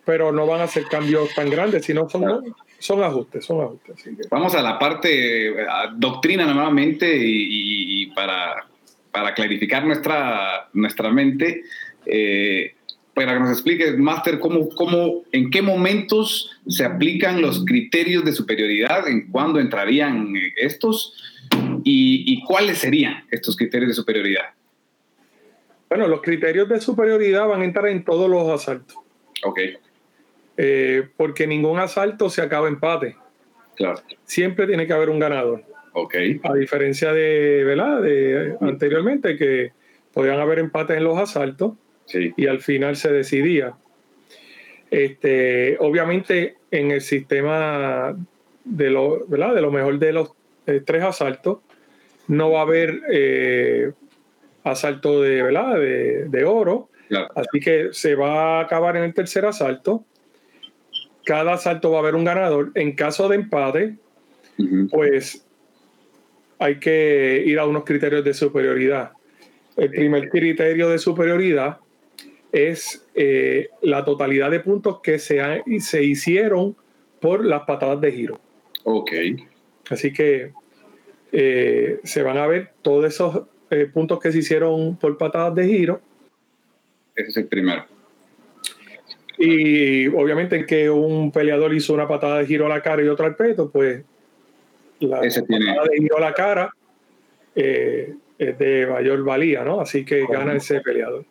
pero 0.04 0.32
no 0.32 0.46
van 0.46 0.62
a 0.62 0.66
ser 0.66 0.84
cambios 0.86 1.32
tan 1.36 1.48
grandes, 1.48 1.84
sino 1.84 2.08
son, 2.08 2.54
son 2.80 3.04
ajustes, 3.04 3.44
son 3.44 3.60
ajustes. 3.60 4.28
Vamos 4.28 4.54
a 4.56 4.62
la 4.62 4.78
parte 4.78 5.54
doctrina 5.94 6.52
nuevamente 6.52 7.08
y, 7.16 8.06
para, 8.16 8.66
para, 9.12 9.32
clarificar 9.32 9.84
nuestra, 9.84 10.68
nuestra 10.72 11.12
mente. 11.12 11.62
Eh, 12.04 12.74
para 13.24 13.34
que 13.34 13.40
nos 13.40 13.50
explique, 13.50 13.92
Master, 13.96 14.38
cómo, 14.38 14.68
cómo, 14.70 15.24
en 15.32 15.50
qué 15.50 15.60
momentos 15.60 16.56
se 16.68 16.84
aplican 16.84 17.42
los 17.42 17.64
criterios 17.64 18.24
de 18.24 18.32
superioridad, 18.32 19.08
en 19.08 19.30
cuándo 19.30 19.58
entrarían 19.58 20.32
estos 20.56 21.14
y, 21.82 22.42
cuáles 22.44 22.78
serían 22.78 23.24
estos 23.30 23.56
criterios 23.56 23.88
de 23.88 23.94
superioridad. 23.94 24.50
Bueno, 25.88 26.06
los 26.06 26.22
criterios 26.22 26.68
de 26.68 26.80
superioridad 26.80 27.48
van 27.48 27.62
a 27.62 27.64
entrar 27.64 27.88
en 27.88 28.04
todos 28.04 28.30
los 28.30 28.48
asaltos. 28.48 28.96
Ok. 29.42 29.60
Eh, 30.56 31.08
porque 31.16 31.46
ningún 31.46 31.78
asalto 31.78 32.30
se 32.30 32.42
acaba 32.42 32.68
empate. 32.68 33.16
Claro. 33.74 34.00
Siempre 34.24 34.66
tiene 34.66 34.86
que 34.86 34.92
haber 34.92 35.08
un 35.08 35.18
ganador. 35.18 35.64
Ok. 35.92 36.14
A 36.44 36.54
diferencia 36.54 37.12
de, 37.12 37.64
¿verdad? 37.64 38.02
de 38.02 38.56
anteriormente, 38.60 39.36
que 39.36 39.72
podían 40.12 40.38
haber 40.38 40.58
empates 40.58 40.96
en 40.96 41.04
los 41.04 41.18
asaltos 41.18 41.72
y 42.14 42.46
al 42.46 42.60
final 42.60 42.96
se 42.96 43.12
decidía. 43.12 43.74
Este, 44.90 45.76
obviamente 45.80 46.56
en 46.70 46.90
el 46.90 47.00
sistema 47.00 48.16
de 48.64 48.90
lo, 48.90 49.26
¿verdad? 49.26 49.54
de 49.54 49.60
lo 49.60 49.70
mejor 49.70 49.98
de 49.98 50.12
los 50.12 50.32
eh, 50.66 50.82
tres 50.84 51.02
asaltos, 51.02 51.58
no 52.26 52.50
va 52.50 52.60
a 52.60 52.62
haber 52.62 53.00
eh, 53.10 53.92
asalto 54.64 55.22
de, 55.22 55.42
¿verdad? 55.42 55.78
de, 55.78 56.44
oro, 56.44 56.90
así 57.34 57.60
que 57.60 57.88
se 57.92 58.14
va 58.14 58.58
a 58.58 58.62
acabar 58.62 58.96
en 58.96 59.04
el 59.04 59.14
tercer 59.14 59.46
asalto. 59.46 60.04
Cada 61.24 61.54
asalto 61.54 61.90
va 61.90 61.98
a 61.98 62.00
haber 62.00 62.14
un 62.14 62.24
ganador. 62.24 62.70
En 62.74 62.92
caso 62.92 63.28
de 63.28 63.36
empate, 63.36 63.96
pues 64.90 65.46
hay 66.58 66.78
que 66.78 67.42
ir 67.46 67.58
a 67.58 67.66
unos 67.66 67.84
criterios 67.84 68.24
de 68.24 68.34
superioridad. 68.34 69.12
El 69.76 69.90
primer 69.90 70.28
criterio 70.28 70.88
de 70.88 70.98
superioridad 70.98 71.78
es 72.52 73.06
eh, 73.14 73.68
la 73.82 74.04
totalidad 74.04 74.50
de 74.50 74.60
puntos 74.60 75.00
que 75.00 75.18
se, 75.18 75.62
se 75.80 76.04
hicieron 76.04 76.76
por 77.20 77.44
las 77.44 77.62
patadas 77.62 78.00
de 78.00 78.12
giro. 78.12 78.40
Ok. 78.84 79.12
Así 79.90 80.12
que 80.12 80.52
eh, 81.32 82.00
se 82.04 82.22
van 82.22 82.38
a 82.38 82.46
ver 82.46 82.72
todos 82.82 83.04
esos 83.04 83.42
eh, 83.70 83.86
puntos 83.86 84.18
que 84.20 84.32
se 84.32 84.38
hicieron 84.38 84.96
por 84.96 85.16
patadas 85.18 85.54
de 85.54 85.66
giro. 85.66 86.00
Ese 87.14 87.28
es 87.28 87.36
el 87.36 87.46
primero. 87.46 87.84
Y 89.36 90.08
obviamente 90.08 90.56
en 90.56 90.66
que 90.66 90.90
un 90.90 91.30
peleador 91.30 91.72
hizo 91.74 91.92
una 91.92 92.08
patada 92.08 92.38
de 92.38 92.46
giro 92.46 92.66
a 92.66 92.68
la 92.68 92.82
cara 92.82 93.02
y 93.02 93.08
otra 93.08 93.26
al 93.26 93.36
peto, 93.36 93.70
pues 93.70 94.02
la 95.00 95.20
patada 95.20 95.84
de 95.90 95.96
giro 95.98 96.16
a 96.16 96.20
la 96.20 96.32
cara 96.32 96.74
es 97.54 98.58
de 98.58 98.86
mayor 98.86 99.22
valía, 99.22 99.64
¿no? 99.64 99.80
Así 99.80 100.04
que 100.04 100.26
gana 100.26 100.54
ese 100.54 100.80
peleador. 100.80 101.24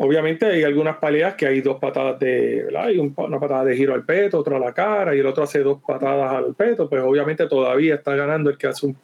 Obviamente 0.00 0.46
hay 0.46 0.62
algunas 0.62 0.96
peleas 0.98 1.34
que 1.34 1.46
hay 1.46 1.60
dos 1.60 1.78
patadas 1.80 2.20
de, 2.20 2.62
¿verdad? 2.66 2.84
Hay 2.84 2.98
una 2.98 3.40
patada 3.40 3.64
de 3.64 3.76
giro 3.76 3.94
al 3.94 4.04
peto, 4.04 4.38
otra 4.38 4.56
a 4.56 4.60
la 4.60 4.72
cara 4.72 5.14
y 5.14 5.18
el 5.18 5.26
otro 5.26 5.42
hace 5.42 5.58
dos 5.58 5.80
patadas 5.84 6.34
al 6.34 6.54
peto, 6.54 6.88
pues 6.88 7.02
obviamente 7.02 7.48
todavía 7.48 7.96
está 7.96 8.14
ganando 8.14 8.48
el 8.48 8.56
que 8.56 8.68
hace 8.68 8.86
un, 8.86 8.96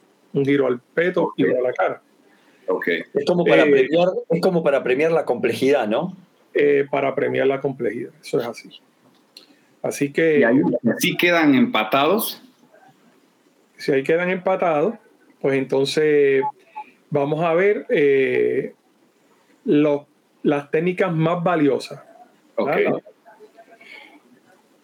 giro 0.45 0.67
al 0.67 0.79
peto 0.79 1.33
y 1.35 1.45
a 1.47 1.61
la 1.61 1.73
cara. 1.73 2.01
Okay. 2.67 3.03
Es, 3.13 3.25
como 3.25 3.43
para 3.43 3.63
eh, 3.63 3.71
premiar, 3.71 4.07
es 4.29 4.41
como 4.41 4.63
para 4.63 4.83
premiar 4.83 5.11
la 5.11 5.25
complejidad, 5.25 5.87
¿no? 5.87 6.15
Eh, 6.53 6.87
para 6.89 7.13
premiar 7.13 7.47
la 7.47 7.59
complejidad, 7.59 8.11
eso 8.21 8.39
es 8.39 8.47
así. 8.47 8.69
Así 9.81 10.13
que... 10.13 10.39
¿Y 10.39 10.89
así 10.89 11.17
quedan 11.17 11.55
empatados? 11.55 12.41
Si 13.77 13.91
ahí 13.91 14.03
quedan 14.03 14.29
empatados, 14.29 14.95
pues 15.41 15.57
entonces 15.57 16.41
vamos 17.09 17.43
a 17.43 17.53
ver 17.53 17.85
eh, 17.89 18.73
los 19.65 20.03
las 20.45 20.69
técnicas 20.69 21.11
más 21.11 21.43
valiosas. 21.43 22.03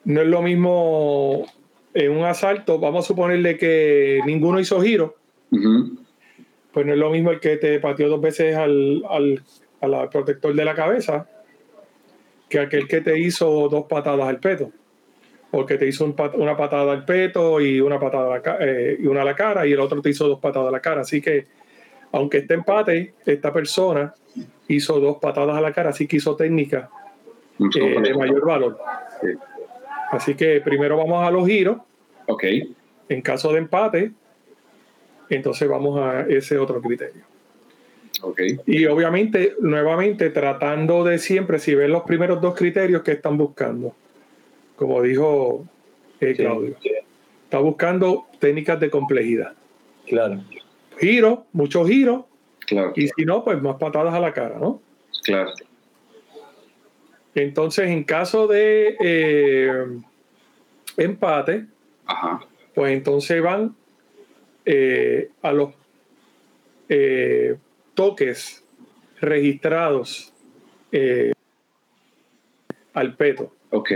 No 0.03 0.21
es 0.21 0.27
lo 0.27 0.41
mismo 0.41 1.45
en 1.93 2.11
un 2.11 2.25
asalto, 2.25 2.79
vamos 2.79 3.05
a 3.05 3.07
suponerle 3.07 3.57
que 3.57 4.21
ninguno 4.25 4.59
hizo 4.59 4.81
giro, 4.81 5.15
pues 5.51 6.85
no 6.85 6.93
es 6.93 6.97
lo 6.97 7.11
mismo 7.11 7.29
el 7.29 7.39
que 7.39 7.57
te 7.57 7.79
pateó 7.79 8.09
dos 8.09 8.19
veces 8.19 8.55
al, 8.55 9.03
al, 9.79 10.09
protector 10.09 10.55
de 10.55 10.65
la 10.65 10.73
cabeza 10.73 11.29
que 12.49 12.59
aquel 12.59 12.87
que 12.87 13.01
te 13.01 13.19
hizo 13.19 13.69
dos 13.69 13.85
patadas 13.85 14.27
al 14.27 14.39
peto. 14.39 14.71
Porque 15.51 15.77
te 15.77 15.87
hizo 15.87 16.05
una 16.05 16.57
patada 16.57 16.91
al 16.91 17.05
peto 17.05 17.61
y 17.61 17.81
una 17.81 17.99
patada 17.99 18.41
eh, 18.61 18.97
y 18.99 19.05
una 19.05 19.21
a 19.21 19.25
la 19.25 19.35
cara 19.35 19.67
y 19.67 19.73
el 19.73 19.79
otro 19.81 20.01
te 20.01 20.09
hizo 20.09 20.27
dos 20.27 20.39
patadas 20.39 20.69
a 20.69 20.71
la 20.71 20.79
cara. 20.79 21.01
Así 21.01 21.21
que, 21.21 21.45
aunque 22.11 22.39
esté 22.39 22.55
empate, 22.55 23.13
esta 23.25 23.53
persona 23.53 24.13
hizo 24.67 24.99
dos 24.99 25.17
patadas 25.17 25.57
a 25.57 25.61
la 25.61 25.73
cara, 25.73 25.89
así 25.89 26.07
que 26.07 26.17
hizo 26.17 26.35
técnica 26.35 26.89
eh, 27.59 28.01
de 28.01 28.13
mayor 28.13 28.45
valor. 28.45 28.77
Así 30.11 30.35
que 30.35 30.61
primero 30.61 30.97
vamos 30.97 31.25
a 31.25 31.31
los 31.31 31.47
giros. 31.47 31.77
Ok. 32.27 32.43
En 33.09 33.21
caso 33.21 33.51
de 33.51 33.59
empate, 33.59 34.11
entonces 35.29 35.67
vamos 35.67 35.99
a 35.99 36.21
ese 36.21 36.57
otro 36.57 36.81
criterio. 36.81 37.23
Okay. 38.21 38.59
Y 38.67 38.85
obviamente, 38.85 39.55
nuevamente, 39.61 40.29
tratando 40.29 41.03
de 41.03 41.17
siempre, 41.17 41.59
si 41.59 41.73
ven 41.73 41.91
los 41.91 42.03
primeros 42.03 42.39
dos 42.39 42.55
criterios 42.55 43.01
que 43.01 43.13
están 43.13 43.37
buscando, 43.37 43.95
como 44.75 45.01
dijo 45.01 45.65
eh, 46.19 46.35
Claudio, 46.35 46.75
está 47.45 47.59
buscando 47.59 48.27
técnicas 48.39 48.79
de 48.79 48.89
complejidad. 48.89 49.53
Claro. 50.07 50.43
Giro, 51.01 51.47
muchos 51.51 51.87
giros, 51.87 52.25
y 52.95 53.07
si 53.07 53.25
no, 53.25 53.43
pues 53.43 53.61
más 53.61 53.75
patadas 53.77 54.13
a 54.13 54.19
la 54.19 54.33
cara, 54.33 54.57
¿no? 54.59 54.81
Claro. 55.23 55.51
Entonces, 57.35 57.89
en 57.89 58.03
caso 58.03 58.47
de 58.47 58.95
eh, 58.99 59.85
empate, 60.97 61.65
pues 62.75 62.93
entonces 62.93 63.41
van 63.41 63.75
eh, 64.65 65.29
a 65.41 65.51
los 65.51 65.73
eh, 66.89 67.57
toques 67.93 68.63
registrados 69.19 70.33
al 72.93 73.15
peto. 73.15 73.53
Ok. 73.69 73.91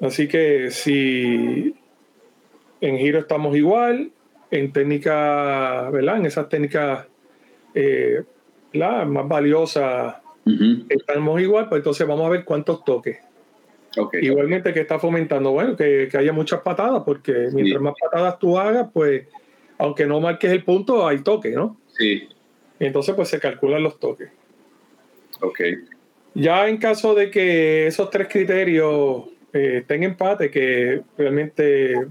Así 0.00 0.28
que 0.28 0.70
si 0.70 1.74
en 2.80 2.98
giro 2.98 3.20
estamos 3.20 3.56
igual, 3.56 4.12
en 4.50 4.72
técnicas, 4.72 5.92
¿verdad? 5.92 6.16
En 6.16 6.26
esas 6.26 6.48
técnicas 6.48 7.06
eh, 7.74 8.22
más 8.72 9.28
valiosas 9.28 10.16
estamos 10.88 11.40
igual, 11.40 11.68
pues 11.68 11.80
entonces 11.80 12.06
vamos 12.06 12.26
a 12.26 12.30
ver 12.30 12.44
cuántos 12.44 12.84
toques. 12.84 13.18
Igualmente 14.20 14.72
que 14.72 14.80
está 14.80 14.98
fomentando, 14.98 15.50
bueno, 15.50 15.76
que, 15.76 16.08
haya 16.14 16.32
muchas 16.32 16.60
patadas, 16.60 17.02
porque 17.04 17.48
mientras 17.52 17.82
más 17.82 17.94
patadas 18.00 18.38
tú 18.38 18.58
hagas, 18.58 18.88
pues, 18.92 19.26
aunque 19.78 20.06
no 20.06 20.20
marques 20.20 20.52
el 20.52 20.62
punto, 20.62 21.06
hay 21.06 21.18
toque, 21.18 21.50
¿no? 21.50 21.80
Sí. 21.96 22.28
entonces, 22.78 23.14
pues 23.14 23.28
se 23.28 23.40
calculan 23.40 23.82
los 23.82 23.98
toques. 23.98 24.30
Ok. 25.40 25.60
Ya 26.34 26.68
en 26.68 26.76
caso 26.76 27.14
de 27.14 27.30
que 27.30 27.88
esos 27.88 28.08
tres 28.10 28.28
criterios 28.28 29.24
eh, 29.52 29.78
estén 29.80 30.04
empate, 30.04 30.50
que 30.50 31.02
realmente 31.16 32.06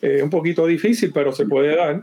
es 0.00 0.22
un 0.22 0.30
poquito 0.30 0.66
difícil, 0.66 1.12
pero 1.12 1.32
se 1.32 1.46
puede 1.46 1.76
dar. 1.76 2.02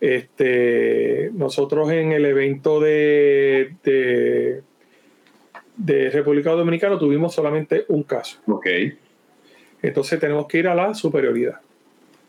Este, 0.00 1.30
nosotros 1.32 1.90
en 1.90 2.12
el 2.12 2.24
evento 2.24 2.80
de, 2.80 3.76
de, 3.82 4.62
de 5.76 6.10
República 6.10 6.50
Dominicana 6.52 6.98
tuvimos 6.98 7.34
solamente 7.34 7.84
un 7.88 8.02
caso. 8.02 8.38
Ok. 8.46 8.66
Entonces 9.82 10.18
tenemos 10.20 10.46
que 10.46 10.58
ir 10.58 10.68
a 10.68 10.74
la 10.74 10.94
superioridad. 10.94 11.60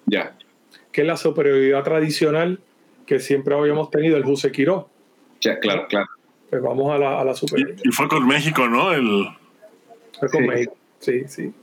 Ya. 0.05 0.37
Que 0.91 1.01
es 1.01 1.07
la 1.07 1.17
superioridad 1.17 1.83
tradicional 1.83 2.59
que 3.05 3.19
siempre 3.19 3.55
habíamos 3.55 3.89
tenido, 3.89 4.17
el 4.17 4.23
Juse 4.23 4.51
Quiró. 4.51 4.89
Ya, 5.41 5.59
claro, 5.59 5.87
claro. 5.87 6.07
Pues 6.49 6.61
vamos 6.61 6.93
a 6.93 6.97
la, 6.97 7.19
a 7.19 7.25
la 7.25 7.33
superioridad. 7.33 7.81
Y, 7.83 7.91
fue 7.91 8.07
con 8.07 8.27
México, 8.27 8.67
¿no? 8.67 8.93
El... 8.93 9.27
Fue 10.19 10.29
con 10.29 10.45
México, 10.45 10.75
sí, 10.99 11.23
sí. 11.27 11.53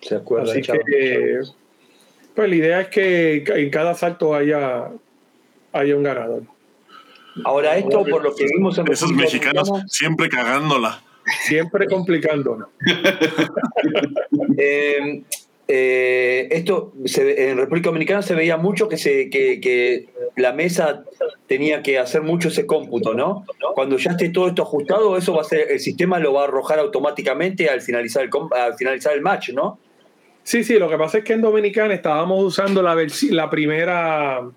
Se 0.00 0.16
acuerda. 0.16 0.52
Así 0.52 0.62
que, 0.62 1.40
pues 2.34 2.48
la 2.48 2.54
idea 2.54 2.80
es 2.82 2.88
que 2.88 3.44
en 3.46 3.70
cada 3.70 3.94
salto 3.94 4.34
haya, 4.34 4.90
haya 5.72 5.96
un 5.96 6.02
ganador. 6.02 6.42
Ahora, 7.44 7.76
esto 7.76 8.04
por 8.04 8.22
lo 8.22 8.34
que 8.34 8.46
vimos 8.46 8.78
en 8.78 8.90
Esos 8.90 9.12
mexicanos 9.12 9.70
siempre 9.88 10.28
cagándola. 10.28 11.02
Siempre 11.42 11.86
complicándonos. 11.86 12.68
eh, 14.56 15.22
eh, 15.68 16.46
esto 16.52 16.92
en 17.04 17.56
República 17.56 17.88
Dominicana 17.88 18.22
se 18.22 18.36
veía 18.36 18.56
mucho 18.56 18.88
que, 18.88 18.96
se, 18.96 19.28
que, 19.28 20.06
la 20.36 20.52
mesa 20.52 21.04
tenía 21.48 21.82
que 21.82 21.98
hacer 21.98 22.22
mucho 22.22 22.48
ese 22.48 22.66
cómputo, 22.66 23.14
¿no? 23.14 23.44
Cuando 23.74 23.96
ya 23.96 24.12
esté 24.12 24.28
todo 24.28 24.48
esto 24.48 24.62
ajustado, 24.62 25.16
eso 25.16 25.34
va 25.34 25.40
a 25.40 25.44
ser, 25.44 25.72
el 25.72 25.80
sistema 25.80 26.20
lo 26.20 26.34
va 26.34 26.42
a 26.42 26.44
arrojar 26.44 26.78
automáticamente 26.78 27.68
al 27.68 27.80
finalizar 27.80 28.22
el, 28.22 28.30
al 28.52 28.74
finalizar 28.74 29.14
el 29.14 29.22
match, 29.22 29.50
¿no? 29.50 29.78
Sí, 30.46 30.62
sí, 30.62 30.78
lo 30.78 30.88
que 30.88 30.96
pasa 30.96 31.18
es 31.18 31.24
que 31.24 31.32
en 31.32 31.40
Dominicana 31.40 31.92
estábamos 31.92 32.40
usando 32.44 32.80
la, 32.80 32.94
la 33.30 33.50
primera. 33.50 34.48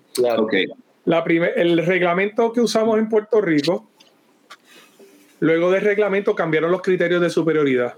La 1.04 1.24
el 1.56 1.84
reglamento 1.84 2.52
que 2.52 2.60
usamos 2.60 2.96
en 3.00 3.08
Puerto 3.08 3.40
Rico, 3.40 3.90
luego 5.40 5.72
del 5.72 5.80
reglamento 5.80 6.36
cambiaron 6.36 6.70
los 6.70 6.82
criterios 6.82 7.20
de 7.20 7.28
superioridad. 7.28 7.94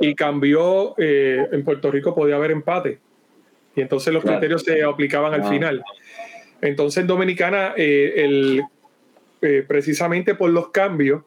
Y 0.00 0.14
cambió, 0.14 0.94
eh, 0.96 1.46
en 1.52 1.62
Puerto 1.62 1.90
Rico 1.90 2.14
podía 2.14 2.36
haber 2.36 2.52
empate. 2.52 2.98
Y 3.76 3.82
entonces 3.82 4.10
los 4.14 4.24
criterios 4.24 4.62
se 4.62 4.82
aplicaban 4.82 5.34
al 5.34 5.42
ah. 5.42 5.50
final. 5.50 5.84
Entonces 6.62 7.02
en 7.02 7.06
Dominicana, 7.06 7.74
eh, 7.76 8.14
el, 8.16 8.62
eh, 9.42 9.62
precisamente 9.68 10.34
por 10.34 10.48
los 10.48 10.70
cambios 10.70 11.22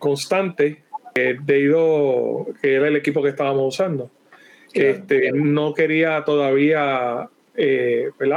constantes, 0.00 0.83
debido 1.14 2.46
que 2.60 2.74
era 2.74 2.88
el 2.88 2.96
equipo 2.96 3.22
que 3.22 3.28
estábamos 3.28 3.74
usando, 3.74 4.10
este, 4.72 5.30
no 5.32 5.72
quería 5.72 6.24
todavía 6.24 7.28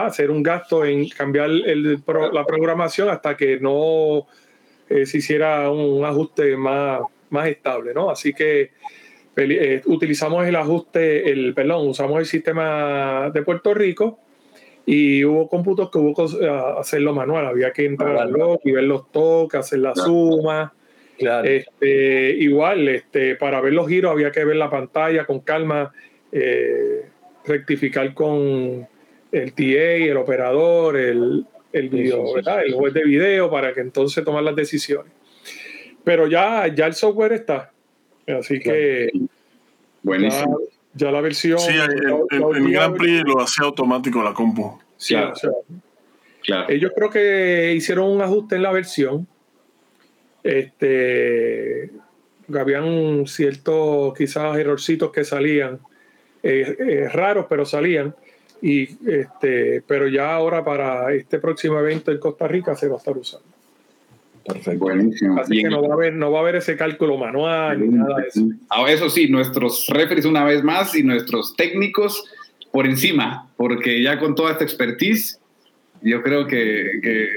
hacer 0.05 0.29
un 0.29 0.43
gasto 0.43 0.85
en 0.85 1.09
cambiar 1.09 1.49
la 1.49 2.45
programación 2.45 3.09
hasta 3.09 3.35
que 3.35 3.59
no 3.59 4.27
eh, 4.89 5.05
se 5.05 5.17
hiciera 5.17 5.69
un, 5.69 6.05
ajuste 6.05 6.55
más, 6.55 7.01
más 7.29 7.47
estable, 7.47 7.93
¿no? 7.93 8.09
Así 8.09 8.33
que 8.33 8.71
eh, 9.35 9.81
utilizamos 9.85 10.47
el 10.47 10.55
ajuste, 10.55 11.29
el, 11.29 11.53
perdón, 11.53 11.87
usamos 11.89 12.19
el 12.19 12.25
sistema 12.25 13.29
de 13.33 13.41
Puerto 13.43 13.73
Rico 13.73 14.19
y 14.85 15.25
hubo 15.25 15.49
cómputos 15.49 15.91
que 15.91 15.97
hubo 15.97 16.15
que 16.15 16.47
hacerlo 16.79 17.13
manual, 17.13 17.45
había 17.45 17.71
que 17.71 17.85
entrar 17.85 18.17
al 18.17 18.31
log 18.31 18.61
y 18.63 18.71
ver 18.71 18.85
los 18.85 19.11
toques, 19.11 19.59
hacer 19.59 19.79
la 19.79 19.93
suma. 19.93 20.73
Claro. 21.17 21.47
Este, 21.47 22.31
igual, 22.31 22.87
este, 22.87 23.35
para 23.35 23.59
ver 23.61 23.73
los 23.73 23.87
giros 23.87 24.11
había 24.11 24.31
que 24.31 24.45
ver 24.45 24.55
la 24.55 24.69
pantalla 24.69 25.25
con 25.25 25.39
calma, 25.39 25.91
eh, 26.31 27.05
rectificar 27.45 28.13
con 28.13 28.87
el 29.31 29.53
TA, 29.53 29.63
el 29.63 30.17
operador, 30.17 30.95
el, 30.97 31.45
el 31.73 31.89
video, 31.89 32.33
¿verdad? 32.33 32.63
El 32.65 32.73
juez 32.73 32.93
de 32.93 33.03
video 33.03 33.49
para 33.49 33.73
que 33.73 33.81
entonces 33.81 34.23
tomar 34.23 34.43
las 34.43 34.55
decisiones. 34.55 35.11
Pero 36.03 36.27
ya, 36.27 36.67
ya 36.67 36.85
el 36.85 36.93
software 36.93 37.33
está. 37.33 37.71
Así 38.27 38.59
que. 38.59 39.09
Buenísimo. 40.03 40.59
Ya, 40.93 41.11
la 41.11 41.21
versión. 41.21 41.59
Sí, 41.59 41.73
el, 41.73 42.71
Grand 42.71 42.97
Prix 42.97 43.23
lo 43.25 43.41
hacía 43.41 43.65
automático 43.65 44.23
la 44.23 44.33
compu. 44.33 44.79
Sí, 44.95 45.15
claro. 46.43 46.69
Ellos 46.69 46.91
creo 46.95 47.09
que 47.09 47.73
hicieron 47.75 48.09
un 48.09 48.21
ajuste 48.21 48.55
en 48.55 48.63
la 48.63 48.71
versión. 48.71 49.27
Este. 50.43 51.91
Habían 52.57 53.27
ciertos, 53.27 54.13
quizás, 54.17 54.57
errorcitos 54.57 55.11
que 55.11 55.23
salían. 55.23 55.79
Eh, 56.43 56.77
eh, 56.79 57.09
raros, 57.09 57.47
pero 57.49 57.65
salían 57.65 58.15
y 58.61 58.83
este, 59.09 59.83
pero 59.85 60.07
ya 60.07 60.33
ahora 60.33 60.63
para 60.63 61.13
este 61.13 61.39
próximo 61.39 61.79
evento 61.79 62.11
en 62.11 62.19
Costa 62.19 62.47
Rica 62.47 62.75
se 62.75 62.87
va 62.87 62.95
a 62.95 62.97
estar 62.97 63.17
usando. 63.17 63.45
Perfecto. 64.45 64.79
Buenísimo. 64.79 65.39
Así 65.41 65.61
que 65.61 65.69
no 65.69 65.81
va, 65.81 65.89
a 65.89 65.93
haber, 65.93 66.13
no 66.13 66.31
va 66.31 66.39
a 66.39 66.41
haber 66.41 66.55
ese 66.55 66.77
cálculo 66.77 67.17
manual 67.17 67.81
ni 67.81 67.89
nada 67.89 68.15
de 68.15 68.27
eso. 68.27 68.41
Ah, 68.69 68.85
eso 68.87 69.09
sí, 69.09 69.27
nuestros 69.27 69.87
referees 69.89 70.25
una 70.25 70.45
vez 70.45 70.63
más 70.63 70.95
y 70.95 71.03
nuestros 71.03 71.55
técnicos 71.55 72.23
por 72.71 72.85
encima, 72.85 73.49
porque 73.57 74.01
ya 74.01 74.19
con 74.19 74.35
toda 74.35 74.51
esta 74.51 74.63
expertise, 74.63 75.39
yo 76.01 76.21
creo 76.23 76.47
que, 76.47 76.99
que 77.01 77.27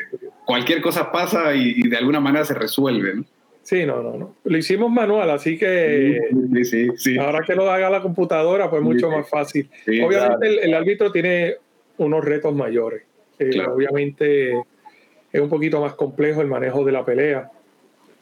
cualquier 0.51 0.80
cosa 0.80 1.12
pasa 1.12 1.55
y, 1.55 1.74
y, 1.76 1.88
de 1.88 1.96
alguna 1.96 2.18
manera 2.18 2.44
se 2.44 2.55
resuelve. 2.55 3.14
¿no? 3.14 3.24
Sí, 3.62 3.86
no, 3.86 4.03
no, 4.03 4.16
no. 4.16 4.34
Lo 4.42 4.59
hicimos 4.59 4.90
manual, 4.90 5.30
así 5.30 5.57
que 5.57 6.18
ahora 7.20 7.42
que 7.46 7.55
lo 7.55 7.70
haga 7.70 7.88
la 7.88 8.03
computadora, 8.03 8.68
pues 8.68 8.82
mucho 8.82 9.09
más 9.09 9.28
fácil. 9.28 9.70
Obviamente 9.86 10.64
el, 10.64 10.74
árbitro 10.74 11.12
tiene 11.12 11.55
unos 11.98 12.24
retos 12.24 12.53
mayores. 12.53 13.03
Eh, 13.38 13.62
obviamente 13.64 14.53
es 15.32 15.40
un 15.40 15.48
poquito 15.48 15.80
más 15.80 15.94
complejo 15.94 16.40
el 16.40 16.48
manejo 16.48 16.84
de 16.84 16.90
la 16.90 17.05
pelea. 17.05 17.51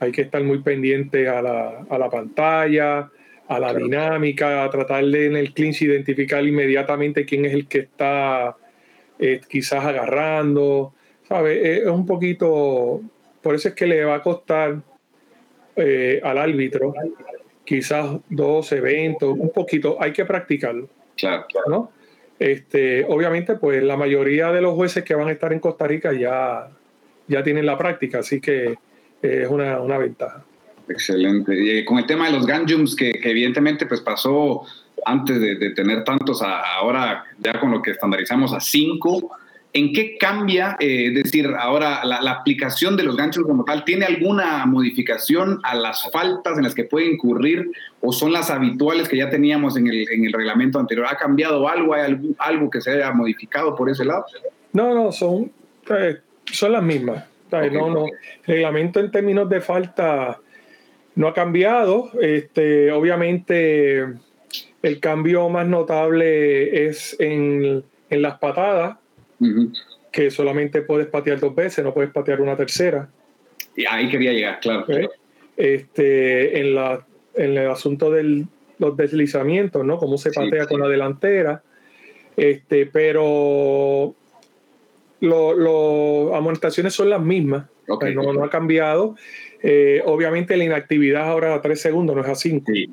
Hay 0.00 0.12
que 0.12 0.20
estar 0.20 0.44
muy 0.44 0.58
pendiente 0.58 1.28
a 1.28 1.40
la, 1.40 1.86
a 1.88 1.96
la 1.98 2.10
pantalla, 2.10 3.10
a 3.48 3.58
la 3.58 3.72
dinámica, 3.72 4.64
a 4.64 4.70
tratar 4.70 5.02
de 5.06 5.26
en 5.26 5.36
el 5.36 5.54
clinch 5.54 5.80
identificar 5.80 6.44
inmediatamente 6.44 7.24
quién 7.24 7.46
es 7.46 7.54
el 7.54 7.66
que 7.66 7.78
está 7.78 8.54
eh, 9.18 9.40
quizás 9.48 9.82
agarrando. 9.84 10.92
¿Sabe? 11.28 11.78
Es 11.78 11.86
un 11.86 12.06
poquito, 12.06 13.02
por 13.42 13.54
eso 13.54 13.68
es 13.68 13.74
que 13.74 13.86
le 13.86 14.04
va 14.04 14.16
a 14.16 14.22
costar 14.22 14.80
eh, 15.76 16.20
al 16.24 16.38
árbitro, 16.38 16.94
quizás 17.64 18.16
dos 18.30 18.72
eventos, 18.72 19.36
un 19.38 19.50
poquito, 19.50 19.98
hay 20.00 20.12
que 20.12 20.24
practicarlo. 20.24 20.88
Claro, 21.16 21.44
¿no? 21.68 21.92
Este, 22.38 23.04
obviamente, 23.04 23.56
pues 23.56 23.82
la 23.82 23.96
mayoría 23.96 24.52
de 24.52 24.62
los 24.62 24.74
jueces 24.74 25.04
que 25.04 25.14
van 25.14 25.28
a 25.28 25.32
estar 25.32 25.52
en 25.52 25.60
Costa 25.60 25.86
Rica 25.86 26.12
ya, 26.12 26.70
ya 27.26 27.42
tienen 27.42 27.66
la 27.66 27.76
práctica, 27.76 28.20
así 28.20 28.40
que 28.40 28.64
eh, 28.70 28.76
es 29.22 29.48
una, 29.48 29.80
una, 29.80 29.98
ventaja. 29.98 30.44
Excelente. 30.88 31.54
Y 31.54 31.84
con 31.84 31.98
el 31.98 32.06
tema 32.06 32.26
de 32.26 32.32
los 32.32 32.46
ganjums, 32.46 32.96
que, 32.96 33.12
que 33.12 33.30
evidentemente 33.30 33.86
pues 33.86 34.00
pasó 34.00 34.62
antes 35.04 35.40
de, 35.40 35.56
de, 35.56 35.70
tener 35.70 36.04
tantos, 36.04 36.42
ahora 36.42 37.24
ya 37.38 37.58
con 37.60 37.72
lo 37.72 37.82
que 37.82 37.90
estandarizamos 37.90 38.52
a 38.52 38.60
cinco, 38.60 39.30
¿En 39.74 39.92
qué 39.92 40.16
cambia, 40.16 40.76
eh, 40.80 41.08
es 41.08 41.24
decir, 41.24 41.46
ahora 41.58 42.02
la, 42.04 42.30
aplicación 42.30 42.96
de 42.96 43.02
los 43.02 43.16
ganchos 43.16 43.44
como 43.44 43.64
tal? 43.64 43.84
¿Tiene 43.84 44.06
alguna 44.06 44.64
modificación 44.64 45.60
a 45.62 45.74
las 45.74 46.10
faltas 46.10 46.56
en 46.56 46.64
las 46.64 46.74
que 46.74 46.84
puede 46.84 47.06
incurrir 47.06 47.70
o 48.00 48.12
son 48.12 48.32
las 48.32 48.50
habituales 48.50 49.08
que 49.08 49.18
ya 49.18 49.28
teníamos 49.28 49.76
en 49.76 49.86
el, 49.88 50.10
en 50.10 50.24
el 50.24 50.32
reglamento 50.32 50.78
anterior? 50.78 51.06
¿Ha 51.08 51.16
cambiado 51.16 51.68
algo? 51.68 51.92
¿Hay 51.92 52.02
algo, 52.02 52.28
algo, 52.38 52.70
que 52.70 52.80
se 52.80 52.92
haya 52.92 53.12
modificado 53.12 53.76
por 53.76 53.90
ese 53.90 54.06
lado? 54.06 54.24
No, 54.72 54.94
no, 54.94 55.12
son, 55.12 55.52
eh, 55.90 56.16
son 56.50 56.72
las 56.72 56.82
mismas. 56.82 57.24
no, 57.52 57.90
no. 57.90 58.06
El 58.06 58.12
reglamento 58.46 59.00
en 59.00 59.10
términos 59.10 59.50
de 59.50 59.60
falta 59.60 60.40
no 61.14 61.28
ha 61.28 61.34
cambiado. 61.34 62.10
Este, 62.22 62.90
obviamente, 62.90 64.06
el 64.82 65.00
cambio 65.00 65.50
más 65.50 65.66
notable 65.66 66.86
es 66.88 67.16
en, 67.20 67.84
en 68.08 68.22
las 68.22 68.38
patadas 68.38 68.97
que 70.12 70.30
solamente 70.30 70.82
puedes 70.82 71.06
patear 71.06 71.38
dos 71.40 71.54
veces, 71.54 71.84
no 71.84 71.94
puedes 71.94 72.10
patear 72.10 72.40
una 72.40 72.56
tercera. 72.56 73.08
Y 73.76 73.84
ahí 73.86 74.08
quería 74.08 74.32
llegar, 74.32 74.60
claro. 74.60 74.86
Este, 75.56 76.60
en, 76.60 76.74
la, 76.74 77.04
en 77.34 77.56
el 77.56 77.70
asunto 77.70 78.10
de 78.10 78.44
los 78.78 78.96
deslizamientos, 78.96 79.84
¿no? 79.84 79.98
Cómo 79.98 80.18
se 80.18 80.30
patea 80.32 80.66
con 80.66 80.80
la 80.80 80.88
delantera. 80.88 81.62
Este, 82.36 82.86
pero 82.86 84.14
las 85.20 86.36
amonestaciones 86.36 86.94
son 86.94 87.10
las 87.10 87.20
mismas. 87.20 87.66
no, 88.14 88.32
no, 88.32 88.44
ha 88.44 88.50
cambiado. 88.50 89.16
Eh, 89.62 90.02
obviamente 90.04 90.56
la 90.56 90.64
inactividad 90.64 91.28
ahora 91.28 91.54
a 91.54 91.60
tres 91.60 91.80
segundos, 91.80 92.14
no 92.14 92.22
es 92.22 92.28
a 92.28 92.34
cinco. 92.36 92.72
Sí. 92.72 92.88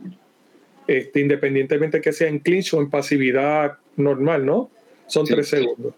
Este, 0.88 1.20
independientemente 1.20 2.02
que 2.02 2.12
sea 2.12 2.28
en 2.28 2.40
clinch 2.40 2.74
o 2.74 2.82
en 2.82 2.90
pasividad 2.90 3.78
normal, 3.96 4.46
¿no? 4.46 4.70
Son 5.08 5.26
Sí. 5.28 5.34
tres 5.34 5.48
segundos. 5.50 5.94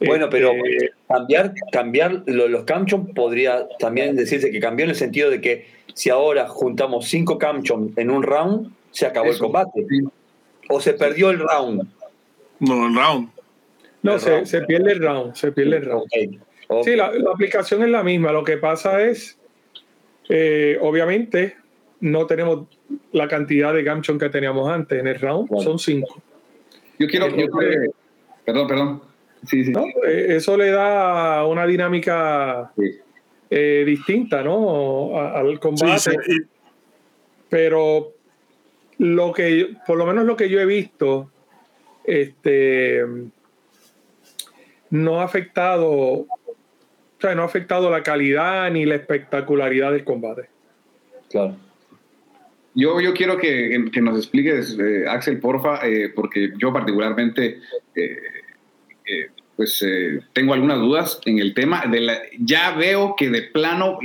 Bueno, 0.00 0.28
pero 0.28 0.52
Este, 0.52 0.90
cambiar, 1.08 1.54
cambiar 1.72 2.22
lo- 2.26 2.48
los 2.48 2.64
camchon 2.64 3.08
podría 3.14 3.66
también 3.78 4.14
decirse 4.16 4.50
que 4.50 4.60
cambió 4.60 4.84
en 4.84 4.90
el 4.90 4.96
sentido 4.96 5.30
de 5.30 5.40
que 5.40 5.66
si 5.94 6.10
ahora 6.10 6.46
juntamos 6.48 7.06
cinco 7.08 7.38
camchon 7.38 7.92
en 7.96 8.10
un 8.10 8.22
round, 8.22 8.72
se 8.90 9.06
acabó 9.06 9.30
el 9.30 9.38
combate. 9.38 9.86
Sí. 9.88 10.00
O 10.68 10.80
se 10.80 10.92
perdió 10.94 11.30
el 11.30 11.38
round. 11.38 11.86
No, 12.60 12.86
el 12.86 12.94
round. 12.94 13.30
no, 14.02 14.14
el 14.14 14.20
se, 14.20 14.30
round. 14.30 14.46
se 14.46 14.60
pierde 14.62 14.92
el 14.92 15.00
round, 15.02 15.34
se 15.34 15.52
pierde 15.52 15.76
el 15.78 15.84
round. 15.86 16.04
Sí, 16.84 16.96
la, 16.96 17.12
la 17.12 17.30
aplicación 17.30 17.82
es 17.82 17.88
la 17.90 18.02
misma. 18.02 18.32
Lo 18.32 18.42
que 18.44 18.56
pasa 18.58 19.00
es, 19.02 19.38
eh, 20.28 20.78
obviamente, 20.82 21.56
no 22.00 22.26
tenemos 22.26 22.66
la 23.12 23.28
cantidad 23.28 23.72
de 23.72 23.82
gamchon 23.82 24.18
que 24.18 24.28
teníamos 24.28 24.68
antes 24.68 24.98
en 24.98 25.06
el 25.06 25.18
round, 25.20 25.48
son 25.62 25.78
cinco. 25.78 26.20
Yo 26.98 27.06
quiero, 27.08 27.28
yo 27.28 27.48
quiero- 27.48 27.92
perdón, 28.44 28.66
perdón. 28.68 29.02
Sí, 29.44 29.64
sí. 29.64 29.72
¿no? 29.72 29.84
Eh, 30.06 30.36
eso 30.36 30.56
le 30.56 30.70
da 30.70 31.44
una 31.46 31.66
dinámica 31.66 32.72
Sí. 32.76 32.90
eh, 33.50 33.84
distinta 33.86 34.42
¿no? 34.42 35.18
Al 35.20 35.58
combate. 35.60 36.16
pero 37.48 38.12
lo 38.98 39.32
que 39.32 39.74
por 39.86 39.98
lo 39.98 40.06
menos 40.06 40.24
lo 40.24 40.36
que 40.36 40.48
yo 40.48 40.58
he 40.60 40.66
visto 40.66 41.30
este 42.04 43.02
no 44.90 45.20
ha 45.20 45.24
afectado 45.24 45.90
o 45.90 46.26
sea, 47.20 47.34
no 47.34 47.42
ha 47.42 47.46
afectado 47.46 47.90
la 47.90 48.02
calidad 48.02 48.70
ni 48.70 48.84
la 48.84 48.96
espectacularidad 48.96 49.92
del 49.92 50.04
combate 50.04 50.48
Claro. 51.30 51.56
Yo, 52.74 53.00
yo 53.00 53.14
quiero 53.14 53.38
que, 53.38 53.86
que 53.90 54.00
nos 54.02 54.18
expliques, 54.18 54.78
eh, 54.78 55.06
Axel, 55.08 55.40
porfa, 55.40 55.80
eh, 55.88 56.10
porque 56.14 56.52
yo 56.58 56.72
particularmente 56.74 57.58
eh, 57.94 58.18
pues 59.56 59.82
eh, 59.86 60.20
tengo 60.34 60.52
algunas 60.54 60.78
dudas 60.78 61.20
en 61.24 61.38
el 61.38 61.54
tema. 61.54 61.84
Ya 62.38 62.72
veo 62.72 63.14
que 63.16 63.30
de 63.30 63.42
plano 63.42 63.98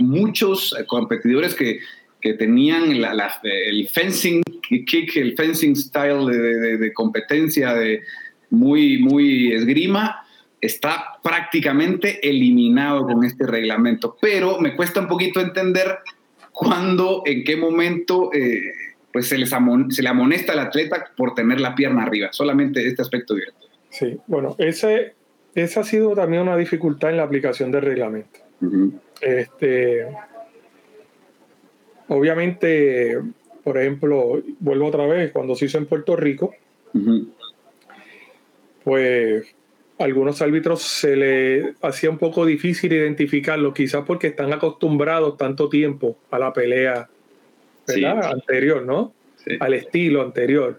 muchos 0.00 0.74
competidores 0.86 1.54
que, 1.54 1.80
que 2.20 2.34
tenían 2.34 2.90
el 2.92 3.88
fencing 3.88 4.42
kick, 4.68 5.16
el 5.16 5.34
fencing 5.36 5.74
style 5.76 6.26
de, 6.26 6.38
de- 6.38 6.76
de 6.78 6.92
competencia 6.92 7.72
de 7.74 8.02
muy, 8.50 8.98
muy 8.98 9.52
esgrima, 9.52 10.24
está 10.60 11.18
prácticamente 11.22 12.28
eliminado 12.28 13.04
con 13.06 13.24
este 13.24 13.46
reglamento. 13.46 14.16
Pero 14.20 14.58
me 14.60 14.74
cuesta 14.74 15.00
un 15.00 15.08
poquito 15.08 15.40
entender 15.40 15.98
cuándo, 16.52 17.22
en 17.24 17.44
qué 17.44 17.56
momento 17.56 18.30
eh, 18.34 18.60
pues 19.12 19.28
se, 19.28 19.38
les 19.38 19.52
amon- 19.52 19.90
se 19.90 20.02
le 20.02 20.08
amonesta 20.08 20.52
al 20.52 20.58
atleta 20.58 21.12
por 21.16 21.34
tener 21.34 21.60
la 21.60 21.74
pierna 21.74 22.02
arriba. 22.02 22.28
Solamente 22.32 22.86
este 22.86 23.00
aspecto 23.02 23.34
directo. 23.34 23.67
Sí 23.98 24.18
bueno 24.26 24.54
ese 24.58 25.14
esa 25.54 25.80
ha 25.80 25.84
sido 25.84 26.14
también 26.14 26.42
una 26.42 26.56
dificultad 26.56 27.10
en 27.10 27.16
la 27.16 27.24
aplicación 27.24 27.70
del 27.72 27.82
reglamento. 27.82 28.40
Este, 29.20 30.06
obviamente, 32.08 33.18
por 33.64 33.78
ejemplo, 33.78 34.42
vuelvo 34.60 34.86
otra 34.86 35.06
vez, 35.06 35.32
cuando 35.32 35.54
se 35.54 35.66
hizo 35.66 35.78
en 35.78 35.86
Puerto 35.86 36.16
Rico, 36.16 36.54
pues 38.84 39.54
a 39.98 40.04
algunos 40.04 40.40
árbitros 40.42 40.82
se 40.82 41.16
le 41.16 41.74
hacía 41.82 42.10
un 42.10 42.18
poco 42.18 42.46
difícil 42.46 42.92
identificarlo, 42.92 43.74
quizás 43.74 44.04
porque 44.06 44.28
están 44.28 44.52
acostumbrados 44.52 45.36
tanto 45.36 45.68
tiempo 45.68 46.18
a 46.30 46.38
la 46.38 46.52
pelea 46.52 47.08
anterior, 48.22 48.84
¿no? 48.84 49.12
Sí. 49.36 49.56
Al 49.58 49.74
estilo 49.74 50.22
anterior. 50.22 50.78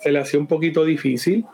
Se 0.00 0.12
le 0.12 0.18
hacía 0.18 0.38
un 0.38 0.46
poquito 0.46 0.84
difícil. 0.84 1.44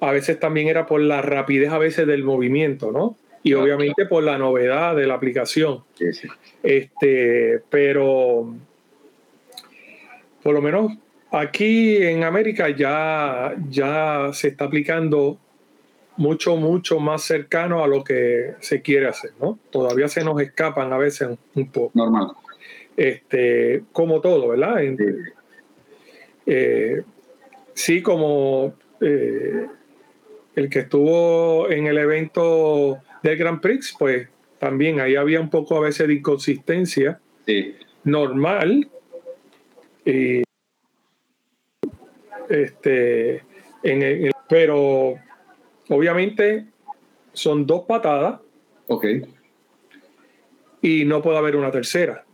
A 0.00 0.12
veces 0.12 0.38
también 0.38 0.68
era 0.68 0.86
por 0.86 1.00
la 1.00 1.22
rapidez 1.22 1.70
a 1.70 1.78
veces 1.78 2.06
del 2.06 2.24
movimiento, 2.24 2.92
¿no? 2.92 3.16
Y 3.42 3.50
Claro. 3.50 3.64
obviamente 3.64 4.06
por 4.06 4.22
la 4.22 4.38
novedad 4.38 4.96
de 4.96 5.06
la 5.06 5.14
aplicación. 5.14 5.84
Sí, 5.98 6.12
sí. 6.12 6.28
Este, 6.62 7.60
pero 7.70 8.54
por 10.42 10.54
lo 10.54 10.60
menos 10.62 10.92
aquí 11.30 11.96
en 11.98 12.24
América 12.24 12.68
ya, 12.70 13.54
ya 13.70 14.30
se 14.32 14.48
está 14.48 14.64
aplicando 14.66 15.38
mucho, 16.16 16.56
mucho 16.56 17.00
más 17.00 17.22
cercano 17.22 17.82
a 17.82 17.88
lo 17.88 18.04
que 18.04 18.52
se 18.60 18.82
quiere 18.82 19.08
hacer, 19.08 19.32
¿no? 19.40 19.58
Todavía 19.70 20.08
se 20.08 20.22
nos 20.24 20.40
escapan 20.40 20.92
a 20.92 20.98
veces 20.98 21.28
un, 21.28 21.38
un 21.54 21.70
poco. 21.70 21.90
Normal. 21.94 22.28
Este, 22.96 23.82
como 23.92 24.20
todo, 24.20 24.48
¿verdad? 24.48 24.82
En- 24.84 24.96
Sí. 24.96 25.04
eh, 26.46 27.02
sí, 27.72 28.02
como 28.02 28.74
eh, 29.00 29.66
el 30.56 30.68
que 30.70 30.80
estuvo 30.80 31.68
en 31.70 31.86
el 31.86 31.98
evento 31.98 32.98
del 33.22 33.36
Grand 33.36 33.60
Prix, 33.60 33.94
pues 33.98 34.28
también 34.58 35.00
ahí 35.00 35.16
había 35.16 35.40
un 35.40 35.50
poco 35.50 35.76
a 35.76 35.80
veces 35.80 36.06
de 36.08 36.14
inconsistencia 36.14 37.20
Sí. 37.46 37.74
normal. 38.04 38.88
Y, 40.04 40.42
este, 42.48 43.42
en 43.82 44.02
el- 44.02 44.30
pero 44.48 45.14
obviamente 45.88 46.66
son 47.32 47.66
dos 47.66 47.82
patadas 47.86 48.40
Ok. 48.86 49.06
y 50.82 51.04
no 51.04 51.22
puede 51.22 51.38
haber 51.38 51.56
una 51.56 51.70
tercera 51.70 52.24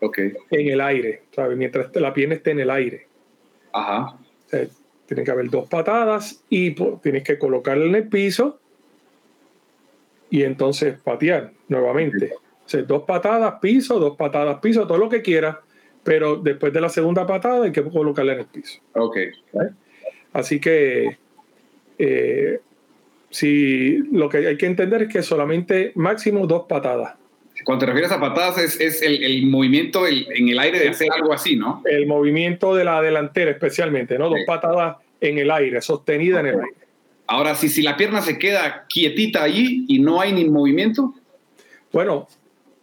Ok. 0.00 0.18
en 0.50 0.68
el 0.68 0.80
aire, 0.80 1.22
¿sabes? 1.34 1.56
Mientras 1.56 1.94
la 1.96 2.12
pierna 2.12 2.34
esté 2.34 2.50
en 2.50 2.60
el 2.60 2.70
aire. 2.70 3.06
Ajá. 3.72 4.16
O 4.46 4.48
sea, 4.48 4.66
tiene 5.08 5.24
que 5.24 5.30
haber 5.30 5.48
dos 5.48 5.66
patadas 5.68 6.44
y 6.50 6.72
tienes 7.00 7.24
que 7.24 7.38
colocarla 7.38 7.86
en 7.86 7.94
el 7.94 8.08
piso 8.08 8.60
y 10.28 10.42
entonces 10.42 11.00
patear 11.00 11.52
nuevamente. 11.68 12.34
O 12.34 12.68
sea, 12.68 12.82
dos 12.82 13.04
patadas, 13.04 13.54
piso, 13.62 13.98
dos 13.98 14.18
patadas, 14.18 14.60
piso, 14.60 14.86
todo 14.86 14.98
lo 14.98 15.08
que 15.08 15.22
quieras, 15.22 15.56
pero 16.04 16.36
después 16.36 16.74
de 16.74 16.82
la 16.82 16.90
segunda 16.90 17.26
patada 17.26 17.64
hay 17.64 17.72
que 17.72 17.82
colocarla 17.82 18.34
en 18.34 18.40
el 18.40 18.46
piso. 18.46 18.80
Ok. 18.92 19.16
Así 20.34 20.60
que 20.60 21.16
eh, 21.96 22.60
si 23.30 23.96
lo 24.12 24.28
que 24.28 24.46
hay 24.46 24.58
que 24.58 24.66
entender 24.66 25.04
es 25.04 25.08
que 25.08 25.22
solamente 25.22 25.92
máximo 25.94 26.46
dos 26.46 26.66
patadas. 26.68 27.14
Cuando 27.68 27.80
te 27.84 27.86
refieres 27.92 28.10
a 28.12 28.18
patadas, 28.18 28.56
es, 28.56 28.80
es 28.80 29.02
el, 29.02 29.22
el 29.22 29.44
movimiento 29.46 30.06
el- 30.06 30.26
en 30.34 30.48
el 30.48 30.58
aire 30.58 30.78
de 30.78 30.88
hacer 30.88 31.08
algo 31.14 31.34
así, 31.34 31.54
¿no? 31.54 31.82
El 31.84 32.06
movimiento 32.06 32.74
de 32.74 32.82
la 32.82 33.02
delantera 33.02 33.50
especialmente, 33.50 34.18
¿no? 34.18 34.30
Dos 34.30 34.38
Sí. 34.38 34.44
patadas 34.46 34.96
en 35.20 35.36
el 35.36 35.50
aire, 35.50 35.82
sostenida 35.82 36.40
en 36.40 36.46
el 36.46 36.54
aire. 36.54 36.76
Ahora, 37.26 37.54
si, 37.54 37.68
si 37.68 37.82
la 37.82 37.94
pierna 37.94 38.22
se 38.22 38.38
queda 38.38 38.86
quietita 38.88 39.42
allí 39.42 39.84
y 39.86 39.98
no 39.98 40.18
hay 40.18 40.32
ni 40.32 40.46
movimiento, 40.48 41.12
Bueno, 41.92 42.26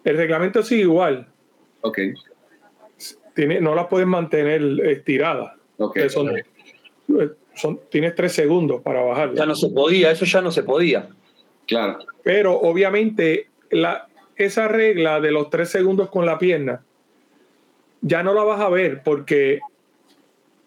el 0.04 0.18
reglamento 0.18 0.62
sigue 0.62 0.82
igual. 0.82 1.30
ok. 1.82 1.98
Tiene, 3.34 3.60
no 3.62 3.74
las 3.74 3.88
puedes 3.88 4.06
mantener 4.08 4.62
estiradas. 4.86 5.54
Ok. 5.80 5.94
Que 5.96 6.10
Son, 6.12 6.32
son- 7.56 7.80
tienes 7.90 8.14
tres 8.14 8.34
segundos 8.34 8.82
para 8.84 9.00
Ya 9.02 9.06
bajarla. 9.08 9.46
no 9.48 9.56
se 9.56 9.70
podía, 9.70 10.12
eso 10.12 10.26
ya 10.26 10.42
no 10.42 10.52
se 10.52 10.62
podía. 10.62 11.08
Claro. 11.66 11.98
Pero 12.24 12.54
obviamente 12.60 13.48
la, 13.72 14.08
esa 14.36 14.68
regla 14.68 15.20
de 15.22 15.32
los 15.32 15.50
tres 15.50 15.70
segundos 15.70 16.10
con 16.10 16.26
la 16.26 16.38
pierna 16.38 16.84
ya 18.02 18.22
no 18.24 18.34
la 18.34 18.44
vas 18.44 18.60
a 18.60 18.70
ver 18.70 19.02
porque 19.04 19.60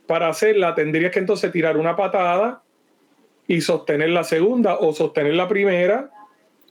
para 0.07 0.29
hacerla 0.29 0.75
tendrías 0.75 1.12
que 1.12 1.19
entonces 1.19 1.53
tirar 1.53 1.77
una 1.77 1.95
patada 1.97 2.62
y 3.47 3.61
sostener 3.61 4.11
la 4.11 4.25
segunda 4.25 4.79
o 4.79 4.93
sostener 4.93 5.35
la 5.35 5.49
primera 5.49 6.11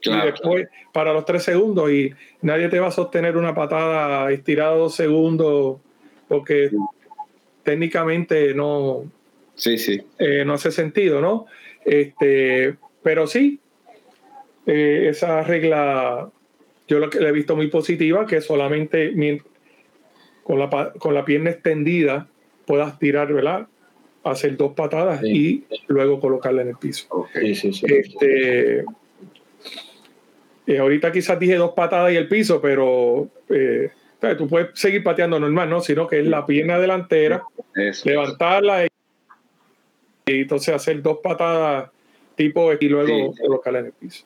Claro. 0.10 0.30
después 0.30 0.68
para 0.92 1.12
los 1.12 1.24
tres 1.24 1.42
segundos 1.42 1.90
y 1.90 2.12
nadie 2.42 2.68
te 2.68 2.78
va 2.78 2.88
a 2.88 2.92
sostener 2.92 3.36
una 3.36 3.54
patada 3.54 4.30
estirada 4.30 4.76
dos 4.76 4.94
segundos 4.94 5.78
porque 6.28 6.70
técnicamente 7.64 8.54
no, 8.54 9.04
Sí, 9.54 9.76
sí. 9.78 10.00
eh, 10.18 10.44
no 10.44 10.54
hace 10.54 10.70
sentido, 10.70 11.20
¿no? 11.20 11.46
Este, 11.84 12.76
pero 13.02 13.26
sí, 13.26 13.58
eh, 14.66 15.06
esa 15.10 15.42
regla 15.42 16.30
yo 16.88 16.98
lo 16.98 17.10
que 17.10 17.20
la 17.20 17.28
he 17.28 17.32
visto 17.32 17.54
muy 17.54 17.68
positiva, 17.68 18.26
que 18.26 18.40
solamente 18.40 19.12
con 20.42 20.58
la, 20.58 20.92
con 20.98 21.14
la 21.14 21.24
pierna 21.24 21.50
extendida 21.50 22.26
puedas 22.66 22.98
tirar, 22.98 23.32
¿verdad? 23.32 23.66
Hacer 24.24 24.56
dos 24.56 24.72
patadas 24.74 25.20
Sí. 25.20 25.64
y 25.70 25.76
luego 25.86 26.18
colocarla 26.20 26.62
en 26.62 26.68
el 26.68 26.76
piso. 26.76 27.06
Ok. 27.10 27.28
Sí, 27.40 27.54
sí, 27.54 27.72
sí. 27.72 27.86
Este, 27.88 28.84
eh, 30.66 30.78
ahorita 30.78 31.12
quizás 31.12 31.38
dije 31.38 31.56
dos 31.56 31.72
patadas 31.72 32.12
y 32.12 32.16
el 32.16 32.28
piso, 32.28 32.60
pero 32.60 33.28
eh, 33.48 33.90
tú 34.36 34.48
puedes 34.48 34.68
seguir 34.74 35.02
pateando 35.02 35.38
normal, 35.40 35.70
¿no? 35.70 35.80
Sino 35.80 36.06
que 36.06 36.20
es 36.20 36.26
la 36.26 36.44
pierna 36.44 36.78
delantera, 36.78 37.42
Eso. 37.74 38.08
levantarla 38.08 38.84
y, 38.84 38.88
y 40.26 40.40
entonces 40.42 40.74
hacer 40.74 41.00
dos 41.02 41.18
patadas 41.22 41.90
tipo 42.36 42.70
y 42.78 42.88
luego 42.88 43.32
Sí. 43.34 43.40
colocarla 43.42 43.78
en 43.80 43.86
el 43.86 43.92
piso. 43.92 44.24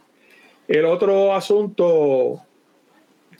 El 0.68 0.84
otro 0.84 1.34
asunto 1.34 2.40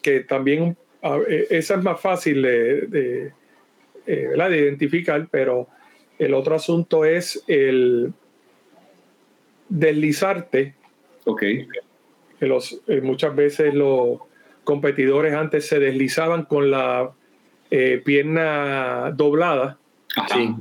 que 0.03 0.20
también 0.20 0.76
eh, 1.03 1.46
esa 1.50 1.74
es 1.74 1.82
más 1.82 2.00
fácil 2.00 2.42
de, 2.42 3.32
eh, 4.07 4.28
de 4.36 4.59
identificar, 4.59 5.26
pero 5.30 5.68
el 6.18 6.34
otro 6.34 6.55
asunto 6.55 7.05
es 7.05 7.42
el 7.46 8.12
deslizarte. 9.68 10.74
Ok. 11.24 11.40
Que 12.38 12.46
los, 12.46 12.80
eh, 12.88 13.00
muchas 13.00 13.34
veces 13.34 13.74
los 13.74 14.18
competidores 14.64 15.34
antes 15.34 15.66
se 15.66 15.78
deslizaban 15.78 16.44
con 16.44 16.70
la 16.70 17.12
pierna 18.05 19.12
doblada. 19.16 19.78
Sí. 20.30 20.55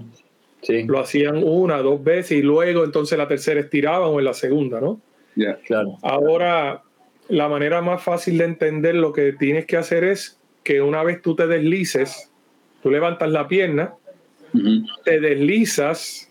Sí. 0.62 0.84
Lo 0.84 1.00
hacían 1.00 1.44
una, 1.44 1.80
dos 1.80 2.02
veces 2.02 2.38
y 2.38 2.42
luego 2.42 2.86
entonces 2.86 3.18
la 3.18 3.28
tercera 3.28 3.60
estiraban 3.60 4.10
o 4.10 4.20
en 4.20 4.26
la 4.26 4.34
segunda, 4.34 4.80
¿no? 4.80 5.02
Ya, 5.36 5.56
claro. 5.58 5.98
Ahora, 6.04 6.84
la 7.32 7.48
manera 7.48 7.82
más 7.82 8.04
fácil 8.04 8.38
de 8.38 8.44
entender 8.44 8.94
lo 8.94 9.14
que 9.14 9.32
tienes 9.32 9.66
que 9.66 9.78
hacer 9.78 10.04
es 10.04 10.38
que 10.64 10.82
una 10.82 11.02
vez 11.02 11.22
tú 11.22 11.34
te 11.34 11.48
deslices, 11.48 12.30
tú 12.84 12.92
levantas 12.92 13.32
la 13.32 13.48
pierna, 13.48 13.94
te 15.06 15.22
deslizas, 15.22 16.30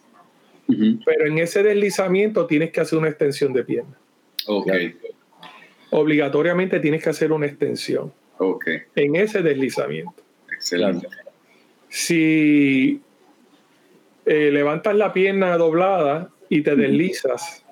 pero 0.68 1.26
en 1.26 1.38
ese 1.38 1.62
deslizamiento 1.62 2.46
tienes 2.46 2.70
que 2.70 2.82
hacer 2.82 2.98
una 2.98 3.09
extensión 3.09 3.55
de 3.55 3.64
pierna. 3.64 3.96
Ok. 4.46 4.70
Obligatoriamente 5.88 6.80
tienes 6.80 7.03
que 7.03 7.09
hacer 7.09 7.32
una 7.32 7.46
extensión. 7.46 8.12
Ok. 8.36 8.66
En 8.94 9.16
ese 9.16 9.40
deslizamiento. 9.40 10.22
Excelente. 10.53 11.09
Si 11.88 13.01
eh, 14.26 14.51
levantas 14.53 14.94
la 14.94 15.14
pierna 15.14 15.57
doblada 15.57 16.30
y 16.51 16.61
te 16.61 16.76
deslizas 16.76 17.64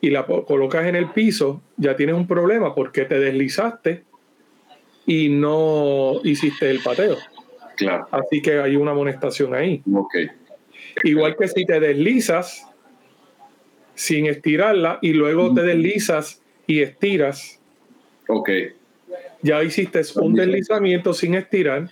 y 0.00 0.10
la 0.10 0.24
colocas 0.24 0.86
en 0.86 0.96
el 0.96 1.10
piso, 1.10 1.62
ya 1.76 1.94
tienes 1.94 2.16
un 2.16 2.26
problema 2.26 2.74
porque 2.74 3.04
te 3.04 3.18
deslizaste 3.18 4.04
y 5.06 5.28
no 5.28 6.20
hiciste 6.24 6.70
el 6.70 6.80
pateo. 6.80 7.16
Claro. 7.76 8.08
Así 8.10 8.40
que 8.40 8.60
hay 8.60 8.76
una 8.76 8.92
amonestación 8.92 9.54
ahí. 9.54 9.82
Ok. 9.92 10.14
Igual 11.04 11.36
que 11.36 11.48
si 11.48 11.64
te 11.64 11.80
deslizas 11.80 12.66
sin 13.94 14.26
estirarla 14.26 14.98
y 15.02 15.12
luego 15.12 15.52
te 15.54 15.62
deslizas 15.62 16.42
y 16.66 16.80
estiras. 16.80 17.60
Ok. 18.28 18.50
Ya 19.42 19.62
hiciste 19.62 20.00
un 20.16 20.34
deslizamiento 20.34 21.12
sin 21.12 21.34
estirar 21.34 21.90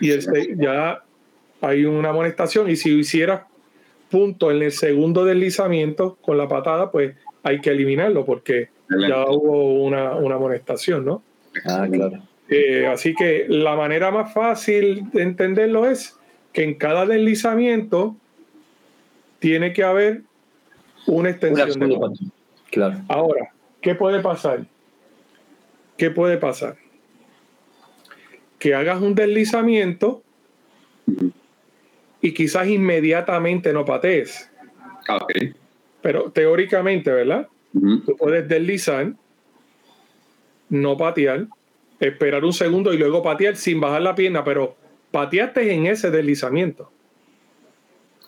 y 0.00 0.10
ya 0.56 1.02
hay 1.60 1.84
una 1.84 2.10
amonestación. 2.10 2.70
Y 2.70 2.76
si 2.76 2.96
hicieras 2.98 3.42
punto 4.10 4.50
en 4.50 4.62
el 4.62 4.72
segundo 4.72 5.24
deslizamiento 5.24 6.16
con 6.20 6.38
la 6.38 6.48
patada, 6.48 6.90
pues 6.90 7.14
hay 7.42 7.60
que 7.60 7.70
eliminarlo 7.70 8.24
porque 8.24 8.68
ya 8.88 9.26
hubo 9.26 9.84
una, 9.84 10.14
una 10.14 10.36
amonestación, 10.36 11.04
¿no? 11.04 11.22
Ah, 11.66 11.86
claro. 11.90 12.22
Eh, 12.48 12.86
así 12.86 13.14
que 13.14 13.46
la 13.48 13.76
manera 13.76 14.10
más 14.10 14.32
fácil 14.32 15.10
de 15.12 15.22
entenderlo 15.22 15.86
es 15.86 16.16
que 16.52 16.64
en 16.64 16.74
cada 16.74 17.04
deslizamiento 17.04 18.16
tiene 19.38 19.72
que 19.72 19.84
haber 19.84 20.22
una 21.06 21.30
extensión 21.30 21.78
de 21.78 22.30
Claro. 22.70 23.00
Ahora, 23.08 23.50
¿qué 23.80 23.94
puede 23.94 24.20
pasar? 24.20 24.66
¿Qué 25.96 26.10
puede 26.10 26.36
pasar? 26.36 26.76
Que 28.58 28.74
hagas 28.74 29.00
un 29.00 29.14
deslizamiento 29.14 30.22
y 32.20 32.34
quizás 32.34 32.68
inmediatamente 32.68 33.72
no 33.72 33.84
patees. 33.84 34.50
Ah, 35.08 35.16
okay. 35.16 35.54
Pero 36.02 36.30
teóricamente, 36.30 37.10
¿verdad? 37.10 37.48
Tú 37.72 38.16
puedes 38.16 38.48
deslizar, 38.48 39.12
no 40.68 40.96
patear, 40.96 41.46
esperar 42.00 42.44
un 42.44 42.52
segundo 42.52 42.92
y 42.92 42.98
luego 42.98 43.22
patear 43.22 43.56
sin 43.56 43.80
bajar 43.80 44.02
la 44.02 44.14
pierna, 44.14 44.44
pero 44.44 44.76
pateaste 45.10 45.72
en 45.72 45.86
ese 45.86 46.10
deslizamiento. 46.10 46.90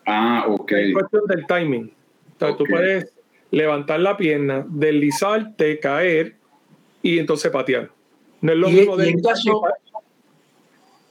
Ah, 0.06 0.44
ok. 0.48 0.72
Es 0.72 0.92
cuestión 0.92 1.26
del 1.26 1.46
timing. 1.46 1.92
Entonces 2.32 2.58
tú 2.58 2.64
puedes 2.64 3.12
levantar 3.50 4.00
la 4.00 4.16
pierna, 4.16 4.64
deslizarte, 4.68 5.78
caer 5.78 6.36
y 7.02 7.18
entonces 7.18 7.50
patear. 7.50 7.90
No 8.40 8.52
es 8.52 8.58
lo 8.58 8.70
y, 8.70 8.72
mismo 8.72 9.02
y 9.02 9.08
en 9.08 9.20
caso, 9.20 9.62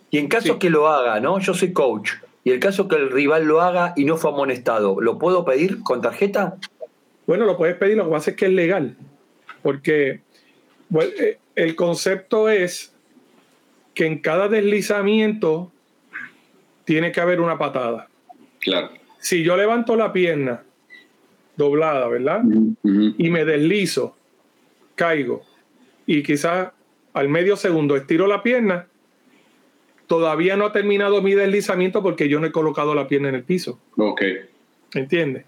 y 0.09 0.17
en 0.17 0.27
caso 0.27 0.57
que 0.57 0.69
lo 0.69 0.87
haga, 0.87 1.19
¿no? 1.19 1.39
Yo 1.39 1.53
soy 1.53 1.71
coach. 1.71 2.11
Y 2.43 2.51
el 2.51 2.59
caso 2.59 2.87
que 2.87 2.95
el 2.95 3.11
rival 3.11 3.45
lo 3.45 3.61
haga 3.61 3.93
y 3.95 4.05
no 4.05 4.17
fue 4.17 4.31
amonestado, 4.31 5.01
¿lo 5.01 5.19
puedo 5.19 5.45
pedir 5.45 5.81
con 5.83 6.01
tarjeta? 6.01 6.57
Bueno, 7.27 7.45
lo 7.45 7.57
puedes 7.57 7.75
pedir, 7.75 7.97
lo 7.97 8.05
que 8.05 8.11
pasa 8.11 8.31
es 8.31 8.37
que 8.37 8.45
es 8.45 8.53
legal. 8.53 8.95
Porque 9.61 10.21
bueno, 10.89 11.11
eh, 11.19 11.37
el 11.55 11.75
concepto 11.75 12.49
es 12.49 12.93
que 13.93 14.05
en 14.05 14.19
cada 14.19 14.47
deslizamiento 14.47 15.71
tiene 16.85 17.11
que 17.11 17.21
haber 17.21 17.41
una 17.41 17.57
patada. 17.57 18.07
Claro. 18.59 18.89
Si 19.19 19.43
yo 19.43 19.55
levanto 19.55 19.95
la 19.95 20.11
pierna 20.11 20.63
doblada, 21.55 22.07
¿verdad? 22.07 22.41
Y 22.83 23.29
me 23.29 23.43
deslizo, 23.43 24.15
caigo, 24.95 25.43
y 26.05 26.23
quizás 26.23 26.69
al 27.13 27.27
medio 27.27 27.57
segundo 27.57 27.97
estiro 27.97 28.25
la 28.25 28.41
pierna, 28.41 28.87
todavía 30.09 30.57
no 30.57 30.65
ha 30.65 30.73
terminado 30.73 31.21
mi 31.21 31.33
deslizamiento 31.33 32.03
porque 32.03 32.27
yo 32.27 32.41
no 32.41 32.47
he 32.47 32.51
colocado 32.51 32.93
la 32.93 33.07
pierna 33.07 33.29
en 33.29 33.35
el 33.35 33.43
piso. 33.43 33.79
Ok. 33.95 34.21
¿Entiendes? 34.93 35.45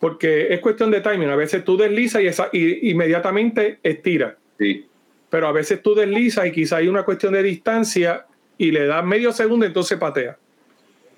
Porque 0.00 0.54
es 0.54 0.60
cuestión 0.60 0.90
de 0.90 1.02
timing. 1.02 1.28
A 1.28 1.36
veces 1.36 1.64
tú 1.64 1.76
deslizas 1.76 2.22
y, 2.22 2.26
esa, 2.28 2.48
y 2.50 2.90
inmediatamente 2.90 3.78
estiras. 3.82 4.36
Sí 4.58 4.86
pero 5.30 5.48
a 5.48 5.52
veces 5.52 5.82
tú 5.82 5.94
deslizas 5.94 6.46
y 6.46 6.52
quizá 6.52 6.76
hay 6.76 6.88
una 6.88 7.04
cuestión 7.04 7.32
de 7.32 7.42
distancia 7.42 8.26
y 8.58 8.70
le 8.70 8.86
das 8.86 9.04
medio 9.04 9.32
segundo, 9.32 9.66
entonces 9.66 9.98
patea. 9.98 10.38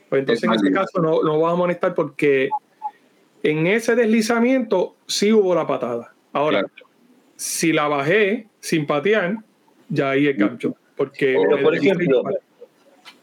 Pues 0.09 0.21
entonces 0.21 0.45
en 0.45 0.55
este 0.55 0.73
caso 0.73 1.01
no, 1.01 1.23
no 1.23 1.39
vas 1.41 1.53
a 1.53 1.57
molestar 1.57 1.95
porque 1.95 2.49
en 3.43 3.67
ese 3.67 3.95
deslizamiento 3.95 4.97
sí 5.07 5.33
hubo 5.33 5.55
la 5.55 5.67
patada. 5.67 6.15
Ahora, 6.33 6.67
si 7.37 7.73
la 7.73 7.87
bajé 7.89 8.49
sin 8.61 8.87
patear, 8.87 9.37
ya 9.89 10.11
ahí 10.11 10.27
es 10.27 10.37
gancho. 10.37 10.75
Porque 10.99 11.39
por 11.63 11.75
ejemplo, 11.75 12.23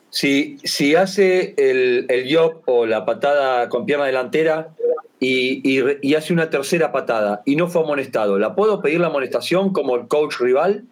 si, 0.10 0.58
si 0.64 0.96
hace 0.96 1.54
el, 1.58 2.08
el 2.10 2.36
job 2.36 2.62
o 2.66 2.88
la 2.88 3.06
patada 3.06 3.70
con 3.70 3.86
pierna 3.86 4.06
delantera, 4.06 4.74
y, 5.20 6.16
hace 6.16 6.34
una 6.34 6.50
tercera 6.50 6.92
patada 6.92 7.42
y 7.46 7.56
no 7.56 7.68
fue 7.68 7.82
amonestado, 7.82 8.38
¿la 8.38 8.56
puedo 8.56 8.82
pedir 8.82 9.00
la 9.00 9.08
amonestación 9.08 9.72
como 9.72 9.96
el 9.96 10.08
coach 10.08 10.40
rival? 10.40 10.86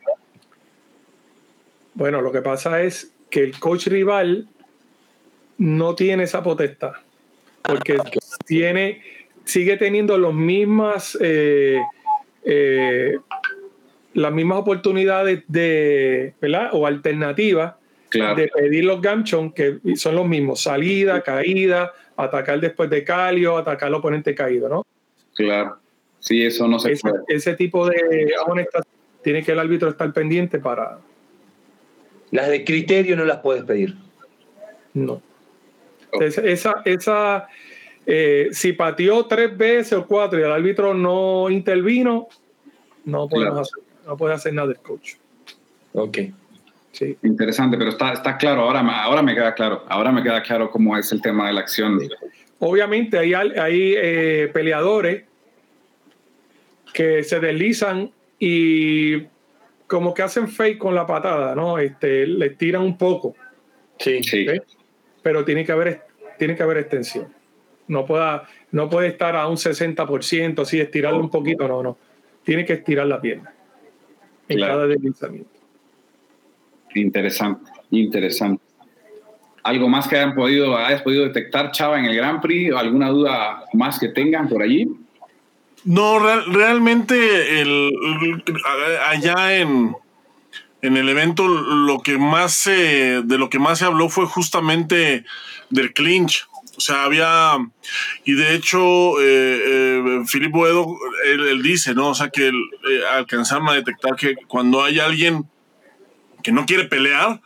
Bueno, 1.94 2.22
lo 2.22 2.32
que 2.32 2.42
pasa 2.42 2.82
es 2.82 3.12
que 3.30 3.44
el 3.44 3.60
coach 3.60 3.88
rival 3.88 4.48
no 5.58 5.96
tiene 5.96 6.24
esa 6.24 6.42
potestad, 6.42 6.94
porque 7.62 7.98
ah, 8.00 8.10
tiene, 8.46 9.02
sigue 9.44 9.78
teniendo 9.78 10.18
los 10.18 10.34
mismas, 10.34 11.18
eh, 11.22 11.80
eh, 12.44 13.18
las 14.14 14.32
mismas 14.32 14.60
oportunidades 14.60 15.44
de, 15.48 16.34
¿verdad? 16.42 16.70
O 16.74 16.86
alternativas 16.86 17.76
de 18.12 18.52
pedir 18.54 18.86
los 18.86 19.02
ganchon, 19.02 19.52
que 19.52 19.80
son 19.96 20.16
los 20.16 20.28
mismos, 20.28 20.62
salida, 20.62 21.22
caída, 21.22 21.94
atacar 22.16 22.60
después 22.60 22.90
de 22.90 23.04
calio, 23.04 23.58
atacar 23.58 23.88
al 23.88 23.96
oponente 23.96 24.36
caído, 24.36 24.70
¿no? 24.70 24.86
Claro. 25.34 25.78
Sí, 26.20 26.46
eso 26.46 26.68
no 26.68 26.78
se 26.80 26.92
ese, 26.92 27.02
puede. 27.02 27.24
Ese 27.28 27.56
tipo 27.56 27.88
de 27.88 28.32
amonestación 28.42 28.94
tiene 29.24 29.44
que 29.44 29.52
el 29.52 29.60
árbitro 29.60 29.90
estar 29.90 30.14
pendiente 30.14 30.60
para. 30.60 31.00
Las 32.32 32.50
de 32.50 32.64
criterio 32.64 33.16
no 33.16 33.26
las 33.26 33.40
puedes 33.40 33.64
pedir. 33.64 33.96
No. 34.94 35.22
esa, 36.22 36.82
esa 36.86 37.48
eh, 38.06 38.50
si 38.52 38.74
pateó 38.74 39.26
tres 39.26 39.58
veces 39.58 39.94
o 39.94 40.06
cuatro 40.06 40.40
y 40.40 40.44
el 40.44 40.52
árbitro 40.52 40.94
no 40.94 41.50
intervino, 41.50 42.28
no 43.06 43.28
podemos 43.28 43.62
hacer, 43.62 43.84
no 44.06 44.18
puede 44.18 44.34
hacer 44.34 44.54
nada 44.54 44.72
el 44.72 44.80
coach. 44.80 45.16
Ok. 45.94 46.18
Sí. 46.92 47.18
Interesante, 47.24 47.76
pero 47.76 47.90
está, 47.90 48.14
está 48.14 48.38
claro, 48.38 48.62
ahora, 48.62 48.82
ahora 49.04 49.24
me 49.24 49.34
queda 49.34 49.56
claro, 49.56 49.84
ahora 49.90 50.12
me 50.12 50.22
queda 50.22 50.44
claro 50.44 50.70
cómo 50.70 50.96
es 50.96 51.12
el 51.12 51.22
tema 51.22 51.48
de 51.48 51.54
la 51.54 51.62
acción. 51.62 52.00
Obviamente 52.60 53.18
hay, 53.18 53.34
hay 53.34 53.94
eh, 53.98 54.50
peleadores 54.54 55.24
que 56.94 57.24
se 57.24 57.40
deslizan 57.40 58.12
y 58.38 59.24
como 59.88 60.14
que 60.14 60.22
hacen 60.22 60.48
fake 60.48 60.78
con 60.78 60.94
la 60.94 61.08
patada, 61.08 61.56
¿no? 61.56 61.80
Este, 61.80 62.28
le 62.28 62.52
tiran 62.52 62.84
un 62.84 62.96
poco. 62.96 63.36
Sí, 63.98 64.24
sí. 64.24 64.46
Pero 65.24 65.44
tiene 65.44 65.66
que 65.66 65.72
haber, 65.72 66.04
tiene 66.38 66.56
que 66.56 66.62
haber 66.62 66.78
extensión. 66.78 67.28
No, 67.88 68.06
pueda, 68.06 68.48
no 68.72 68.88
puede 68.88 69.08
estar 69.08 69.36
a 69.36 69.48
un 69.48 69.58
60%, 69.58 70.62
así 70.62 70.80
estirarlo 70.80 71.20
un 71.20 71.32
poquito, 71.32 71.68
no, 71.68 71.82
no. 71.82 71.98
Tiene 72.44 72.66
que 72.66 72.74
estirar 72.74 73.08
la 73.08 73.20
pierna 73.20 73.52
en 74.48 74.60
cada 74.60 74.88
deslizamiento. 74.88 75.50
Interesante, 76.96 77.72
interesante. 77.92 78.64
¿Algo 79.64 79.88
más 79.88 80.08
que 80.08 80.18
hayan 80.18 80.36
podido, 80.36 80.78
hayas 80.78 81.02
podido 81.02 81.24
detectar, 81.24 81.72
Chava, 81.72 81.98
en 81.98 82.06
el 82.06 82.16
Grand 82.16 82.42
Prix? 82.42 82.74
¿O 82.74 82.78
alguna 82.78 83.10
duda 83.10 83.64
más 83.74 83.98
que 83.98 84.10
tengan 84.10 84.50
por 84.50 84.62
allí? 84.62 84.90
No, 85.86 86.20
realmente 86.20 87.62
el, 87.62 87.92
allá 89.08 89.58
en, 89.58 89.96
en 90.82 90.98
el 90.98 91.10
evento 91.10 91.48
lo 91.48 92.00
que 92.00 92.18
más 92.18 92.54
se, 92.54 93.22
de 93.24 93.38
lo 93.38 93.50
que 93.50 93.60
más 93.60 93.80
se 93.80 93.86
habló 93.86 94.10
fue 94.10 94.26
justamente 94.26 95.26
del 95.70 95.94
clinch. 95.94 96.48
O 96.84 96.86
sea, 96.86 97.06
había, 97.06 97.58
y 98.26 98.34
de 98.34 98.56
hecho, 98.56 99.22
eh, 99.22 99.62
eh 99.66 100.24
él, 101.24 101.64
dice, 101.64 101.96
¿no? 101.96 102.10
O 102.10 102.14
sea, 102.14 102.30
que 102.30 102.50
eh, 102.50 103.02
alcanzaron 103.10 103.70
a 103.70 103.74
detectar 103.74 104.18
que 104.18 104.36
cuando 104.50 104.84
hay 104.84 105.00
alguien 105.00 105.50
que 106.44 106.52
no 106.52 106.66
quiere 106.66 106.84
pelear, 106.84 107.40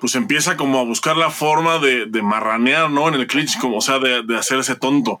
pues 0.00 0.16
empieza 0.16 0.56
como 0.56 0.80
a 0.80 0.84
buscar 0.84 1.16
la 1.16 1.30
forma 1.30 1.78
de, 1.78 2.08
marranear, 2.20 2.90
¿no? 2.90 3.06
En 3.06 3.14
el 3.14 3.28
clinch, 3.28 3.60
como, 3.60 3.76
o 3.76 3.80
sea, 3.80 4.00
de, 4.00 4.24
de 4.24 4.36
hacerse 4.36 4.74
tonto. 4.74 5.20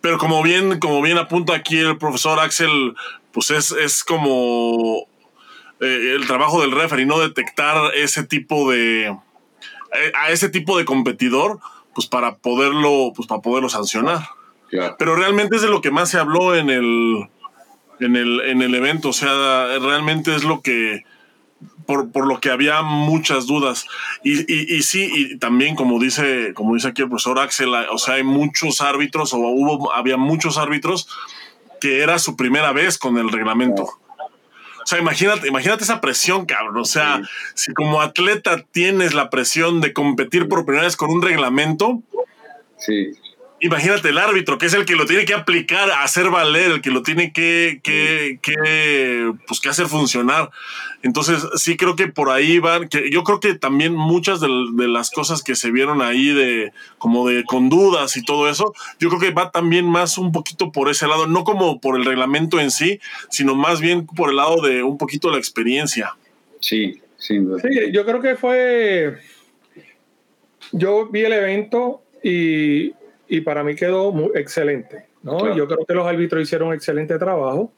Pero 0.00 0.16
como 0.16 0.42
bien, 0.42 0.78
como 0.78 1.02
bien 1.02 1.18
apunta 1.18 1.54
aquí 1.54 1.76
el 1.76 1.98
profesor 1.98 2.40
Axel, 2.40 2.94
pues 3.32 3.50
es, 3.50 3.70
es 3.72 4.02
como 4.02 5.06
eh, 5.80 6.14
el 6.18 6.26
trabajo 6.26 6.62
del 6.62 6.72
referee, 6.72 7.04
no 7.04 7.18
detectar 7.18 7.94
ese 7.94 8.24
tipo 8.24 8.70
de 8.70 9.14
eh, 9.96 10.12
a 10.14 10.30
ese 10.30 10.48
tipo 10.48 10.76
de 10.76 10.84
competidor, 10.84 11.60
pues 11.96 12.06
para 12.06 12.36
poderlo, 12.36 13.14
pues 13.16 13.26
para 13.26 13.40
poderlo 13.40 13.70
sancionar. 13.70 14.28
Pero 14.98 15.16
realmente 15.16 15.56
es 15.56 15.62
de 15.62 15.70
lo 15.70 15.80
que 15.80 15.90
más 15.90 16.10
se 16.10 16.18
habló 16.18 16.54
en 16.54 16.68
el, 16.68 17.26
en 18.00 18.16
el, 18.16 18.42
en 18.42 18.60
el 18.60 18.74
evento. 18.74 19.08
O 19.08 19.12
sea, 19.14 19.78
realmente 19.78 20.36
es 20.36 20.44
lo 20.44 20.60
que, 20.60 21.04
por, 21.86 22.12
por 22.12 22.26
lo 22.26 22.38
que 22.38 22.50
había 22.50 22.82
muchas 22.82 23.46
dudas. 23.46 23.86
Y, 24.22 24.40
y, 24.40 24.76
y, 24.76 24.82
sí, 24.82 25.08
y 25.10 25.38
también 25.38 25.74
como 25.74 25.98
dice, 25.98 26.52
como 26.52 26.74
dice 26.74 26.88
aquí 26.88 27.00
el 27.00 27.08
profesor 27.08 27.38
Axel, 27.38 27.72
o 27.74 27.96
sea, 27.96 28.16
hay 28.16 28.24
muchos 28.24 28.82
árbitros, 28.82 29.32
o 29.32 29.38
hubo, 29.38 29.90
había 29.94 30.18
muchos 30.18 30.58
árbitros 30.58 31.08
que 31.80 32.02
era 32.02 32.18
su 32.18 32.36
primera 32.36 32.72
vez 32.72 32.98
con 32.98 33.16
el 33.16 33.32
reglamento. 33.32 33.88
O 34.86 34.88
sea, 34.88 35.00
imagínate, 35.00 35.48
imagínate 35.48 35.82
esa 35.82 36.00
presión, 36.00 36.46
cabrón. 36.46 36.76
O 36.76 36.84
sea, 36.84 37.20
si 37.54 37.74
como 37.74 38.00
atleta 38.00 38.62
tienes 38.70 39.14
la 39.14 39.30
presión 39.30 39.80
de 39.80 39.92
competir 39.92 40.46
por 40.46 40.64
primera 40.64 40.84
vez 40.84 40.96
con 40.96 41.10
un 41.10 41.22
reglamento, 41.22 42.04
sí. 42.78 43.12
Imagínate 43.58 44.10
el 44.10 44.18
árbitro, 44.18 44.58
que 44.58 44.66
es 44.66 44.74
el 44.74 44.84
que 44.84 44.96
lo 44.96 45.06
tiene 45.06 45.24
que 45.24 45.32
aplicar, 45.32 45.90
hacer 45.90 46.28
valer, 46.28 46.72
el 46.72 46.80
que 46.82 46.90
lo 46.90 47.02
tiene 47.02 47.32
que, 47.32 47.80
que, 47.82 48.38
que, 48.42 49.32
pues, 49.46 49.60
que 49.60 49.70
hacer 49.70 49.86
funcionar. 49.86 50.50
Entonces, 51.02 51.42
sí 51.54 51.78
creo 51.78 51.96
que 51.96 52.06
por 52.08 52.28
ahí 52.28 52.58
van, 52.58 52.88
que 52.90 53.08
yo 53.10 53.24
creo 53.24 53.40
que 53.40 53.54
también 53.54 53.94
muchas 53.94 54.40
de, 54.40 54.48
las 54.88 55.10
cosas 55.10 55.42
que 55.42 55.54
se 55.54 55.70
vieron 55.70 56.02
ahí 56.02 56.34
de, 56.34 56.72
como 56.98 57.26
de 57.28 57.44
con 57.44 57.70
dudas 57.70 58.18
y 58.18 58.24
todo 58.24 58.50
eso, 58.50 58.74
yo 58.98 59.08
creo 59.08 59.20
que 59.20 59.30
va 59.30 59.50
también 59.50 59.86
más 59.86 60.18
un 60.18 60.32
poquito 60.32 60.70
por 60.70 60.90
ese 60.90 61.06
lado, 61.06 61.26
no 61.26 61.44
como 61.44 61.80
por 61.80 61.96
el 61.96 62.04
reglamento 62.04 62.60
en 62.60 62.70
sí, 62.70 63.00
sino 63.30 63.54
más 63.54 63.80
bien 63.80 64.04
por 64.04 64.28
el 64.28 64.36
lado 64.36 64.60
de 64.60 64.82
un 64.82 64.98
poquito 64.98 65.30
la 65.30 65.38
experiencia. 65.38 66.14
Sí, 66.60 67.00
sí. 67.16 67.38
Sí, 67.62 67.92
yo 67.92 68.04
creo 68.04 68.20
que 68.20 68.36
fue, 68.36 69.16
yo 70.72 71.06
vi 71.06 71.24
el 71.24 71.32
evento 71.32 72.02
y 72.22 72.92
y 73.28 73.40
para 73.40 73.64
mí 73.64 73.74
quedó 73.74 74.12
muy 74.12 74.30
excelente. 74.34 75.06
¿no? 75.22 75.54
Yo 75.56 75.66
creo 75.66 75.84
que 75.84 75.94
los 75.94 76.06
árbitros 76.06 76.42
hicieron 76.42 76.68
un 76.68 76.74
excelente 76.74 77.18
trabajo, 77.18 77.72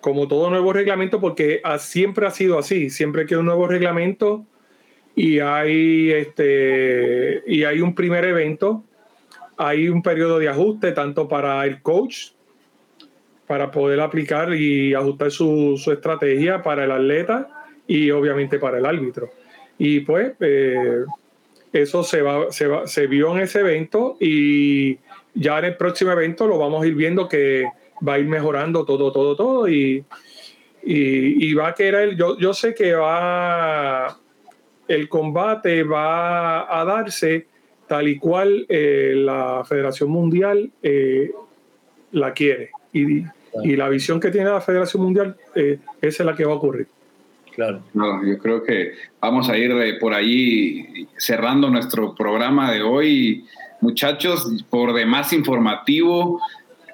como 0.00 0.28
todo 0.28 0.50
nuevo 0.50 0.72
reglamento, 0.72 1.20
porque 1.20 1.62
siempre 1.78 2.26
ha 2.26 2.30
sido 2.30 2.58
así, 2.58 2.90
siempre 2.90 3.26
que 3.26 3.36
un 3.36 3.46
nuevo 3.46 3.66
reglamento 3.66 4.44
y 5.14 5.40
hay, 5.40 6.12
este, 6.12 7.42
y 7.46 7.64
hay 7.64 7.80
un 7.80 7.94
primer 7.94 8.24
evento, 8.24 8.84
hay 9.56 9.88
un 9.88 10.02
periodo 10.02 10.38
de 10.38 10.48
ajuste 10.48 10.92
tanto 10.92 11.26
para 11.26 11.64
el 11.64 11.82
coach, 11.82 12.28
para 13.46 13.70
poder 13.70 14.00
aplicar 14.00 14.54
y 14.54 14.94
ajustar 14.94 15.30
su, 15.30 15.80
su 15.82 15.90
estrategia 15.90 16.62
para 16.62 16.84
el 16.84 16.92
atleta 16.92 17.66
y 17.86 18.10
obviamente 18.10 18.58
para 18.58 18.78
el 18.78 18.86
árbitro. 18.86 19.30
Y 19.78 20.00
pues... 20.00 20.32
Eh, 20.40 21.04
eso 21.72 22.02
se, 22.02 22.22
va, 22.22 22.50
se, 22.50 22.66
va, 22.66 22.86
se 22.86 23.06
vio 23.06 23.34
en 23.34 23.42
ese 23.42 23.60
evento 23.60 24.16
y 24.20 24.98
ya 25.34 25.58
en 25.58 25.66
el 25.66 25.76
próximo 25.76 26.12
evento 26.12 26.46
lo 26.46 26.58
vamos 26.58 26.82
a 26.82 26.86
ir 26.86 26.94
viendo 26.94 27.28
que 27.28 27.64
va 28.06 28.14
a 28.14 28.18
ir 28.18 28.26
mejorando 28.26 28.84
todo, 28.84 29.12
todo, 29.12 29.36
todo 29.36 29.68
y, 29.68 30.04
y, 30.82 31.54
va 31.54 31.68
a 31.68 31.74
querer, 31.74 32.16
yo, 32.16 32.38
yo 32.38 32.54
sé 32.54 32.74
que 32.74 32.94
va, 32.94 34.18
el 34.86 35.08
combate 35.08 35.82
va 35.82 36.80
a 36.80 36.84
darse 36.84 37.46
tal 37.86 38.08
y 38.08 38.18
cual 38.18 38.66
eh, 38.68 39.14
la 39.16 39.64
Federación 39.66 40.10
Mundial 40.10 40.70
eh, 40.82 41.30
la 42.12 42.32
quiere 42.32 42.70
y, 42.92 43.24
y, 43.62 43.76
la 43.76 43.88
visión 43.88 44.20
que 44.20 44.30
tiene 44.30 44.50
la 44.50 44.60
Federación 44.60 45.02
Mundial 45.02 45.36
eh, 45.54 45.78
esa 46.00 46.22
es 46.22 46.26
la 46.26 46.34
que 46.34 46.44
va 46.44 46.52
a 46.52 46.56
ocurrir. 46.56 46.86
Claro. 47.58 47.82
No, 47.92 48.24
yo 48.24 48.38
creo 48.38 48.62
que 48.62 48.92
vamos 49.20 49.48
a 49.48 49.58
ir 49.58 49.72
eh, 49.72 49.94
por 49.94 50.14
ahí 50.14 51.08
cerrando 51.16 51.68
nuestro 51.68 52.14
programa 52.14 52.70
de 52.70 52.82
hoy. 52.82 53.46
Muchachos, 53.80 54.64
por 54.70 54.92
demás 54.92 55.32
informativo, 55.32 56.40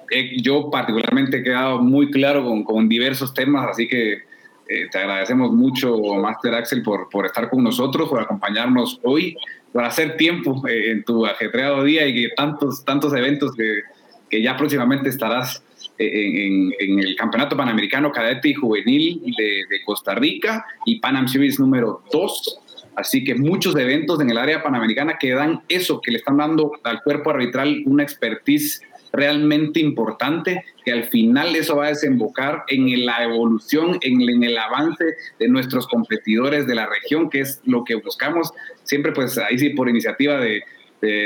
eh, 0.09 0.41
yo 0.41 0.71
particularmente 0.71 1.37
he 1.37 1.43
quedado 1.43 1.83
muy 1.83 2.09
claro 2.09 2.63
con, 2.63 2.89
diversos 2.89 3.31
temas, 3.35 3.69
así 3.69 3.87
que 3.87 4.13
eh, 4.13 4.87
te 4.91 4.97
agradecemos 4.97 5.51
mucho, 5.51 5.99
Master 6.15 6.55
Axel, 6.55 6.81
por, 6.81 7.09
por 7.09 7.27
estar 7.27 7.47
con 7.47 7.63
nosotros, 7.63 8.09
por 8.09 8.21
acompañarnos 8.21 8.99
hoy, 9.03 9.37
por 9.71 9.83
hacer 9.83 10.17
tiempo 10.17 10.63
en 10.67 11.03
tu 11.03 11.27
ajetreado 11.27 11.83
día 11.83 12.07
y 12.07 12.15
que 12.15 12.29
tantos, 12.35 12.83
tantos 12.83 13.13
eventos 13.13 13.53
que, 13.55 13.81
que 14.31 14.41
ya 14.41 14.57
próximamente 14.57 15.09
estarás 15.09 15.63
en, 15.97 16.99
el 16.99 17.15
Campeonato 17.15 17.55
Panamericano 17.55 18.11
Cadete 18.11 18.49
y 18.49 18.53
Juvenil 18.53 19.21
de, 19.37 19.65
Costa 19.85 20.15
Rica 20.15 20.65
y 20.85 20.99
Panam 20.99 21.27
Series 21.27 21.59
número 21.59 22.01
2. 22.11 22.61
Así 22.95 23.23
que 23.23 23.35
muchos 23.35 23.75
eventos 23.75 24.19
en 24.21 24.29
el 24.29 24.37
área 24.37 24.63
panamericana 24.63 25.17
que 25.19 25.31
dan 25.31 25.61
eso, 25.67 25.99
que 26.01 26.11
le 26.11 26.17
están 26.17 26.37
dando 26.37 26.71
al 26.83 27.01
cuerpo 27.03 27.29
arbitral 27.29 27.83
una 27.85 28.03
expertise 28.03 28.81
realmente 29.11 29.79
importante, 29.79 30.63
que 30.83 30.91
al 30.91 31.05
final 31.05 31.55
eso 31.55 31.77
va 31.77 31.85
a 31.85 31.89
desembocar 31.89 32.63
en 32.67 33.05
la 33.05 33.23
evolución, 33.23 33.97
en, 34.01 34.43
el 34.43 34.57
avance 34.57 35.03
de 35.39 35.47
nuestros 35.47 35.87
competidores 35.87 36.67
de 36.67 36.75
la 36.75 36.87
región, 36.87 37.29
que 37.29 37.41
es 37.41 37.61
lo 37.65 37.83
que 37.83 37.95
buscamos. 37.95 38.53
Siempre, 38.83 39.11
pues 39.11 39.37
ahí 39.37 39.57
sí, 39.57 39.69
por 39.69 39.89
iniciativa 39.89 40.39
de, 40.39 40.63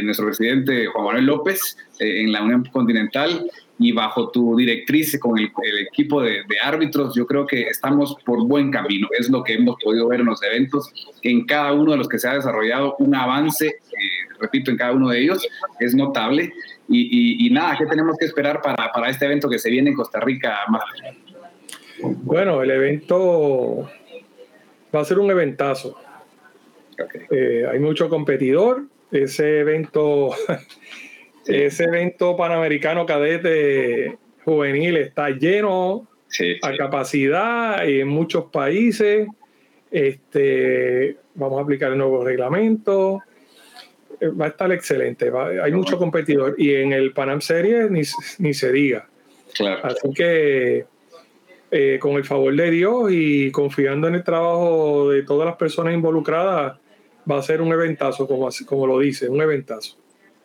nuestro 0.04 0.26
presidente 0.26 0.88
Juan 0.88 1.06
Manuel 1.06 1.26
López 1.26 1.78
eh, 2.00 2.24
en 2.24 2.34
la 2.34 2.44
Unión 2.44 2.66
Continental, 2.66 3.50
y 3.80 3.94
bajo 3.94 4.30
tu 4.30 4.58
directriz 4.58 5.18
con 5.20 5.40
el, 5.40 5.52
equipo 5.88 6.22
de, 6.22 6.44
árbitros, 6.62 7.16
yo 7.16 7.26
creo 7.26 7.48
que 7.48 7.62
estamos 7.62 8.16
por 8.26 8.46
buen 8.46 8.72
camino. 8.72 9.08
Es 9.18 9.30
lo 9.30 9.42
que 9.42 9.54
hemos 9.54 9.78
podido 9.82 10.10
ver 10.10 10.20
en 10.20 10.26
los 10.26 10.44
eventos, 10.44 10.92
en 11.24 11.46
cada 11.46 11.72
uno 11.72 11.94
de 11.94 11.98
los 11.98 12.10
que 12.10 12.20
se 12.20 12.28
ha 12.28 12.34
desarrollado 12.34 12.98
un 13.00 13.16
avance, 13.16 13.68
eh, 13.68 14.36
repito, 14.38 14.70
en 14.70 14.78
cada 14.78 14.92
uno 14.92 15.10
de 15.10 15.22
ellos, 15.22 15.48
es 15.80 15.96
notable. 15.96 16.54
Y, 16.90 17.50
nada, 17.52 17.78
¿qué 17.78 17.86
tenemos 17.86 18.18
que 18.18 18.26
esperar 18.26 18.62
para, 18.62 18.92
para, 18.92 19.10
este 19.10 19.26
evento 19.26 19.50
que 19.50 19.60
se 19.60 19.70
viene 19.70 19.92
en 19.92 19.96
Costa 19.96 20.20
Rica, 20.20 20.58
Bueno, 22.02 22.62
el 22.62 22.72
evento 22.72 23.90
va 24.94 25.00
a 25.00 25.06
ser 25.06 25.20
un 25.20 25.32
eventazo. 25.32 25.96
Eh, 27.32 27.66
hay 27.72 27.80
mucho 27.80 28.10
competidor. 28.10 28.84
Ese 29.12 29.60
evento 29.60 30.32
ese 31.50 31.84
evento 31.86 32.38
panamericano 32.38 33.06
cadete 33.06 34.18
juvenil 34.46 34.98
está 34.98 35.30
lleno 35.30 36.08
a 36.62 36.78
capacidad 36.78 37.88
en 37.88 38.08
muchos 38.08 38.46
países. 38.46 39.28
Este, 39.92 41.18
vamos 41.34 41.60
a 41.60 41.64
aplicar 41.64 41.92
el 41.92 41.98
nuevo 41.98 42.24
reglamento. 42.24 43.22
Eh, 44.20 44.28
va 44.28 44.46
a 44.46 44.50
estar 44.50 44.72
excelente. 44.72 45.32
hay 45.64 45.72
mucho 45.72 45.98
competidor. 45.98 46.56
Y 46.58 46.76
en 46.76 46.94
el 46.94 47.14
Panam 47.14 47.42
Series 47.42 47.90
ni, 47.90 48.02
ni 48.40 48.54
se 48.54 48.72
diga. 48.72 49.08
Así 49.84 50.14
que 50.14 50.86
eh, 51.72 52.00
con 52.00 52.14
el 52.14 52.26
favor 52.26 52.56
de 52.56 52.72
Dios 52.72 53.12
y 53.12 53.52
confiando 53.52 54.08
en 54.08 54.16
el 54.16 54.24
trabajo 54.24 55.10
de 55.10 55.24
todas 55.24 55.46
las 55.46 55.56
personas 55.56 55.94
involucradas, 55.94 56.80
va 57.30 57.38
a 57.38 57.44
ser 57.44 57.62
un 57.62 57.72
eventazo, 57.72 58.28
como, 58.28 58.50
como 58.66 58.88
lo 58.88 59.00
dice, 59.00 59.30
un 59.30 59.42
eventazo. 59.42 59.99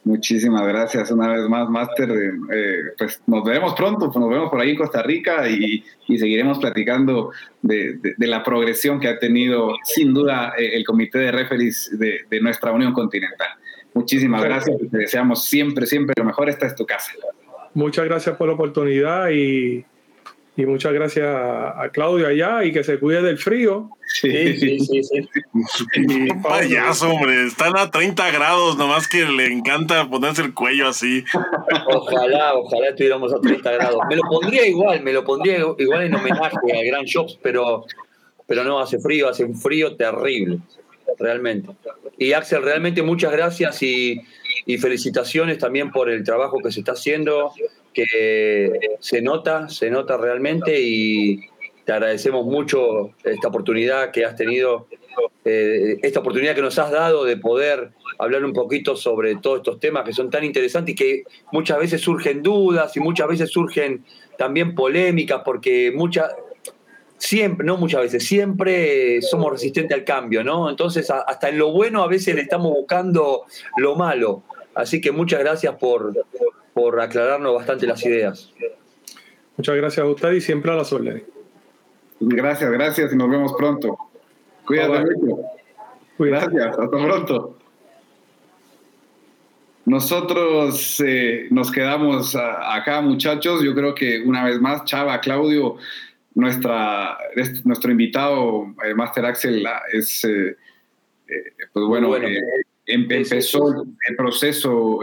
Muchísimas 0.05 0.67
gracias 0.69 1.11
una 1.11 1.29
vez 1.29 1.49
más, 1.49 1.69
Máster. 1.71 2.11
Eh, 2.53 2.83
pues 2.99 3.23
nos 3.27 3.43
vemos 3.43 3.75
pronto, 3.75 4.13
nos 4.15 4.29
vemos 4.29 4.51
por 4.51 4.61
ahí 4.61 4.71
en 4.71 4.77
Costa 4.77 5.03
Rica 5.03 5.49
y, 5.49 5.83
seguiremos 6.07 6.59
platicando 6.59 7.31
de, 7.63 7.99
la 8.19 8.43
progresión 8.43 9.01
que 9.01 9.09
ha 9.09 9.19
tenido 9.19 9.75
sin 9.83 10.13
duda 10.13 10.53
eh, 10.59 10.73
el 10.75 10.85
comité 10.85 11.19
de 11.19 11.33
referees 11.33 11.91
de, 11.99 12.41
nuestra 12.43 12.73
Unión 12.73 12.93
Continental. 12.93 13.49
Muchísimas 13.95 14.45
gracias 14.45 14.77
te 14.91 14.99
deseamos 14.99 15.45
siempre, 15.45 15.87
siempre 15.87 16.15
lo 16.19 16.25
mejor. 16.25 16.51
Esta 16.51 16.67
es 16.67 16.75
tu 16.75 16.85
casa. 16.85 17.13
Muchas 17.73 18.05
gracias 18.05 18.37
por 18.37 18.49
la 18.49 18.55
oportunidad 18.55 19.31
y 19.31 19.87
y 20.57 20.67
muchas 20.67 20.93
gracias 20.93 21.27
a 21.27 21.89
Claudio 21.93 22.29
allá 22.29 22.65
y 22.65 22.73
que 22.73 22.85
se 22.85 22.99
cuide 22.99 23.23
del 23.23 23.39
frío. 23.39 23.91
Sí, 24.07 24.57
sí, 24.57 24.79
sí. 24.81 25.03
sí, 25.03 26.29
payaso, 26.43 27.11
hombre. 27.11 27.47
Están 27.47 27.77
a 27.77 27.91
30 27.91 28.31
grados, 28.31 28.77
nomás 28.77 29.09
que 29.09 29.25
le 29.25 29.47
encanta 29.47 30.09
ponerse 30.09 30.43
el 30.43 30.55
cuello 30.55 30.89
así. 30.89 31.25
Ojalá, 31.89 32.55
ojalá 32.55 32.91
estuviéramos 32.91 33.33
a 33.35 33.41
30 33.41 33.73
grados. 33.73 34.01
Me 34.09 34.17
lo 34.17 34.23
pondría 34.23 34.67
igual, 34.67 35.03
me 35.03 35.13
lo 35.13 35.25
pondría 35.25 35.59
igual 35.79 36.03
en 36.03 36.15
homenaje 36.15 36.57
a 36.73 36.85
Gran 36.85 37.05
Shops, 37.05 37.39
pero 37.43 37.85
pero 38.47 38.65
no, 38.65 38.79
hace 38.79 38.99
frío, 38.99 39.29
hace 39.29 39.45
un 39.45 39.57
frío 39.57 39.97
terrible, 39.97 40.59
realmente. 41.19 41.71
Y 42.19 42.33
Axel, 42.33 42.63
realmente 42.63 43.03
muchas 43.03 43.33
gracias 43.33 43.83
y, 43.83 44.21
y 44.67 44.79
felicitaciones 44.79 45.59
también 45.59 45.91
por 45.91 46.11
el 46.11 46.25
trabajo 46.25 46.59
que 46.63 46.71
se 46.71 46.81
está 46.81 46.93
haciendo, 46.93 47.53
que 47.95 48.97
se 49.01 49.23
nota, 49.23 49.69
se 49.69 49.91
nota 49.91 50.17
realmente 50.17 50.79
y 50.81 51.41
te 51.85 51.93
agradecemos 51.93 52.45
mucho 52.45 53.11
esta 53.23 53.49
oportunidad 53.49 54.11
que 54.11 54.25
has 54.25 54.37
tenido, 54.37 54.89
eh, 55.45 55.99
esta 56.03 56.21
oportunidad 56.21 56.55
que 56.55 56.63
nos 56.63 56.79
has 56.79 56.91
dado 56.91 57.25
de 57.25 57.37
poder 57.37 57.93
hablar 58.19 58.45
un 58.45 58.53
poquito 58.53 58.97
sobre 58.97 59.37
todos 59.37 59.59
estos 59.59 59.81
temas 59.81 60.05
que 60.05 60.13
son 60.13 60.31
tan 60.31 60.45
interesantes 60.45 60.93
y 60.93 60.97
que 60.97 61.25
muchas 61.53 61.79
veces 61.79 62.01
surgen 62.01 62.43
dudas 62.43 62.97
y 62.97 63.01
muchas 63.01 63.29
veces 63.29 63.51
surgen 63.51 64.05
también 64.39 64.75
polémicas 64.75 65.43
porque 65.45 65.93
muchas, 65.95 66.35
siempre, 67.19 67.67
no 67.67 67.77
muchas 67.77 68.03
veces, 68.03 68.25
siempre 68.25 69.21
somos 69.23 69.53
resistentes 69.53 69.97
al 69.97 70.05
cambio, 70.05 70.43
¿no? 70.43 70.71
Entonces, 70.71 71.11
hasta 71.11 71.49
en 71.49 71.59
lo 71.59 71.73
bueno 71.73 72.03
a 72.03 72.09
veces 72.09 72.35
le 72.35 72.43
estamos 72.43 72.73
buscando 72.73 73.45
lo 73.77 73.95
malo. 73.95 74.43
Así 74.75 75.01
que 75.01 75.13
muchas 75.13 75.41
gracias 75.41 75.77
por, 75.77 76.13
por 76.75 77.01
aclararnos 77.01 77.55
bastante 77.55 77.87
las 77.87 78.05
ideas. 78.05 78.53
Muchas 79.57 79.77
gracias 79.77 80.05
a 80.05 80.09
usted 80.09 80.33
y 80.33 80.41
siempre 80.41 80.72
a 80.72 80.75
la 80.75 80.83
órdenes. 80.83 81.22
Gracias, 82.20 82.70
gracias 82.70 83.12
y 83.12 83.16
nos 83.16 83.31
vemos 83.31 83.55
pronto. 83.57 83.97
Cuídate 84.66 85.05
mucho. 85.16 85.43
Gracias, 86.18 86.66
hasta 86.66 86.89
pronto. 86.89 87.59
Nosotros 89.87 91.03
eh, 91.05 91.47
nos 91.51 91.70
quedamos 91.70 92.35
acá, 92.37 93.01
muchachos. 93.03 93.62
Yo 93.62 93.75
creo 93.75 93.95
que 93.95 94.22
una 94.22 94.45
vez 94.45 94.61
más, 94.61 94.85
Chava, 94.85 95.20
Claudio, 95.20 95.77
nuestra, 96.35 97.18
nuestro 97.64 97.91
invitado, 97.91 98.75
eh, 98.85 98.95
Master 98.95 99.27
Axel, 99.27 99.66
es, 99.93 100.25
eh, 100.25 100.57
pues 101.72 101.87
bueno, 101.87 102.16
em, 102.16 102.43
empezó 102.87 103.85
el 104.09 104.16
proceso 104.16 105.01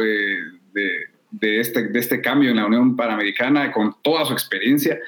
de, 0.74 1.11
este, 1.40 1.88
de 1.88 2.00
este 2.00 2.22
cambio 2.22 2.50
en 2.50 2.58
la 2.58 2.66
Unión 2.66 2.96
Panamericana 2.96 3.72
con 3.72 3.96
toda 4.02 4.26
su 4.26 4.34
experiencia. 4.34 5.00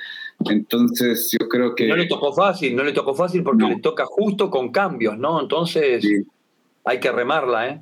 Entonces, 0.49 1.35
yo 1.39 1.47
creo 1.47 1.75
que... 1.75 1.87
No 1.87 1.95
le 1.95 2.07
tocó 2.07 2.33
fácil, 2.33 2.75
no 2.75 2.83
le 2.83 2.91
tocó 2.91 3.13
fácil 3.13 3.43
porque 3.43 3.65
le 3.65 3.79
toca 3.79 4.05
justo 4.05 4.49
con 4.49 4.71
cambios, 4.71 5.17
¿no? 5.17 5.39
Entonces, 5.41 6.05
hay 6.85 6.99
que 6.99 7.11
remarla, 7.11 7.69
¿eh? 7.69 7.81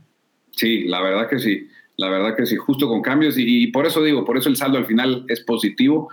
Sí, 0.51 0.83
la 0.83 1.01
verdad 1.01 1.29
que 1.29 1.39
sí, 1.39 1.67
la 1.97 2.09
verdad 2.09 2.35
que 2.35 2.45
sí, 2.45 2.55
justo 2.57 2.87
con 2.87 3.01
cambios 3.01 3.35
y, 3.37 3.67
por 3.67 3.85
eso 3.85 4.03
digo, 4.03 4.25
por 4.25 4.37
eso 4.37 4.49
el 4.49 4.57
saldo 4.57 4.77
al 4.77 4.85
final 4.85 5.25
es 5.27 5.41
positivo 5.41 6.09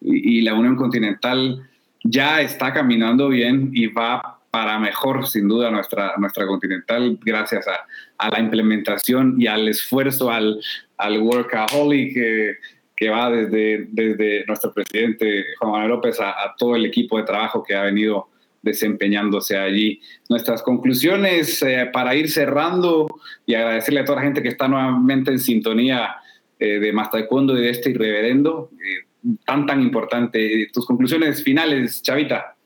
y, 0.00 0.40
la 0.42 0.54
Unión 0.54 0.76
Continental 0.76 1.68
ya 2.02 2.40
está 2.40 2.72
caminando 2.72 3.28
bien 3.28 3.70
y 3.72 3.86
va 3.86 4.40
para 4.50 4.78
mejor, 4.78 5.26
sin 5.26 5.48
duda, 5.48 5.70
nuestra, 5.70 6.14
nuestra 6.18 6.46
Continental, 6.46 7.18
gracias 7.24 7.66
a, 7.66 7.86
a 8.18 8.30
la 8.30 8.40
implementación 8.40 9.36
y 9.38 9.48
al 9.48 9.68
esfuerzo, 9.68 10.30
al, 10.30 10.60
al 10.96 11.20
workaholic 11.20 12.14
que 12.96 13.08
va 13.08 13.30
desde, 13.30 13.86
desde 13.90 14.44
nuestro 14.46 14.72
presidente 14.72 15.44
Juan 15.58 15.72
Manuel 15.72 15.90
López 15.90 16.20
a, 16.20 16.54
todo 16.56 16.76
el 16.76 16.86
equipo 16.86 17.18
de 17.18 17.24
trabajo 17.24 17.62
que 17.62 17.74
ha 17.74 17.82
venido 17.82 18.28
desempeñándose 18.62 19.58
allí. 19.58 20.00
Nuestras 20.28 20.62
conclusiones 20.62 21.60
eh, 21.62 21.90
para 21.92 22.14
ir 22.14 22.30
cerrando 22.30 23.08
y 23.44 23.54
agradecerle 23.54 24.00
a 24.00 24.04
toda 24.04 24.16
la 24.16 24.24
gente 24.24 24.42
que 24.42 24.48
está 24.48 24.68
nuevamente 24.68 25.30
en 25.30 25.38
sintonía 25.38 26.16
eh, 26.58 26.78
de 26.78 26.92
Más 26.92 27.10
y 27.12 27.54
de 27.54 27.70
este 27.70 27.90
irreverendo, 27.90 28.70
eh, 28.72 29.36
tan, 29.44 29.66
tan 29.66 29.82
importante. 29.82 30.68
Tus 30.72 30.86
conclusiones 30.86 31.42
finales, 31.42 32.00
Chavita. 32.00 32.56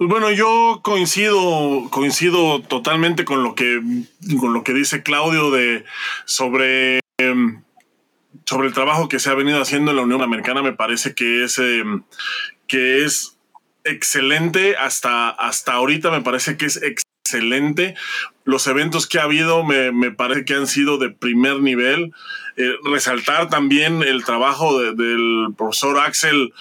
Bueno, 0.00 0.30
yo 0.30 0.80
coincido, 0.84 1.88
coincido 1.90 2.62
totalmente 2.62 3.24
con 3.24 3.42
lo 3.42 3.56
que, 3.56 3.80
con 4.38 4.52
lo 4.52 4.62
que 4.62 4.72
dice 4.72 5.02
Claudio 5.02 5.50
de 5.50 5.84
sobre, 6.24 7.00
em, 7.18 7.62
sobre 8.46 8.68
el 8.68 8.74
trabajo 8.74 9.08
que 9.08 9.18
se 9.18 9.28
ha 9.28 9.34
venido 9.34 9.60
haciendo 9.60 9.90
en 9.90 9.96
la 9.96 10.04
Unión 10.04 10.22
Americana. 10.22 10.62
Me 10.62 10.72
parece 10.72 11.16
que 11.16 11.42
es, 11.42 11.58
em, 11.58 12.04
que 12.68 13.04
es 13.04 13.38
excelente. 13.82 14.76
Hasta, 14.76 15.30
hasta 15.30 15.72
ahorita 15.72 16.12
me 16.12 16.22
parece 16.22 16.56
que 16.56 16.66
es 16.66 16.80
excelente. 16.80 17.96
Los 18.44 18.68
eventos 18.68 19.08
que 19.08 19.18
ha 19.18 19.24
habido 19.24 19.64
me, 19.64 19.90
me 19.90 20.12
parece 20.12 20.44
que 20.44 20.54
han 20.54 20.68
sido 20.68 20.98
de 20.98 21.10
primer 21.10 21.60
nivel. 21.60 22.12
Eh, 22.56 22.72
resaltar 22.84 23.48
también 23.50 24.02
el 24.04 24.24
trabajo 24.24 24.78
del 24.78 25.48
profesor 25.56 25.98
Axel 25.98 26.52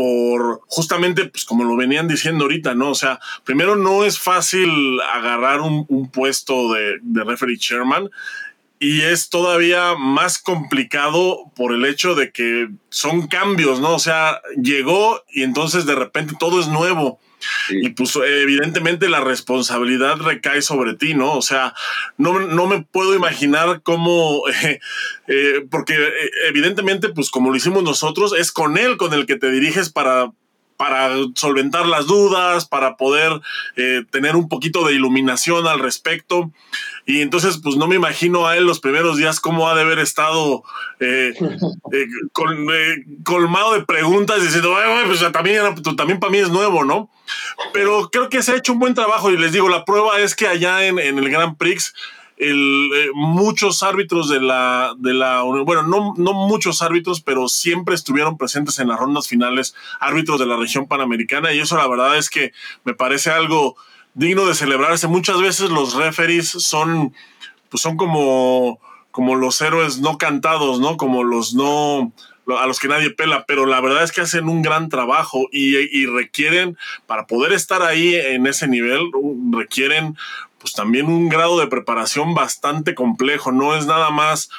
por 0.00 0.62
justamente, 0.66 1.26
pues 1.26 1.44
como 1.44 1.62
lo 1.62 1.76
venían 1.76 2.08
diciendo 2.08 2.44
ahorita, 2.44 2.74
¿no? 2.74 2.88
O 2.88 2.94
sea, 2.94 3.20
primero 3.44 3.76
no 3.76 4.02
es 4.02 4.18
fácil 4.18 4.98
agarrar 5.12 5.60
un, 5.60 6.10
puesto 6.10 6.72
de, 6.72 7.00
de 7.02 7.22
referee 7.22 7.58
chairman 7.58 8.08
y 8.78 9.02
es 9.02 9.28
todavía 9.28 9.96
más 9.98 10.38
complicado 10.38 11.52
por 11.54 11.74
el 11.74 11.84
hecho 11.84 12.14
de 12.14 12.32
que 12.32 12.70
son 12.88 13.26
cambios, 13.26 13.78
¿no? 13.78 13.94
O 13.94 13.98
sea, 13.98 14.40
llegó 14.56 15.22
y 15.30 15.42
entonces 15.42 15.84
de 15.84 15.96
repente 15.96 16.32
todo 16.40 16.60
es 16.60 16.68
nuevo. 16.68 17.20
Y 17.70 17.90
pues 17.90 18.16
evidentemente 18.16 19.08
la 19.08 19.20
responsabilidad 19.20 20.18
recae 20.18 20.62
sobre 20.62 20.94
ti, 20.94 21.14
¿no? 21.14 21.36
O 21.36 21.42
sea, 21.42 21.74
no, 22.16 22.40
no 22.40 22.66
me 22.66 22.82
puedo 22.82 23.14
imaginar 23.14 23.82
cómo, 23.82 24.42
eh, 25.28 25.66
porque 25.70 25.94
eh, 25.94 26.30
evidentemente, 26.48 27.08
pues 27.08 27.30
como 27.30 27.50
lo 27.50 27.56
hicimos 27.56 27.82
nosotros, 27.82 28.34
es 28.36 28.52
con 28.52 28.78
él 28.78 28.96
con 28.96 29.14
el 29.14 29.26
que 29.26 29.36
te 29.36 29.50
diriges 29.50 29.90
para 29.90 30.30
para 30.80 31.10
solventar 31.34 31.84
las 31.84 32.06
dudas, 32.06 32.64
para 32.64 32.96
poder 32.96 33.38
eh, 33.76 34.02
tener 34.10 34.34
un 34.34 34.48
poquito 34.48 34.82
de 34.86 34.94
iluminación 34.94 35.66
al 35.66 35.78
respecto. 35.78 36.52
Y 37.04 37.20
entonces, 37.20 37.60
pues 37.62 37.76
no 37.76 37.86
me 37.86 37.96
imagino 37.96 38.46
a 38.46 38.56
él 38.56 38.64
los 38.64 38.80
primeros 38.80 39.18
días 39.18 39.40
cómo 39.40 39.68
ha 39.68 39.74
de 39.74 39.82
haber 39.82 39.98
estado 39.98 40.64
eh, 40.98 41.34
eh, 41.92 42.06
colmado 43.24 43.74
de 43.74 43.84
preguntas, 43.84 44.42
diciendo, 44.42 44.74
pues 45.04 45.20
también, 45.32 45.62
también 45.98 46.18
para 46.18 46.32
mí 46.32 46.38
es 46.38 46.48
nuevo, 46.48 46.82
¿no? 46.82 47.10
Pero 47.74 48.08
creo 48.10 48.30
que 48.30 48.42
se 48.42 48.52
ha 48.52 48.56
hecho 48.56 48.72
un 48.72 48.78
buen 48.78 48.94
trabajo 48.94 49.30
y 49.30 49.36
les 49.36 49.52
digo, 49.52 49.68
la 49.68 49.84
prueba 49.84 50.18
es 50.18 50.34
que 50.34 50.46
allá 50.46 50.86
en, 50.86 50.98
en 50.98 51.18
el 51.18 51.28
Grand 51.28 51.58
Prix 51.58 51.92
eh, 52.42 53.10
muchos 53.14 53.82
árbitros 53.82 54.28
de 54.28 54.40
la, 54.40 54.94
de 54.96 55.12
la 55.12 55.42
bueno, 55.42 55.82
no, 55.82 56.14
no 56.16 56.32
muchos 56.32 56.80
árbitros, 56.80 57.20
pero 57.20 57.48
siempre 57.48 57.94
estuvieron 57.94 58.38
presentes 58.38 58.78
en 58.78 58.88
las 58.88 58.98
rondas 58.98 59.28
finales, 59.28 59.74
árbitros 60.00 60.40
de 60.40 60.46
la 60.46 60.56
región 60.56 60.86
panamericana, 60.88 61.52
y 61.52 61.60
eso 61.60 61.76
la 61.76 61.86
verdad 61.86 62.16
es 62.16 62.30
que 62.30 62.52
me 62.84 62.94
parece 62.94 63.30
algo 63.30 63.76
digno 64.14 64.46
de 64.46 64.54
celebrarse. 64.54 65.06
Muchas 65.06 65.40
veces 65.40 65.70
los 65.70 65.94
referees 65.94 66.48
son, 66.48 67.14
pues 67.68 67.82
son 67.82 67.96
como, 67.96 68.80
como 69.10 69.36
los 69.36 69.60
héroes 69.60 69.98
no 69.98 70.18
cantados, 70.18 70.80
¿no? 70.80 70.96
Como 70.96 71.24
los 71.24 71.54
no, 71.54 72.12
a 72.58 72.66
los 72.66 72.78
que 72.78 72.88
nadie 72.88 73.10
pela, 73.10 73.44
pero 73.46 73.66
la 73.66 73.80
verdad 73.80 74.02
es 74.02 74.12
que 74.12 74.20
hacen 74.20 74.48
un 74.48 74.62
gran 74.62 74.88
trabajo 74.88 75.48
y, 75.52 76.06
requieren, 76.06 76.76
para 77.06 77.26
poder 77.26 77.52
estar 77.52 77.82
ahí 77.82 78.14
en 78.14 78.46
ese 78.46 78.66
nivel, 78.68 79.00
requieren 79.52 80.16
pues 80.60 80.74
también 80.74 81.06
un 81.06 81.28
grado 81.28 81.58
de 81.58 81.66
preparación 81.66 82.34
bastante 82.34 82.94
complejo. 82.94 83.50
No 83.50 83.74
es 83.74 83.86
nada 83.86 84.10
más, 84.10 84.50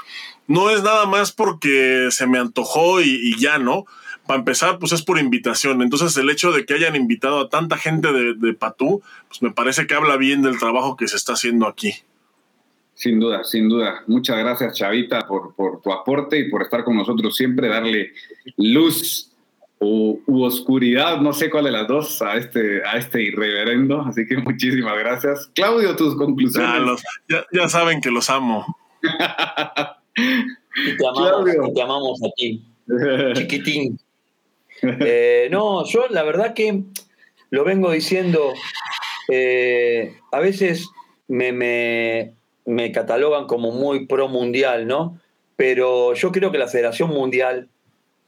no 0.47 0.69
es 0.69 0.83
nada 0.83 1.05
más 1.05 1.31
porque 1.31 2.07
se 2.11 2.27
me 2.27 2.39
antojó 2.39 3.01
y, 3.01 3.39
ya, 3.39 3.59
¿no? 3.59 3.85
Para 4.25 4.39
empezar, 4.39 4.79
pues 4.79 4.91
es 4.91 5.03
por 5.03 5.19
invitación. 5.19 5.81
Entonces, 5.81 6.17
el 6.17 6.29
hecho 6.29 6.51
de 6.51 6.65
que 6.65 6.73
hayan 6.73 6.95
invitado 6.95 7.39
a 7.39 7.49
tanta 7.49 7.77
gente 7.77 8.11
de, 8.11 8.33
de 8.33 8.53
Patú, 8.53 9.01
pues 9.27 9.41
me 9.41 9.51
parece 9.51 9.87
que 9.87 9.93
habla 9.93 10.17
bien 10.17 10.41
del 10.41 10.59
trabajo 10.59 10.97
que 10.97 11.07
se 11.07 11.15
está 11.15 11.33
haciendo 11.33 11.67
aquí. 11.67 11.93
Sin 12.93 13.19
duda, 13.19 13.43
sin 13.43 13.67
duda. 13.67 14.03
Muchas 14.07 14.37
gracias, 14.37 14.75
Chavita, 14.75 15.27
por, 15.27 15.55
por 15.55 15.81
tu 15.81 15.91
aporte 15.91 16.37
y 16.37 16.49
por 16.49 16.61
estar 16.61 16.83
con 16.83 16.95
nosotros 16.95 17.35
siempre, 17.35 17.67
darle 17.67 18.13
luz 18.57 19.30
u, 19.81 20.43
oscuridad, 20.43 21.19
no 21.19 21.33
sé 21.33 21.49
cuál 21.49 21.65
de 21.65 21.71
las 21.71 21.87
dos, 21.87 22.21
a 22.21 22.35
este, 22.35 22.85
a 22.85 22.97
este 22.97 23.23
irreverendo. 23.23 24.01
Así 24.01 24.25
que 24.27 24.37
muchísimas 24.37 24.97
gracias. 24.99 25.49
Claudio, 25.55 25.95
tus 25.95 26.15
conclusiones. 26.15 27.03
Ya, 27.51 27.67
saben 27.67 27.99
que 27.99 28.11
los 28.11 28.29
amo. 28.29 28.65
y 29.01 30.97
te 30.97 31.07
amamos, 31.07 31.73
te 31.73 31.81
amamos 31.81 32.23
a 32.23 32.29
ti, 32.35 32.63
chiquitín. 33.33 33.99
Eh, 34.83 35.47
no, 35.51 35.85
yo 35.85 36.05
la 36.09 36.23
verdad 36.23 36.53
que 36.53 36.83
lo 37.49 37.63
vengo 37.63 37.91
diciendo, 37.91 38.53
eh, 39.29 40.15
a 40.31 40.39
veces 40.39 40.89
me, 41.27 41.51
me, 41.51 42.33
me 42.65 42.91
catalogan 42.91 43.47
como 43.47 43.71
muy 43.71 44.05
pro 44.05 44.27
mundial, 44.27 44.85
¿no? 44.87 45.19
Pero 45.55 46.13
yo 46.13 46.31
creo 46.31 46.51
que 46.51 46.57
la 46.57 46.67
Federación 46.67 47.09
Mundial 47.09 47.69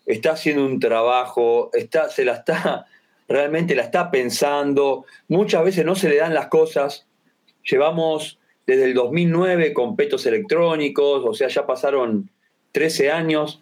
está 0.06 0.34
haciendo 0.34 0.66
un 0.66 0.80
trabajo, 0.80 1.70
está, 1.74 2.10
se 2.10 2.26
la 2.26 2.34
está, 2.34 2.86
realmente 3.28 3.76
la 3.76 3.84
está 3.84 4.12
pensando, 4.12 5.06
muchas 5.28 5.64
veces 5.64 5.86
no 5.86 5.96
se 5.96 6.10
le 6.10 6.18
dan 6.18 6.34
las 6.34 6.48
cosas. 6.48 7.08
Llevamos 7.64 8.40
desde 8.66 8.86
el 8.86 8.94
2009 8.94 9.74
con 9.74 9.96
petos 9.96 10.26
electrónicos, 10.26 11.24
o 11.26 11.34
sea, 11.34 11.48
ya 11.48 11.66
pasaron 11.66 12.30
13 12.72 13.12
años 13.12 13.62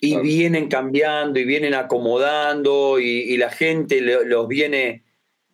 y 0.00 0.18
vienen 0.18 0.68
cambiando 0.68 1.38
y 1.38 1.44
vienen 1.44 1.74
acomodando 1.74 2.98
y, 3.00 3.36
la 3.36 3.50
gente 3.50 4.00
los 4.00 4.48
viene, 4.48 5.02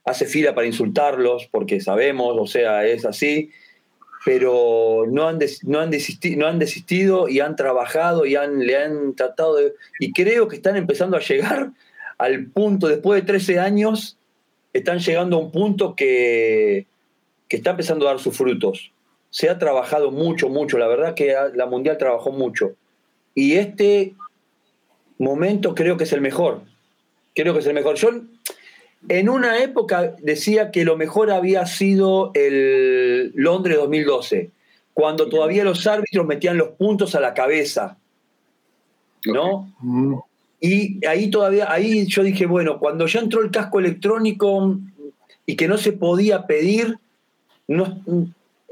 hace 0.05 0.27
fila 0.27 0.55
para 0.55 0.67
insultarlos 0.67 1.49
porque 1.51 1.81
sabemos, 1.81 2.37
o 2.39 2.47
sea, 2.47 2.87
es 2.87 3.05
así, 3.05 3.51
pero 4.25 5.05
no 5.09 5.29
han, 5.29 5.39
no 5.63 5.81
han, 5.81 5.91
desistido, 5.91 6.39
no 6.39 6.47
han 6.47 6.59
desistido 6.59 7.29
y 7.29 7.41
han 7.41 7.57
trabajado 7.57 8.27
y 8.27 8.37
han, 8.37 8.59
le 8.67 8.77
han 8.77 9.15
tratado 9.15 9.57
de... 9.57 9.75
Y 9.99 10.13
creo 10.13 10.47
que 10.49 10.57
están 10.57 10.77
empezando 10.77 11.17
a 11.17 11.21
llegar 11.21 11.71
al 12.19 12.47
punto, 12.47 12.87
después 12.89 13.21
de 13.21 13.27
13 13.27 13.59
años, 13.61 14.19
están 14.75 14.99
llegando 14.99 15.37
a 15.37 15.41
un 15.41 15.51
punto 15.51 15.97
que, 15.97 16.87
que 17.49 17.57
está 17.57 17.71
empezando 17.71 18.07
a 18.07 18.11
dar 18.11 18.21
sus 18.21 18.37
frutos. 18.37 18.93
Se 19.31 19.49
ha 19.49 19.59
trabajado 19.59 20.11
mucho, 20.11 20.49
mucho, 20.49 20.77
la 20.77 20.87
verdad 20.87 21.15
que 21.15 21.35
la 21.55 21.67
Mundial 21.67 21.97
trabajó 21.97 22.31
mucho. 22.31 22.73
Y 23.35 23.55
este 23.55 24.15
momento 25.19 25.75
creo 25.75 25.97
que 25.97 26.05
es 26.05 26.13
el 26.13 26.21
mejor. 26.21 26.63
Creo 27.35 27.55
que 27.55 27.61
es 27.61 27.67
el 27.67 27.75
mejor. 27.75 27.97
Yo 27.97 28.11
en 29.09 29.29
una 29.29 29.63
época 29.63 30.15
decía 30.21 30.71
que 30.71 30.85
lo 30.85 30.97
mejor 30.97 31.31
había 31.31 31.67
sido 31.67 32.33
el 32.35 33.33
Londres 33.35 33.79
2012, 33.79 34.51
cuando 34.93 35.29
todavía 35.29 35.65
los 35.65 35.87
árbitros 35.87 36.27
metían 36.27 36.59
los 36.59 36.71
puntos 36.71 37.15
a 37.15 37.21
la 37.21 37.35
cabeza. 37.35 37.97
¿No? 39.25 39.73
Y 40.61 41.05
ahí 41.07 41.31
todavía, 41.31 41.71
ahí 41.71 42.07
yo 42.07 42.23
dije, 42.23 42.47
bueno, 42.47 42.79
cuando 42.79 43.07
ya 43.07 43.21
entró 43.21 43.43
el 43.43 43.51
casco 43.51 43.81
electrónico 43.81 44.79
y 45.47 45.57
que 45.57 45.69
no 45.69 45.79
se 45.79 45.93
podía 45.93 46.47
pedir, 46.47 46.99
no, 47.67 48.03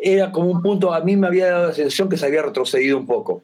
era 0.00 0.30
como 0.32 0.50
un 0.50 0.62
punto, 0.62 0.92
a 0.92 1.00
mí 1.00 1.16
me 1.16 1.26
había 1.26 1.50
dado 1.50 1.68
la 1.68 1.74
sensación 1.74 2.08
que 2.08 2.16
se 2.16 2.26
había 2.26 2.42
retrocedido 2.42 2.98
un 2.98 3.06
poco. 3.06 3.42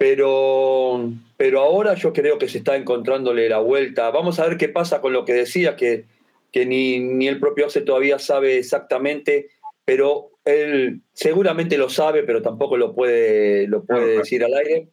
Pero, 0.00 1.12
pero 1.36 1.60
ahora 1.60 1.92
yo 1.92 2.14
creo 2.14 2.38
que 2.38 2.48
se 2.48 2.56
está 2.56 2.74
encontrándole 2.74 3.50
la 3.50 3.58
vuelta. 3.58 4.10
Vamos 4.10 4.40
a 4.40 4.48
ver 4.48 4.56
qué 4.56 4.70
pasa 4.70 5.02
con 5.02 5.12
lo 5.12 5.26
que 5.26 5.34
decía, 5.34 5.76
que, 5.76 6.06
que 6.50 6.64
ni, 6.64 6.98
ni 7.00 7.28
el 7.28 7.38
propio 7.38 7.66
Ace 7.66 7.82
todavía 7.82 8.18
sabe 8.18 8.56
exactamente, 8.56 9.50
pero 9.84 10.30
él 10.46 11.02
seguramente 11.12 11.76
lo 11.76 11.90
sabe, 11.90 12.22
pero 12.22 12.40
tampoco 12.40 12.78
lo 12.78 12.94
puede, 12.94 13.66
lo 13.66 13.84
puede 13.84 14.16
decir 14.16 14.42
al 14.42 14.54
aire. 14.54 14.88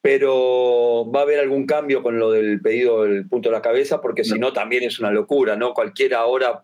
Pero 0.00 1.10
va 1.12 1.20
a 1.20 1.22
haber 1.24 1.40
algún 1.40 1.66
cambio 1.66 2.00
con 2.00 2.20
lo 2.20 2.30
del 2.30 2.60
pedido 2.60 3.02
del 3.02 3.28
punto 3.28 3.48
de 3.48 3.56
la 3.56 3.62
cabeza, 3.62 4.00
porque 4.00 4.22
si 4.22 4.38
no 4.38 4.52
también 4.52 4.84
es 4.84 5.00
una 5.00 5.10
locura, 5.10 5.56
¿no? 5.56 5.74
Cualquiera 5.74 6.18
ahora 6.18 6.62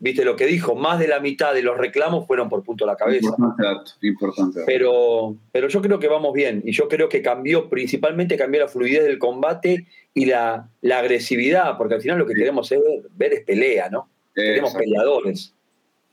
viste 0.00 0.24
lo 0.24 0.34
que 0.34 0.46
dijo, 0.46 0.74
más 0.74 0.98
de 0.98 1.06
la 1.06 1.20
mitad 1.20 1.54
de 1.54 1.62
los 1.62 1.76
reclamos 1.78 2.26
fueron 2.26 2.48
por 2.48 2.64
punto 2.64 2.84
a 2.84 2.88
la 2.88 2.96
cabeza. 2.96 3.28
Importante 3.28 3.62
dato, 3.62 3.92
importante 4.02 4.60
Pero, 4.66 5.36
pero 5.52 5.68
yo 5.68 5.80
creo 5.80 6.00
que 6.00 6.08
vamos 6.08 6.32
bien 6.32 6.62
y 6.64 6.72
yo 6.72 6.88
creo 6.88 7.08
que 7.08 7.22
cambió, 7.22 7.68
principalmente 7.68 8.36
cambió 8.36 8.62
la 8.62 8.68
fluidez 8.68 9.04
del 9.04 9.18
combate 9.18 9.86
y 10.14 10.24
la, 10.24 10.68
la 10.80 10.98
agresividad, 10.98 11.76
porque 11.76 11.94
al 11.94 12.00
final 12.00 12.18
lo 12.18 12.26
que 12.26 12.34
queremos 12.34 12.72
es 12.72 12.80
ver, 13.16 13.34
es 13.34 13.44
pelea, 13.44 13.88
¿no? 13.90 14.08
Queremos 14.34 14.74
peleadores. 14.74 15.54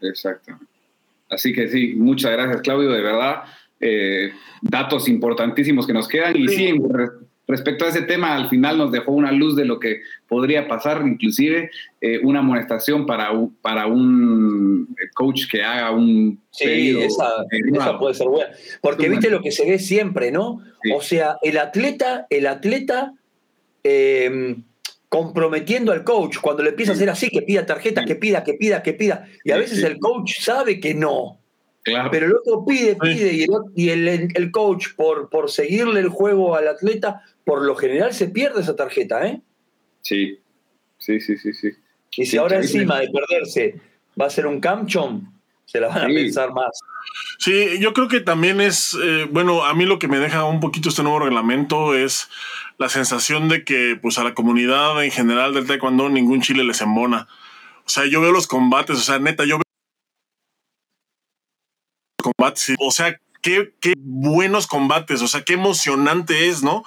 Exacto. 0.02 0.54
Así 1.30 1.54
que 1.54 1.68
sí, 1.70 1.94
muchas 1.96 2.34
gracias 2.34 2.62
Claudio, 2.62 2.92
de 2.92 3.02
verdad. 3.02 3.44
Eh, 3.80 4.32
datos 4.62 5.08
importantísimos 5.08 5.88
que 5.88 5.94
nos 5.94 6.08
quedan 6.08 6.36
y 6.36 6.48
sí, 6.48 6.74
respecto 7.48 7.86
a 7.86 7.90
ese 7.90 8.02
tema, 8.02 8.36
al 8.36 8.50
final 8.50 8.78
nos 8.78 8.92
dejó 8.92 9.12
una 9.12 9.32
luz 9.32 9.56
de 9.56 9.66
lo 9.66 9.80
que 9.80 10.02
podría 10.28 10.68
pasar, 10.68 11.02
inclusive 11.06 11.72
eh, 12.02 12.20
una 12.24 12.40
amonestación 12.40 13.06
para 13.06 13.32
un, 13.32 13.56
para 13.56 13.88
un 13.88 14.96
coach 15.14 15.44
que 15.50 15.64
haga 15.64 15.92
un... 15.92 16.40
Sí, 16.52 16.98
esa, 17.00 17.46
puede 17.98 18.14
ser 18.14 18.28
buena. 18.28 18.52
Porque 18.82 19.10
viste 19.10 19.30
lo 19.30 19.42
que 19.42 19.52
se 19.52 19.66
ve 19.66 19.80
siempre, 19.80 20.32
¿no? 20.32 20.62
O 20.94 21.02
sea, 21.02 21.38
el 21.42 21.58
atleta, 21.58 22.28
el 22.30 22.48
atleta 22.48 23.14
em, 23.84 24.64
comprometiendo 25.08 25.94
al 25.94 26.04
coach, 26.04 26.38
cuando 26.42 26.64
le 26.64 26.70
empieza 26.70 26.92
a 26.92 26.96
hacer 26.96 27.10
así, 27.10 27.30
que 27.30 27.42
pida 27.42 27.66
tarjeta, 27.66 28.04
que 28.04 28.16
pida, 28.16 28.44
que 28.44 28.56
pida, 28.56 28.84
que 28.84 28.94
pida, 28.94 29.28
y 29.44 29.52
a 29.52 29.58
veces 29.58 29.84
el 29.84 30.00
coach 30.00 30.40
sabe 30.40 30.80
que 30.80 30.94
no. 30.94 31.40
Pero 32.12 32.26
el 32.26 32.36
otro 32.36 32.66
pide, 32.66 32.96
pide, 32.96 33.48
y, 33.76 33.90
el, 33.90 34.08
el, 34.36 34.52
coach, 34.52 34.88
por, 34.98 35.30
por 35.30 35.50
seguirle 35.50 36.02
el 36.02 36.10
juego 36.10 36.56
al 36.56 36.68
atleta, 36.68 37.22
por 37.48 37.64
lo 37.64 37.78
general 37.78 38.14
se 38.14 38.28
pierde 38.28 38.60
esa 38.60 38.76
tarjeta, 38.76 39.26
¿eh? 39.26 39.42
Sí, 40.02 40.38
sí, 40.98 41.22
sí, 41.22 41.38
sí, 41.38 41.54
sí. 41.54 41.70
Y 42.18 42.26
si 42.26 42.36
ahora 42.36 42.58
encima 42.58 43.00
de 43.00 43.08
perderse 43.08 43.80
va 44.20 44.26
a 44.26 44.30
ser 44.30 44.48
un 44.48 44.60
camchon, 44.60 45.32
se 45.64 45.80
la 45.80 45.88
van 45.88 46.04
a 46.04 46.08
pensar 46.08 46.52
más. 46.52 46.78
Sí, 47.40 47.80
yo 47.80 47.94
creo 47.94 48.10
que 48.10 48.20
también 48.20 48.60
es, 48.60 48.98
eh, 49.02 49.28
bueno, 49.32 49.64
a 49.64 49.74
mí 49.74 49.86
lo 49.86 49.98
que 49.98 50.10
me 50.10 50.20
deja 50.20 50.44
un 50.44 50.60
poquito 50.60 50.90
este 50.90 51.04
nuevo 51.04 51.20
reglamento 51.20 51.96
es 51.96 52.28
la 52.78 52.90
sensación 52.90 53.48
de 53.48 53.64
que 53.64 53.98
pues 54.02 54.18
a 54.18 54.26
la 54.26 54.34
comunidad 54.34 55.02
en 55.02 55.12
general 55.12 55.54
del 55.54 55.68
taekwondo 55.68 56.10
ningún 56.10 56.42
chile 56.42 56.66
les 56.66 56.82
embona. 56.82 57.30
O 57.86 57.90
sea, 57.90 58.06
yo 58.08 58.20
veo 58.20 58.34
los 58.34 58.48
combates, 58.48 58.98
o 58.98 59.02
sea, 59.02 59.20
neta, 59.20 59.46
yo 59.46 59.56
veo 59.56 59.64
combates, 62.22 62.76
o 62.78 62.92
sea, 62.92 63.18
qué, 63.42 63.74
qué 63.80 63.94
buenos 63.98 64.68
combates, 64.68 65.22
o 65.22 65.28
sea, 65.28 65.44
qué 65.44 65.54
emocionante 65.54 66.50
es, 66.50 66.64
¿no? 66.64 66.84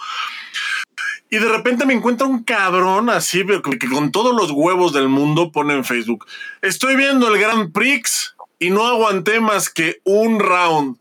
Y 1.30 1.38
de 1.38 1.48
repente 1.48 1.86
me 1.86 1.94
encuentra 1.94 2.26
un 2.26 2.42
cabrón 2.42 3.09
así, 3.09 3.44
que 3.46 3.88
con 3.88 4.11
todos 4.11 4.34
los 4.34 4.51
huevos 4.51 4.92
del 4.92 5.09
mundo 5.09 5.53
pone 5.53 5.74
en 5.74 5.84
Facebook. 5.84 6.26
Estoy 6.61 6.96
viendo 6.96 7.33
el 7.33 7.41
Grand 7.41 7.72
Prix 7.72 8.34
y 8.58 8.70
no 8.70 8.87
aguanté 8.87 9.38
más 9.41 9.70
que 9.70 10.00
un 10.04 10.41
round. 10.41 10.99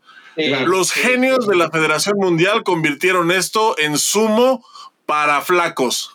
los 0.66 0.92
genios 0.92 1.46
de 1.48 1.56
la 1.56 1.68
Federación 1.70 2.16
Mundial 2.16 2.62
convirtieron 2.62 3.32
esto 3.32 3.76
en 3.78 3.98
sumo 3.98 4.64
para 5.04 5.40
flacos. 5.40 6.14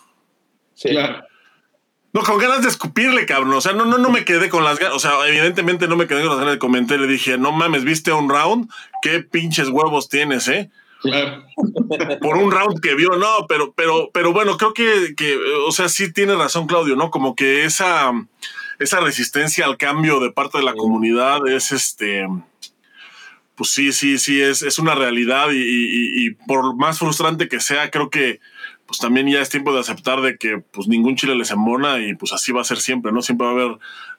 Claro. 0.82 1.26
No, 2.16 2.24
con 2.24 2.38
ganas 2.38 2.62
de 2.62 2.70
escupirle, 2.70 3.26
cabrón. 3.26 3.54
O 3.56 3.60
sea, 3.60 3.74
no, 3.74 3.84
no, 3.84 3.98
no 3.98 4.10
me 4.10 4.24
quedé 4.24 4.48
con 4.48 4.64
las 4.64 4.80
ganas. 4.80 4.96
O 4.96 5.00
sea, 5.00 5.28
evidentemente 5.28 5.86
no 5.86 5.98
me 5.98 6.08
quedé 6.08 6.22
con 6.22 6.30
las 6.30 6.40
ganas 6.40 6.54
de 6.54 6.60
comentar. 6.60 6.98
Le 6.98 7.08
dije, 7.08 7.38
no 7.38 7.52
mames, 7.52 7.84
¿viste 7.84 8.14
un 8.14 8.30
round? 8.30 8.70
¿Qué 9.02 9.20
pinches 9.20 9.68
huevos 9.68 10.08
tienes, 10.08 10.48
eh? 10.48 10.72
Por 12.22 12.38
un 12.38 12.52
round 12.52 12.80
que 12.80 12.96
vio, 12.96 13.18
no, 13.18 13.48
pero, 13.50 13.74
pero, 13.74 14.12
pero 14.14 14.32
bueno, 14.32 14.56
creo 14.56 14.74
que, 14.74 15.14
que, 15.18 15.38
o 15.68 15.74
sea, 15.74 15.90
sí 15.90 16.14
tiene 16.14 16.36
razón 16.36 16.68
Claudio, 16.68 16.96
¿no? 16.96 17.12
Como 17.12 17.36
que 17.36 17.66
esa, 17.66 18.14
esa 18.80 19.02
resistencia 19.02 19.66
al 19.66 19.76
cambio 19.76 20.22
de 20.22 20.32
parte 20.32 20.60
de 20.60 20.64
la 20.64 20.74
comunidad 20.74 21.46
es 21.50 21.74
este, 21.74 22.26
pues 23.56 23.72
sí, 23.72 23.92
sí, 23.92 24.18
sí, 24.20 24.42
es, 24.42 24.62
es 24.62 24.80
una 24.80 24.96
realidad 24.96 25.48
y, 25.52 26.32
por 26.48 26.78
más 26.78 27.00
frustrante 27.00 27.50
que 27.50 27.60
sea, 27.60 27.92
creo 27.92 28.10
que 28.10 28.40
pues 28.86 29.00
también 29.00 29.28
ya 29.28 29.42
es 29.42 29.50
tiempo 29.50 29.74
de 29.74 29.80
aceptar 29.80 30.22
de 30.22 30.38
que 30.38 30.60
pues 30.72 30.88
ningún 30.88 31.16
chile 31.16 31.36
les 31.36 31.52
embona 31.52 32.00
y 32.00 32.16
pues 32.16 32.34
así 32.34 32.52
va 32.52 32.62
a 32.62 32.66
ser 32.66 32.78
siempre, 32.78 33.12
¿no? 33.12 33.22
Siempre 33.22 33.48
va 33.48 33.54
a 33.54 33.56
haber 33.56 33.78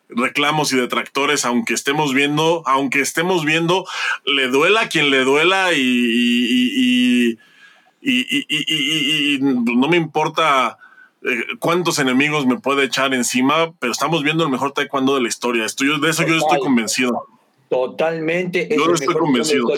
reclamos 0.08 0.72
y 0.72 0.76
detractores, 0.76 1.44
aunque 1.44 1.74
estemos 1.74 2.14
viendo, 2.14 2.62
aunque 2.66 3.00
estemos 3.00 3.44
viendo, 3.44 3.84
le 4.24 4.48
duela 4.48 4.82
a 4.82 4.88
quien 4.88 5.10
le 5.10 5.24
duela 5.24 5.72
y, 5.72 5.80
y, 5.80 7.38
y, 8.00 9.38
no 9.40 9.88
me 9.88 9.96
importa 9.96 10.78
cuántos 11.58 11.98
enemigos 11.98 12.46
me 12.46 12.58
puede 12.58 12.84
echar 12.84 13.14
encima, 13.14 13.72
pero 13.80 13.92
estamos 13.92 14.22
viendo 14.22 14.44
el 14.44 14.50
mejor 14.50 14.72
taekwondo 14.72 15.14
de 15.16 15.22
la 15.22 15.28
historia. 15.28 15.64
Estoy, 15.64 16.00
de 16.00 16.10
eso 16.10 16.24
yo 16.24 16.36
estoy 16.36 16.60
convencido. 16.60 17.26
Totalmente. 17.68 18.68
Yo 18.76 18.94
estoy 18.94 19.14
convencido. 19.14 19.68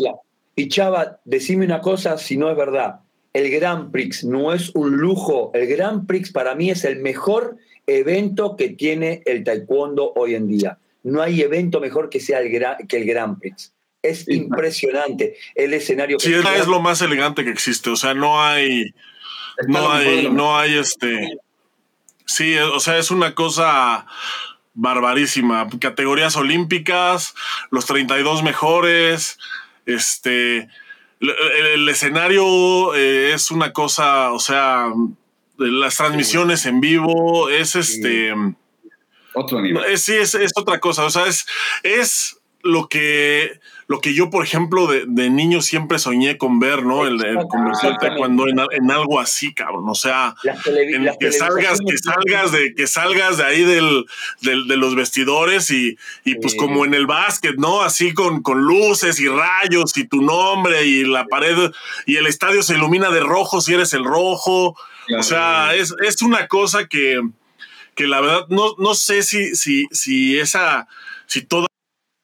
Y 0.54 0.68
Chava, 0.68 1.20
decime 1.24 1.64
una 1.64 1.80
cosa 1.80 2.18
si 2.18 2.36
no 2.36 2.50
es 2.50 2.56
verdad. 2.56 3.00
El 3.32 3.50
Grand 3.50 3.90
Prix 3.90 4.24
no 4.24 4.52
es 4.52 4.70
un 4.74 4.96
lujo. 4.96 5.50
El 5.54 5.66
Grand 5.66 6.06
Prix 6.06 6.32
para 6.32 6.54
mí 6.54 6.70
es 6.70 6.84
el 6.84 7.00
mejor 7.00 7.56
evento 7.86 8.56
que 8.56 8.70
tiene 8.70 9.22
el 9.26 9.44
taekwondo 9.44 10.12
hoy 10.14 10.34
en 10.34 10.48
día. 10.48 10.78
No 11.02 11.22
hay 11.22 11.40
evento 11.42 11.80
mejor 11.80 12.10
que 12.10 12.20
sea 12.20 12.40
el, 12.40 12.50
que 12.86 12.96
el 12.96 13.06
Grand 13.06 13.38
Prix. 13.38 13.72
Es 14.02 14.28
impresionante 14.28 15.36
el 15.54 15.74
escenario. 15.74 16.18
Sí, 16.20 16.32
es 16.32 16.66
lo 16.66 16.80
más 16.80 17.02
elegante 17.02 17.44
que 17.44 17.50
existe. 17.50 17.90
O 17.90 17.96
sea, 17.96 18.14
no 18.14 18.42
hay, 18.42 18.94
no 19.66 19.90
hay, 19.90 20.30
no 20.30 20.56
hay 20.56 20.78
este. 20.78 21.38
Sí, 22.24 22.56
o 22.56 22.78
sea, 22.78 22.98
es 22.98 23.10
una 23.10 23.34
cosa 23.34 24.06
barbarísima. 24.74 25.68
Categorías 25.80 26.36
olímpicas, 26.36 27.34
los 27.70 27.86
32 27.86 28.42
mejores, 28.42 29.38
este. 29.84 30.68
El, 31.20 31.88
escenario 31.88 32.94
eh, 32.94 33.32
es 33.34 33.50
una 33.50 33.72
cosa, 33.72 34.32
o 34.32 34.38
sea, 34.38 34.92
las 35.56 35.96
transmisiones 35.96 36.66
en 36.66 36.80
vivo, 36.80 37.48
es 37.48 37.74
este... 37.74 38.32
Otro 39.34 39.60
nivel. 39.60 39.98
sí, 39.98 40.14
es, 40.14 40.36
otra 40.56 40.80
cosa, 40.80 41.04
o 41.04 41.10
sea, 41.10 41.26
es, 41.26 41.46
es 41.82 42.40
lo 42.62 42.88
que, 42.88 43.60
lo 43.88 44.02
que 44.02 44.12
yo, 44.12 44.28
por 44.28 44.44
ejemplo, 44.44 44.86
de, 44.86 45.04
de 45.08 45.30
niño 45.30 45.62
siempre 45.62 45.98
soñé 45.98 46.36
con 46.36 46.60
ver, 46.60 46.84
¿no? 46.84 47.06
El, 47.06 47.24
el 47.24 47.38
convertir 47.48 47.88
el 47.88 47.96
taekwondo 47.96 48.46
en, 48.46 48.60
en, 48.70 48.90
algo 48.90 49.18
así, 49.18 49.54
cabrón. 49.54 49.84
O 49.88 49.94
sea, 49.94 50.34
en 50.44 51.08
que 51.18 51.32
salgas, 51.32 51.78
que 51.80 51.96
salgas 51.96 52.52
de, 52.52 52.74
que 52.74 52.86
salgas 52.86 53.38
de 53.38 53.44
ahí 53.44 53.64
del, 53.64 54.04
del 54.42 54.68
de 54.68 54.76
los 54.76 54.94
vestidores 54.94 55.70
y, 55.70 55.96
y 56.26 56.34
pues 56.34 56.52
sí. 56.52 56.58
como 56.58 56.84
en 56.84 56.92
el 56.92 57.06
básquet, 57.06 57.56
¿no? 57.56 57.80
Así 57.80 58.12
con, 58.12 58.42
con 58.42 58.60
luces 58.60 59.20
y 59.20 59.28
rayos 59.28 59.96
y 59.96 60.06
tu 60.06 60.20
nombre 60.20 60.84
y 60.84 61.06
la 61.06 61.24
pared 61.24 61.70
y 62.04 62.16
el 62.16 62.26
estadio 62.26 62.62
se 62.62 62.74
ilumina 62.74 63.08
de 63.08 63.20
rojo 63.20 63.62
si 63.62 63.72
eres 63.72 63.94
el 63.94 64.04
rojo. 64.04 64.76
Claro. 65.06 65.20
O 65.20 65.24
sea, 65.24 65.74
es, 65.74 65.94
es 66.04 66.20
una 66.20 66.46
cosa 66.46 66.86
que, 66.88 67.22
que 67.94 68.06
la 68.06 68.20
verdad 68.20 68.46
no, 68.50 68.74
no 68.76 68.92
sé 68.92 69.22
si, 69.22 69.56
si, 69.56 69.86
si 69.92 70.38
esa, 70.38 70.88
si 71.24 71.40
toda 71.40 71.67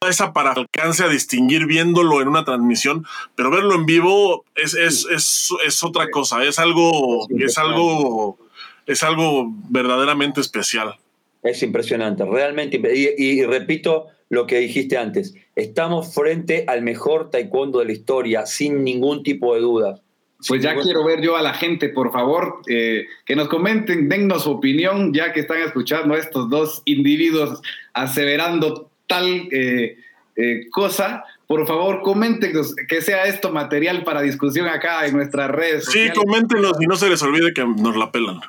esa 0.08 0.32
para 0.32 0.52
alcance 0.52 1.04
a 1.04 1.08
distinguir 1.08 1.66
viéndolo 1.66 2.20
en 2.20 2.28
una 2.28 2.44
transmisión, 2.44 3.06
pero 3.34 3.50
verlo 3.50 3.74
en 3.74 3.86
vivo 3.86 4.44
es, 4.54 4.74
es, 4.74 5.06
es, 5.10 5.48
es 5.66 5.82
otra 5.84 6.10
cosa, 6.10 6.44
es 6.44 6.58
algo, 6.58 7.26
es 7.38 7.58
algo, 7.58 8.38
es 8.86 9.02
algo 9.02 9.52
verdaderamente 9.68 10.40
especial. 10.40 10.96
Es 11.42 11.62
impresionante, 11.62 12.24
realmente. 12.24 12.80
Y, 12.94 13.22
y, 13.22 13.44
repito 13.44 14.06
lo 14.30 14.46
que 14.46 14.58
dijiste 14.58 14.96
antes, 14.96 15.34
estamos 15.54 16.14
frente 16.14 16.64
al 16.66 16.82
mejor 16.82 17.30
taekwondo 17.30 17.80
de 17.80 17.84
la 17.84 17.92
historia, 17.92 18.46
sin 18.46 18.82
ningún 18.82 19.22
tipo 19.22 19.54
de 19.54 19.60
duda. 19.60 20.00
Pues 20.48 20.62
ya 20.62 20.74
quiero 20.76 21.04
ver 21.04 21.22
yo 21.22 21.36
a 21.36 21.42
la 21.42 21.54
gente, 21.54 21.88
por 21.88 22.12
favor, 22.12 22.60
eh, 22.68 23.06
que 23.24 23.36
nos 23.36 23.48
comenten, 23.48 24.08
dennos 24.08 24.44
su 24.44 24.50
opinión, 24.50 25.14
ya 25.14 25.32
que 25.32 25.40
están 25.40 25.58
escuchando 25.62 26.14
a 26.14 26.18
estos 26.18 26.50
dos 26.50 26.82
individuos 26.84 27.62
aseverando 27.94 28.90
tal 29.14 29.48
eh, 29.50 29.96
eh, 30.36 30.68
cosa, 30.70 31.24
por 31.46 31.66
favor, 31.66 32.02
coméntenos 32.02 32.74
que 32.88 33.00
sea 33.00 33.24
esto 33.24 33.52
material 33.52 34.04
para 34.04 34.20
discusión 34.20 34.68
acá 34.68 35.06
en 35.06 35.14
nuestras 35.14 35.50
redes. 35.50 35.84
Sí, 35.84 35.92
sociales. 35.92 36.18
coméntenos 36.18 36.72
y 36.80 36.86
no 36.86 36.96
se 36.96 37.08
les 37.08 37.22
olvide 37.22 37.54
que 37.54 37.64
nos 37.64 37.96
la 37.96 38.10
pelan. 38.10 38.40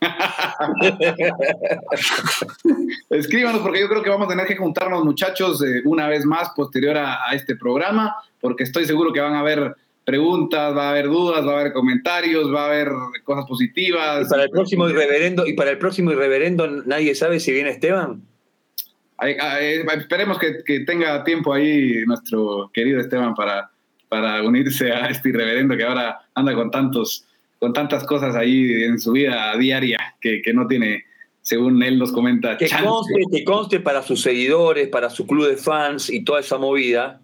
Escríbanos 3.10 3.60
porque 3.60 3.80
yo 3.80 3.88
creo 3.88 4.02
que 4.02 4.08
vamos 4.08 4.26
a 4.26 4.30
tener 4.30 4.46
que 4.46 4.56
juntarnos 4.56 5.04
muchachos 5.04 5.62
eh, 5.62 5.82
una 5.84 6.08
vez 6.08 6.24
más 6.24 6.50
posterior 6.56 6.96
a, 6.96 7.28
a, 7.28 7.34
este 7.34 7.54
programa 7.54 8.16
porque 8.40 8.64
estoy 8.64 8.86
seguro 8.86 9.12
que 9.12 9.20
van 9.20 9.34
a 9.34 9.40
haber 9.40 9.76
preguntas, 10.04 10.76
va 10.76 10.88
a 10.88 10.90
haber 10.90 11.06
dudas, 11.06 11.46
va 11.46 11.52
a 11.52 11.60
haber 11.60 11.72
comentarios, 11.72 12.52
va 12.52 12.62
a 12.62 12.66
haber 12.66 12.90
cosas 13.24 13.44
positivas. 13.46 14.26
Y 14.26 14.30
para 14.30 14.42
el 14.44 14.50
próximo 14.50 14.88
irreverendo 14.88 15.46
y 15.46 15.52
para 15.52 15.70
el 15.70 15.78
próximo 15.78 16.12
irreverendo 16.12 16.66
nadie 16.66 17.14
sabe 17.14 17.40
si 17.40 17.52
viene 17.52 17.70
Esteban. 17.70 18.22
Esperemos 19.20 20.38
que, 20.38 20.62
que, 20.64 20.80
tenga 20.80 21.22
tiempo 21.24 21.52
ahí 21.52 22.04
nuestro 22.06 22.70
querido 22.72 23.00
Esteban 23.00 23.34
para, 23.34 23.70
para 24.08 24.42
unirse 24.42 24.92
a 24.92 25.08
este 25.08 25.28
irreverendo 25.28 25.76
que 25.76 25.84
ahora 25.84 26.20
anda 26.34 26.54
con, 26.54 26.70
tantos, 26.70 27.26
con 27.58 27.72
tantas 27.72 28.04
cosas 28.04 28.34
ahí 28.34 28.82
en 28.82 28.98
su 28.98 29.12
vida 29.12 29.54
diaria 29.58 30.16
que, 30.20 30.40
que 30.40 30.54
no 30.54 30.66
tiene, 30.66 31.04
según 31.42 31.82
él 31.82 31.98
nos 31.98 32.12
comenta. 32.12 32.56
Que 32.56 32.68
conste, 32.82 33.22
que 33.30 33.44
conste 33.44 33.80
para 33.80 34.02
sus 34.02 34.22
seguidores, 34.22 34.88
para 34.88 35.10
su 35.10 35.26
club 35.26 35.48
de 35.48 35.56
fans 35.56 36.08
y 36.08 36.24
toda 36.24 36.40
esa 36.40 36.56
movida, 36.56 37.20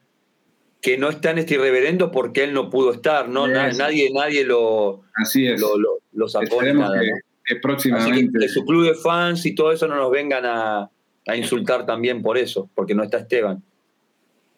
que 0.82 0.98
no 0.98 1.08
está 1.08 1.30
en 1.30 1.38
este 1.38 1.54
irreverendo 1.54 2.10
porque 2.10 2.44
él 2.44 2.52
no 2.52 2.68
pudo 2.68 2.92
estar, 2.92 3.28
¿no? 3.28 3.48
Nadie, 3.48 4.10
nadie 4.12 4.44
lo, 4.44 5.02
Así 5.14 5.46
es. 5.46 5.58
lo, 5.58 5.78
lo, 5.78 5.98
lo 6.12 6.28
sacó. 6.28 6.62
Nada, 6.62 7.00
que, 7.00 7.06
¿no? 7.06 7.16
que 7.42 7.56
próximamente. 7.56 8.38
Que, 8.38 8.46
que 8.46 8.52
su 8.52 8.66
club 8.66 8.86
de 8.86 8.94
fans 8.94 9.46
y 9.46 9.54
todo 9.54 9.72
eso 9.72 9.88
no 9.88 9.96
nos 9.96 10.10
vengan 10.10 10.44
a 10.44 10.90
a 11.26 11.36
insultar 11.36 11.86
también 11.86 12.22
por 12.22 12.38
eso, 12.38 12.70
porque 12.74 12.94
no 12.94 13.02
está 13.02 13.18
Esteban. 13.18 13.62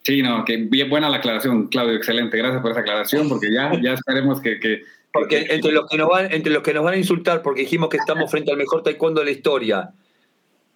Sí, 0.03 0.23
no, 0.23 0.45
que 0.45 0.57
bien 0.57 0.89
buena 0.89 1.11
la 1.11 1.19
aclaración, 1.19 1.69
Claudio, 1.69 1.95
excelente. 1.95 2.37
Gracias 2.37 2.63
por 2.63 2.71
esa 2.71 2.81
aclaración, 2.81 3.29
porque 3.29 3.53
ya, 3.53 3.73
ya 3.83 3.93
esperemos 3.95 4.41
que, 4.41 4.59
que 4.59 4.83
porque 5.13 5.47
que, 5.47 5.55
entre 5.55 5.73
los 5.73 5.89
que 5.89 5.97
nos 5.97 6.09
van, 6.09 6.33
entre 6.33 6.53
los 6.53 6.63
que 6.63 6.73
nos 6.73 6.85
van 6.85 6.95
a 6.95 6.99
insultar, 6.99 7.43
porque 7.43 7.63
dijimos 7.63 7.89
que 7.89 7.97
estamos 7.97 8.31
frente 8.31 8.51
al 8.51 8.57
mejor 8.57 8.83
taekwondo 8.83 9.21
de 9.21 9.27
la 9.27 9.33
historia, 9.33 9.91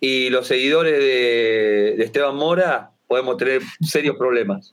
y 0.00 0.30
los 0.30 0.46
seguidores 0.46 0.98
de, 0.98 1.94
de 1.96 2.04
Esteban 2.04 2.36
Mora, 2.36 2.90
podemos 3.06 3.36
tener 3.36 3.62
serios 3.80 4.16
problemas. 4.16 4.72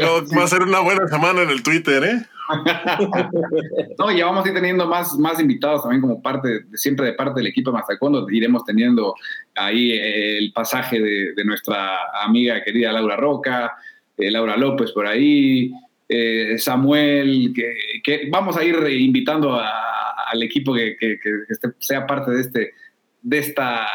Va 0.00 0.44
a 0.44 0.48
ser 0.48 0.62
una 0.62 0.80
buena 0.80 1.06
semana 1.08 1.42
en 1.42 1.50
el 1.50 1.62
Twitter, 1.62 2.02
¿eh? 2.04 2.26
no, 3.98 4.10
ya 4.10 4.26
vamos 4.26 4.44
a 4.44 4.48
ir 4.48 4.54
teniendo 4.54 4.86
más, 4.86 5.16
más 5.18 5.40
invitados 5.40 5.82
también 5.82 6.00
como 6.00 6.20
parte, 6.20 6.64
siempre 6.74 7.06
de 7.06 7.12
parte 7.14 7.40
del 7.40 7.46
equipo 7.46 7.70
de 7.70 7.78
Mazacondo. 7.78 8.28
Iremos 8.30 8.64
teniendo 8.64 9.14
ahí 9.54 9.92
el 9.92 10.52
pasaje 10.52 11.00
de, 11.00 11.32
de 11.34 11.44
nuestra 11.44 12.22
amiga 12.22 12.62
querida 12.62 12.92
Laura 12.92 13.16
Roca, 13.16 13.72
eh, 14.16 14.30
Laura 14.30 14.56
López 14.56 14.92
por 14.92 15.06
ahí, 15.06 15.72
eh, 16.08 16.56
Samuel, 16.58 17.52
que, 17.54 17.74
que, 18.02 18.28
vamos 18.30 18.56
a 18.56 18.64
ir 18.64 18.76
invitando 19.00 19.54
a, 19.54 20.28
al 20.30 20.42
equipo 20.42 20.74
que, 20.74 20.96
que, 20.98 21.18
que 21.18 21.30
este, 21.48 21.68
sea 21.78 22.06
parte 22.06 22.30
de, 22.32 22.40
este, 22.40 22.74
de, 23.22 23.38
esta, 23.38 23.86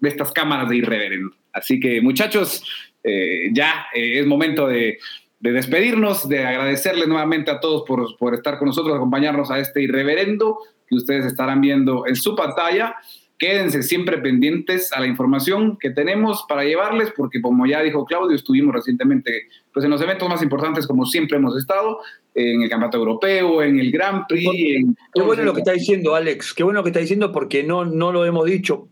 de 0.00 0.08
estas 0.08 0.32
cámaras 0.32 0.68
de 0.68 0.76
Irreverendo. 0.76 1.34
Así 1.52 1.80
que 1.80 2.00
muchachos, 2.00 2.64
eh, 3.02 3.50
ya 3.52 3.86
es 3.92 4.26
momento 4.26 4.66
de 4.66 4.98
de 5.44 5.52
despedirnos, 5.52 6.26
de 6.26 6.42
agradecerles 6.42 7.06
nuevamente 7.06 7.50
a 7.50 7.60
todos 7.60 7.82
por, 7.86 8.16
por, 8.16 8.32
estar 8.32 8.58
con 8.58 8.68
nosotros, 8.68 8.96
acompañarnos 8.96 9.50
a 9.50 9.58
este 9.58 9.82
irreverendo 9.82 10.58
que 10.88 10.94
ustedes 10.94 11.26
estarán 11.26 11.60
viendo 11.60 12.06
en 12.06 12.16
su 12.16 12.34
pantalla. 12.34 12.96
Quédense 13.36 13.82
siempre 13.82 14.16
pendientes 14.16 14.90
a 14.94 15.00
la 15.00 15.06
información 15.06 15.76
que 15.78 15.90
tenemos 15.90 16.46
para 16.48 16.64
llevarles, 16.64 17.12
porque 17.14 17.42
como 17.42 17.66
ya 17.66 17.82
dijo 17.82 18.06
Claudio, 18.06 18.34
estuvimos 18.34 18.74
recientemente 18.74 19.48
pues, 19.70 19.84
en 19.84 19.90
los 19.90 20.00
eventos 20.00 20.26
más 20.30 20.42
importantes, 20.42 20.86
como 20.86 21.04
siempre 21.04 21.36
hemos 21.36 21.54
estado, 21.58 21.98
en 22.34 22.62
el 22.62 22.70
Campeonato 22.70 22.96
Europeo, 22.96 23.62
en 23.62 23.78
el 23.78 23.92
Grand 23.92 24.24
Prix. 24.26 24.48
En 24.76 24.96
qué 25.12 25.20
bueno 25.20 25.42
lo 25.42 25.52
que 25.52 25.60
está 25.60 25.72
diciendo, 25.72 26.14
Alex, 26.14 26.54
qué 26.54 26.62
bueno 26.62 26.78
lo 26.78 26.84
que 26.84 26.88
está 26.88 27.00
diciendo, 27.00 27.32
porque 27.32 27.62
no, 27.62 27.84
no 27.84 28.12
lo 28.12 28.24
hemos 28.24 28.46
dicho, 28.46 28.88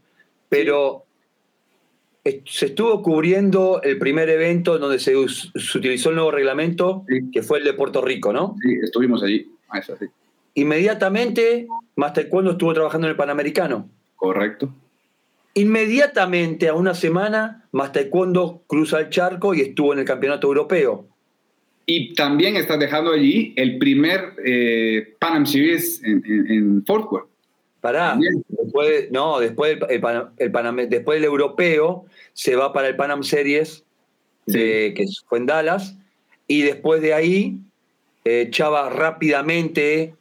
pero 0.51 1.07
se 2.25 2.67
estuvo 2.67 3.03
cubriendo 3.03 3.81
el 3.83 3.99
primer 3.99 4.29
evento 4.29 4.79
donde 4.79 4.99
se, 4.99 5.15
se 5.29 5.79
utilizó 5.79 6.11
el 6.11 6.17
nuevo 6.17 6.31
reglamento, 6.31 7.05
sí. 7.09 7.31
que 7.33 7.43
fue 7.43 7.59
el 7.59 7.65
de 7.65 7.73
Puerto 7.73 8.01
Rico, 8.01 8.33
¿no? 8.33 8.57
Sí, 8.63 8.75
estuvimos 8.83 9.23
allí. 9.23 9.51
Ah, 9.69 9.79
eso, 9.79 9.97
sí. 9.97 10.07
Inmediatamente, 10.55 11.67
más 11.97 12.13
taekwondo 12.13 12.53
estuvo 12.53 12.75
trabajando 12.75 13.07
en 13.07 13.13
el 13.13 13.17
Panamericano. 13.17 13.89
Correcto. 14.17 14.73
Inmediatamente, 15.55 16.69
a 16.69 16.75
una 16.75 16.95
semana, 16.95 17.67
más 17.73 17.93
taekwondo 17.93 18.63
cruza 18.67 19.01
el 19.01 19.09
charco 19.09 19.55
y 19.55 19.61
estuvo 19.63 19.93
en 19.93 20.01
el 20.01 20.05
Campeonato 20.05 20.47
Europeo. 20.47 21.07
Y 21.87 22.15
también 22.15 22.57
está 22.57 22.77
dejando 22.77 23.13
allí 23.13 23.53
el 23.57 23.79
primer 23.79 24.35
eh, 24.45 25.17
Pan 25.19 25.39
Am 25.39 25.47
Series 25.47 26.03
en, 26.05 26.23
en, 26.25 26.51
en 26.51 26.85
Fort 26.85 27.11
Worth. 27.11 27.32
Pará, 27.83 28.17
después, 28.49 29.11
no, 29.11 29.41
después 29.41 29.77
el, 29.91 30.01
el, 30.01 30.23
el 30.39 30.53
Panam, 30.53 30.77
después 30.89 31.17
del 31.17 31.25
europeo 31.25 32.07
se 32.33 32.55
va 32.55 32.73
para 32.73 32.87
el 32.87 32.95
Panam 32.95 33.25
Series, 33.25 33.85
de, 34.47 34.89
sí. 34.89 34.95
que 34.95 35.05
fue 35.29 35.39
en 35.39 35.47
Dallas, 35.47 35.97
y 36.47 36.63
después 36.63 37.03
de 37.03 37.13
ahí 37.13 37.59
eh, 38.25 38.47
Chava 38.51 38.89
rápidamente 38.89 40.15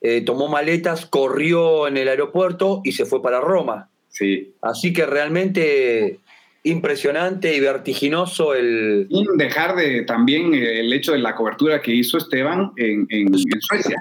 eh, 0.00 0.20
tomó 0.22 0.48
maletas, 0.48 1.06
corrió 1.06 1.86
en 1.86 1.96
el 1.96 2.08
aeropuerto 2.08 2.80
y 2.82 2.90
se 2.90 3.06
fue 3.06 3.22
para 3.22 3.40
Roma. 3.40 3.88
Sí. 4.08 4.52
Así 4.60 4.92
que 4.92 5.06
realmente 5.06 6.18
impresionante 6.64 7.54
y 7.54 7.60
vertiginoso 7.60 8.52
el... 8.52 9.06
Sin 9.08 9.36
dejar 9.36 9.76
de 9.76 10.02
también 10.02 10.52
el 10.54 10.92
hecho 10.92 11.12
de 11.12 11.18
la 11.18 11.36
cobertura 11.36 11.80
que 11.80 11.94
hizo 11.94 12.18
Esteban 12.18 12.72
en, 12.76 13.06
en, 13.10 13.28
en 13.28 13.60
Suecia. 13.60 13.96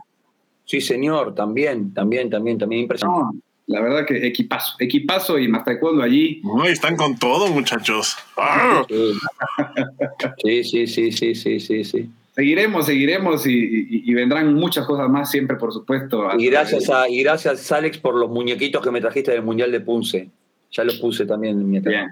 Sí, 0.66 0.82
señor, 0.82 1.36
también, 1.36 1.94
también, 1.94 2.30
también, 2.30 2.58
también 2.58 2.82
impresionante. 2.84 3.38
No, 3.38 3.42
la 3.68 3.82
verdad 3.82 4.06
que 4.06 4.26
equipazo, 4.28 4.76
equipazo 4.80 5.40
y 5.40 5.48
más 5.48 5.64
taekwondo 5.64 6.04
allí. 6.04 6.42
No, 6.44 6.66
están 6.66 6.96
con 6.96 7.18
todo, 7.18 7.48
muchachos. 7.48 8.18
Sí, 10.44 10.64
sí, 10.64 10.88
sí, 10.88 11.12
sí, 11.12 11.36
sí, 11.36 11.60
sí, 11.60 11.84
sí. 11.84 12.10
Seguiremos, 12.34 12.86
seguiremos 12.86 13.48
y, 13.48 13.54
y, 13.54 14.12
y, 14.12 14.14
vendrán 14.14 14.54
muchas 14.54 14.86
cosas 14.86 15.10
más 15.10 15.32
siempre, 15.32 15.56
por 15.56 15.72
supuesto. 15.72 16.28
Y 16.38 16.48
gracias, 16.48 16.90
a, 16.90 17.08
y 17.08 17.24
gracias, 17.24 17.72
Alex, 17.72 17.98
por 17.98 18.16
los 18.16 18.30
muñequitos 18.30 18.84
que 18.84 18.92
me 18.92 19.00
trajiste 19.00 19.32
del 19.32 19.42
Mundial 19.42 19.72
de 19.72 19.80
Punce. 19.80 20.30
Ya 20.72 20.84
los 20.84 20.96
puse 20.96 21.26
también 21.26 21.60
en 21.62 21.70
mi 21.70 21.80
Bien, 21.80 22.10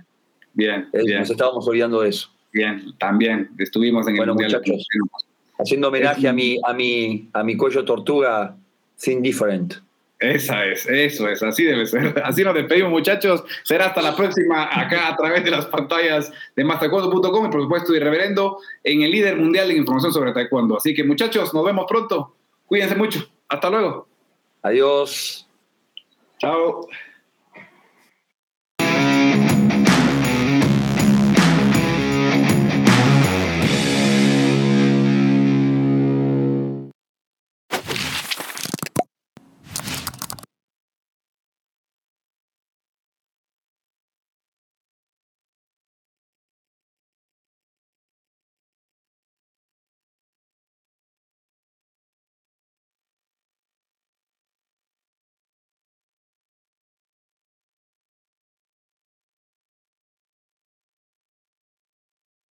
bien, 0.53 0.87
es, 0.93 1.03
bien. 1.03 1.19
Nos 1.19 1.29
estábamos 1.29 1.67
olvidando 1.67 2.01
de 2.01 2.09
eso. 2.09 2.29
Bien, 2.53 2.93
también 2.97 3.49
estuvimos 3.57 4.07
en 4.07 4.15
bueno, 4.15 4.31
el 4.31 4.37
Mundial 4.37 4.61
muchachos. 4.61 4.87
de 4.93 4.99
Punce 4.99 5.32
haciendo 5.57 5.87
homenaje 5.89 6.27
a 6.27 6.33
mi, 6.33 6.57
a 6.63 6.73
mi, 6.73 7.29
a 7.33 7.43
mi 7.43 7.55
cuello 7.57 7.85
tortuga 7.85 8.55
sin 8.95 9.21
different. 9.21 9.75
Esa 10.19 10.65
es, 10.65 10.85
eso 10.87 11.27
es, 11.27 11.43
así 11.43 11.65
debe 11.65 11.85
ser. 11.85 12.13
Así 12.23 12.45
nos 12.45 12.53
despedimos, 12.53 12.91
muchachos. 12.91 13.43
Será 13.63 13.87
hasta 13.87 14.01
la 14.01 14.15
próxima 14.15 14.69
acá 14.71 15.09
a 15.09 15.17
través 15.17 15.43
de 15.43 15.51
las 15.51 15.65
pantallas 15.65 16.31
de 16.55 16.63
mastertaekwondo.com 16.63 17.45
y 17.45 17.49
por 17.49 17.61
supuesto 17.61 17.93
Irreverendo 17.93 18.59
en 18.85 19.01
el 19.01 19.11
líder 19.11 19.35
mundial 19.35 19.69
en 19.69 19.77
información 19.77 20.13
sobre 20.13 20.31
taekwondo. 20.31 20.77
Así 20.77 20.93
que 20.93 21.03
muchachos, 21.03 21.53
nos 21.53 21.65
vemos 21.65 21.85
pronto. 21.89 22.35
Cuídense 22.65 22.95
mucho. 22.95 23.27
Hasta 23.49 23.69
luego. 23.69 24.07
Adiós. 24.61 25.45
Chao. 26.39 26.87